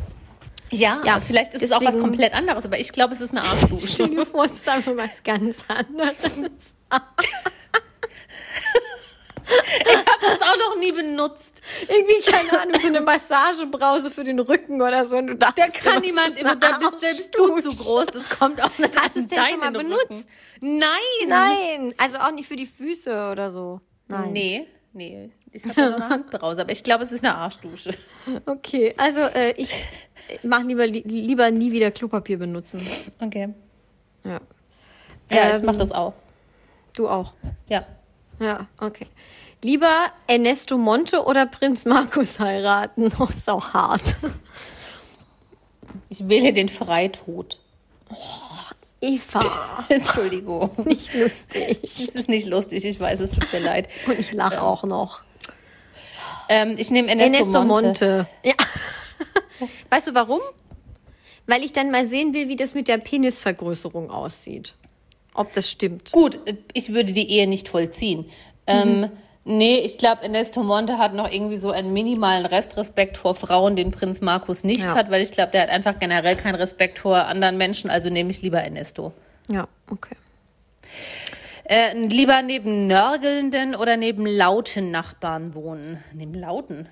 [0.71, 3.41] Ja, Ja, vielleicht ist es auch was komplett anderes, aber ich glaube, es ist eine
[3.41, 3.87] Arschdusche.
[3.93, 6.75] Stell dir vor, es ist einfach was ganz anderes.
[10.21, 11.61] das auch noch nie benutzt.
[11.87, 15.17] Irgendwie, keine Ahnung, so eine Massagebrause für den Rücken oder so.
[15.17, 18.07] Und du Da kann niemand, eine da bist, da bist du zu groß.
[18.07, 20.29] Das kommt auch nicht Hast du es denn schon mal benutzt?
[20.61, 20.77] Rücken.
[20.79, 20.89] Nein.
[21.27, 23.81] Nein, also auch nicht für die Füße oder so.
[24.07, 24.33] Nein.
[24.33, 25.29] Nee, nee.
[25.51, 27.91] Ich habe eine Handbrause, aber ich glaube, es ist eine Arschdusche.
[28.45, 29.73] Okay, also äh, ich
[30.43, 32.85] mache lieber, li lieber nie wieder Klopapier benutzen.
[33.19, 33.49] Okay.
[34.23, 34.39] Ja.
[35.31, 36.13] Ja, ich Ähm, mache das auch.
[36.93, 37.33] Du auch.
[37.67, 37.85] Ja.
[38.39, 39.07] Ja, okay.
[39.61, 43.11] Lieber Ernesto Monte oder Prinz Markus heiraten?
[43.19, 44.15] Oh, ist auch hart.
[46.09, 47.59] Ich wähle den Freitod.
[49.01, 49.41] Eva,
[49.89, 50.71] Entschuldigung.
[50.85, 51.79] nicht lustig.
[51.81, 53.89] Das ist nicht lustig, ich weiß, es tut mir leid.
[54.07, 55.21] Und ich lache auch noch.
[56.47, 57.83] Ähm, ich nehme Ernesto, Ernesto Monte.
[57.83, 58.27] Monte.
[58.43, 58.53] Ja.
[59.89, 60.39] Weißt du warum?
[61.47, 64.75] Weil ich dann mal sehen will, wie das mit der Penisvergrößerung aussieht.
[65.33, 66.11] Ob das stimmt.
[66.11, 68.25] Gut, äh, ich würde die Ehe nicht vollziehen.
[68.67, 69.09] Ähm,
[69.45, 73.91] nee, ich glaube, Ernesto Monte hat noch irgendwie so einen minimalen Restrespekt vor Frauen, den
[73.91, 74.95] Prinz Markus nicht Ja.
[74.95, 78.31] hat, weil ich glaube, der hat einfach generell keinen Respekt vor anderen Menschen, also nehme
[78.31, 79.13] ich lieber Ernesto.
[79.49, 80.15] Ja, okay.
[81.65, 86.03] Äh, lieber neben nörgelnden oder neben lauten Nachbarn wohnen?
[86.13, 86.89] Neben lauten?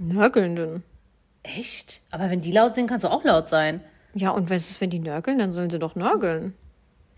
[0.00, 0.82] Nörgelnden.
[1.44, 2.00] Echt?
[2.10, 3.80] Aber wenn die laut sind, kannst du auch laut sein.
[4.14, 5.38] Ja, und was ist, wenn die nörgeln?
[5.38, 6.54] Dann sollen sie doch nörgeln.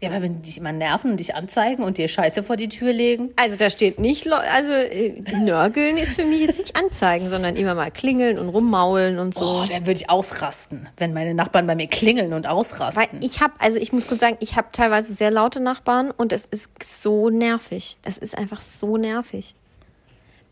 [0.01, 2.69] Ja, aber wenn die dich immer nerven und dich anzeigen und dir Scheiße vor die
[2.69, 3.31] Tür legen.
[3.37, 7.75] Also da steht nicht, also äh, nörgeln ist für mich jetzt nicht anzeigen, sondern immer
[7.75, 9.45] mal klingeln und rummaulen und so.
[9.45, 13.23] Oh, dann würde ich ausrasten, wenn meine Nachbarn bei mir klingeln und Weil ausrasten.
[13.23, 16.45] ich habe, also ich muss kurz sagen, ich habe teilweise sehr laute Nachbarn und es
[16.45, 17.97] ist so nervig.
[18.03, 19.55] Das ist einfach so nervig.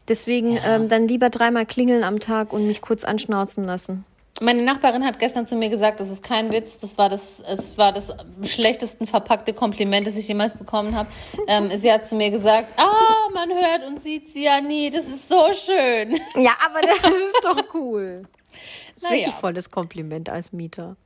[0.08, 4.04] Deswegen ähm, dann lieber dreimal klingeln am Tag und mich kurz anschnauzen lassen.
[4.42, 7.78] Meine Nachbarin hat gestern zu mir gesagt, das ist kein Witz, das war das, es
[7.78, 8.12] war das
[8.42, 11.08] schlechtesten verpackte Kompliment, das ich jemals bekommen habe.
[11.46, 15.06] Ähm, sie hat zu mir gesagt, ah, man hört und sieht sie ja nie, das
[15.06, 16.20] ist so schön.
[16.34, 18.22] Ja, aber das ist doch cool.
[18.50, 18.58] Das
[18.96, 19.16] ist Naja.
[19.18, 20.96] wirklich voll das Kompliment als Mieter.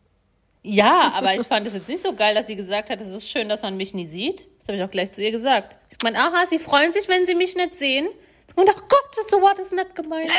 [0.62, 3.28] Ja, aber ich fand es jetzt nicht so geil, dass sie gesagt hat, es ist
[3.28, 4.48] schön, dass man mich nie sieht.
[4.58, 5.76] Das habe ich auch gleich zu ihr gesagt.
[5.90, 8.08] Ich meine, aha, sie freuen sich, wenn sie mich nicht sehen.
[8.56, 10.30] Und ach Gott, so war das nicht gemeint.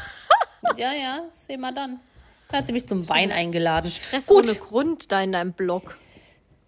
[0.76, 1.98] ja, ja, sehen wir dann.
[2.50, 3.90] Da hat sie mich zum Wein eingeladen.
[3.90, 5.96] Stress Gut, ohne Grund da in deinem Blog.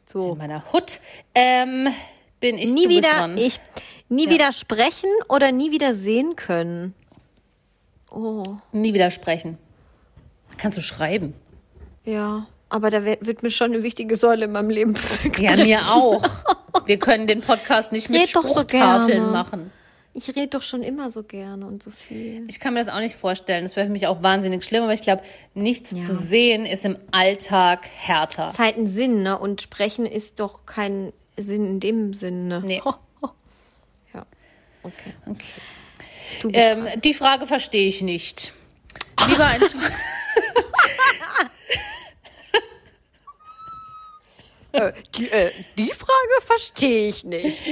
[0.04, 0.32] So.
[0.32, 1.00] in meiner Hut
[1.34, 1.88] ähm,
[2.40, 3.36] bin ich nie wieder, dran.
[3.36, 3.60] ich,
[4.08, 6.94] nie wieder sprechen oder nie wieder sehen können.
[8.10, 9.58] Oh, Nie widersprechen.
[10.58, 11.34] Kannst du schreiben?
[12.04, 12.46] ja.
[12.68, 14.94] Aber da wird, mir schon eine wichtige Säule in meinem Leben
[15.38, 16.20] Ja, mir auch.
[16.84, 19.30] Wir können den Podcast nicht mit so Spruchtafeln gerne.
[19.30, 19.72] machen.
[20.18, 22.44] Ich rede doch schon immer so gerne und so viel.
[22.48, 23.64] Ich kann mir das auch nicht vorstellen.
[23.64, 26.02] Das wäre für mich auch wahnsinnig schlimm, aber ich glaube, nichts Ja.
[26.04, 28.46] zu sehen ist im Alltag härter.
[28.46, 29.38] Es ist halt ein Sinn, ne?
[29.38, 32.62] Und sprechen ist doch kein Sinn in dem Sinne.
[32.64, 32.80] Nee.
[34.14, 34.24] Ja.
[34.82, 35.12] Okay.
[35.26, 35.52] Okay.
[36.40, 38.54] Du bist Ähm, die Frage verstehe ich nicht.
[39.28, 39.60] Lieber ein
[44.76, 47.66] Äh, die, äh, die Frage verstehe ich nicht.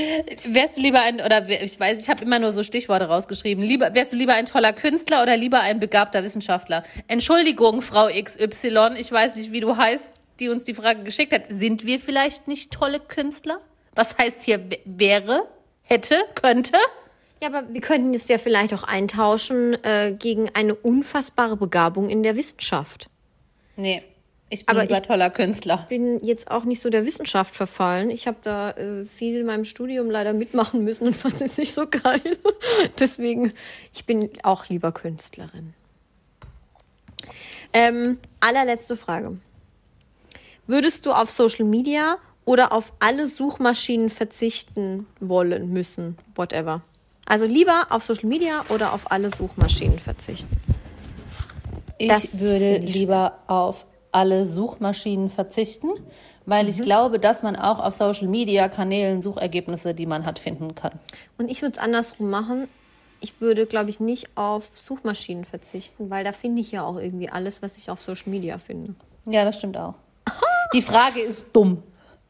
[0.54, 3.62] wärst du lieber ein oder ich weiß, ich habe immer nur so Stichworte rausgeschrieben.
[3.62, 6.82] Lieber wärst du lieber ein toller Künstler oder lieber ein begabter Wissenschaftler?
[7.08, 11.44] Entschuldigung, Frau XY, ich weiß nicht, wie du heißt, die uns die Frage geschickt hat.
[11.48, 13.60] Sind wir vielleicht nicht tolle Künstler?
[13.94, 15.46] Was heißt hier wäre,
[15.82, 16.78] hätte, könnte?
[17.42, 22.22] Ja, aber wir könnten es ja vielleicht auch eintauschen äh, gegen eine unfassbare Begabung in
[22.22, 23.10] der Wissenschaft.
[23.76, 24.02] Nee,
[24.54, 25.86] ich bin Aber lieber ich- toller Künstler.
[25.88, 28.08] bin jetzt auch nicht so der Wissenschaft verfallen.
[28.10, 31.74] Ich habe da äh, viel in meinem Studium leider mitmachen müssen und fand es nicht
[31.74, 32.20] so geil.
[32.98, 33.52] Deswegen,
[33.92, 35.74] ich bin auch lieber Künstlerin.
[37.72, 39.38] Ähm, allerletzte Frage.
[40.66, 46.82] Würdest du auf Social Media oder auf alle Suchmaschinen verzichten wollen, müssen, whatever?
[47.26, 50.56] Also lieber auf Social Media oder auf alle Suchmaschinen verzichten?
[51.98, 55.88] Ich Das würde ich lieber auf alle Suchmaschinen verzichten,
[56.46, 56.70] weil Mhm.
[56.70, 60.92] ich glaube, dass man auch auf Social Media Kanälen Suchergebnisse, die man hat, finden kann.
[61.38, 62.68] Und ich würde es andersrum machen.
[63.20, 67.30] Ich würde, glaube ich, nicht auf Suchmaschinen verzichten, weil da finde ich ja auch irgendwie
[67.30, 68.94] alles, was ich auf Social Media finde.
[69.26, 69.94] Ja, das stimmt auch.
[70.74, 71.82] Die Frage ist dumm.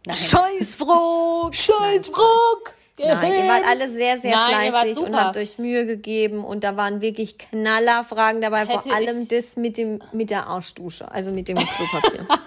[0.09, 1.55] Scheißfrock!
[1.55, 2.74] Scheißfrock!
[2.96, 6.76] Nein, ihr wart alle sehr, sehr Nein, fleißig und habt euch Mühe gegeben und da
[6.76, 11.48] waren wirklich Knallerfragen dabei, Hätte vor allem das mit dem mit der Arschdusche, also mit
[11.48, 12.26] dem Klopapier.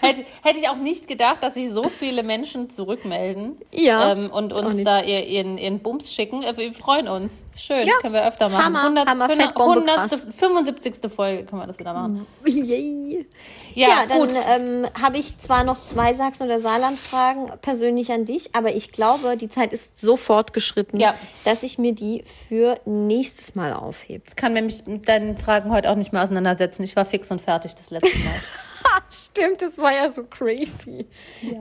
[0.00, 4.52] Hätte, hätte ich auch nicht gedacht, dass sich so viele Menschen zurückmelden Ja, ähm, und
[4.52, 6.42] uns da ihr, ihren, ihren Bums schicken.
[6.42, 7.44] Äh, Wir freuen uns.
[7.56, 8.64] Schön, Ja, können wir öfter machen.
[8.64, 10.26] Hammer, 100, Hammer, können wir- Fettbombe, 100, krass.
[10.36, 11.12] 75.
[11.12, 12.26] Folge können wir das wieder machen.
[12.46, 13.26] Yay.
[13.74, 18.54] Ja, Ja, dann ähm, habe ich zwar noch zwei Sachsen- oder Saarland-Fragen persönlich an dich,
[18.54, 21.14] aber ich glaube, die Zeit ist so fortgeschritten, Ja.
[21.44, 24.24] dass ich mir die für nächstes Mal aufhebe.
[24.28, 26.82] Ich kann mich mit deinen Fragen heute auch nicht mehr auseinandersetzen.
[26.82, 28.34] Ich war fix und fertig das letzte Mal.
[29.10, 31.06] Stimmt, das war ja so crazy.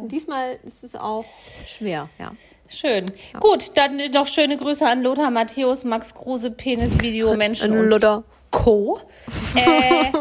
[0.07, 1.25] Diesmal ist es auch
[1.65, 2.31] schwer, ja.
[2.67, 3.05] Schön.
[3.41, 8.23] Gut, dann noch schöne Grüße an Lothar Matthäus, Max Kruse, Penis, Video, Menschen und Lodder.
[8.49, 8.99] Co.
[9.55, 10.11] Äh,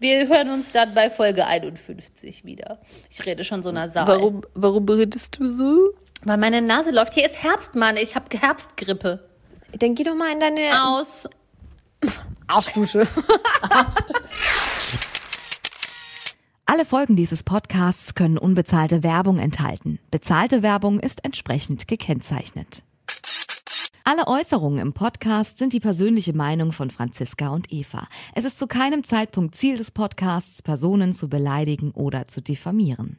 [0.00, 2.80] wir hören uns dann bei Folge 51 wieder.
[3.10, 4.06] Ich rede schon so einer Saal.
[4.08, 5.90] Warum, warum redest du so?
[6.24, 7.14] Weil meine Nase läuft.
[7.14, 7.96] Hier ist Herbst, Mann.
[7.96, 9.28] Ich habe Herbstgrippe.
[9.78, 11.28] Dann geh doch mal in deine Aus.
[12.46, 13.06] Arschdusche.
[16.66, 19.98] Alle Folgen dieses Podcasts können unbezahlte Werbung enthalten.
[20.10, 22.82] Bezahlte Werbung ist entsprechend gekennzeichnet.
[24.04, 28.06] Alle Äußerungen im Podcast sind die persönliche Meinung von Franziska und Eva.
[28.34, 33.18] Es ist zu keinem Zeitpunkt Ziel des Podcasts, Personen zu beleidigen oder zu diffamieren.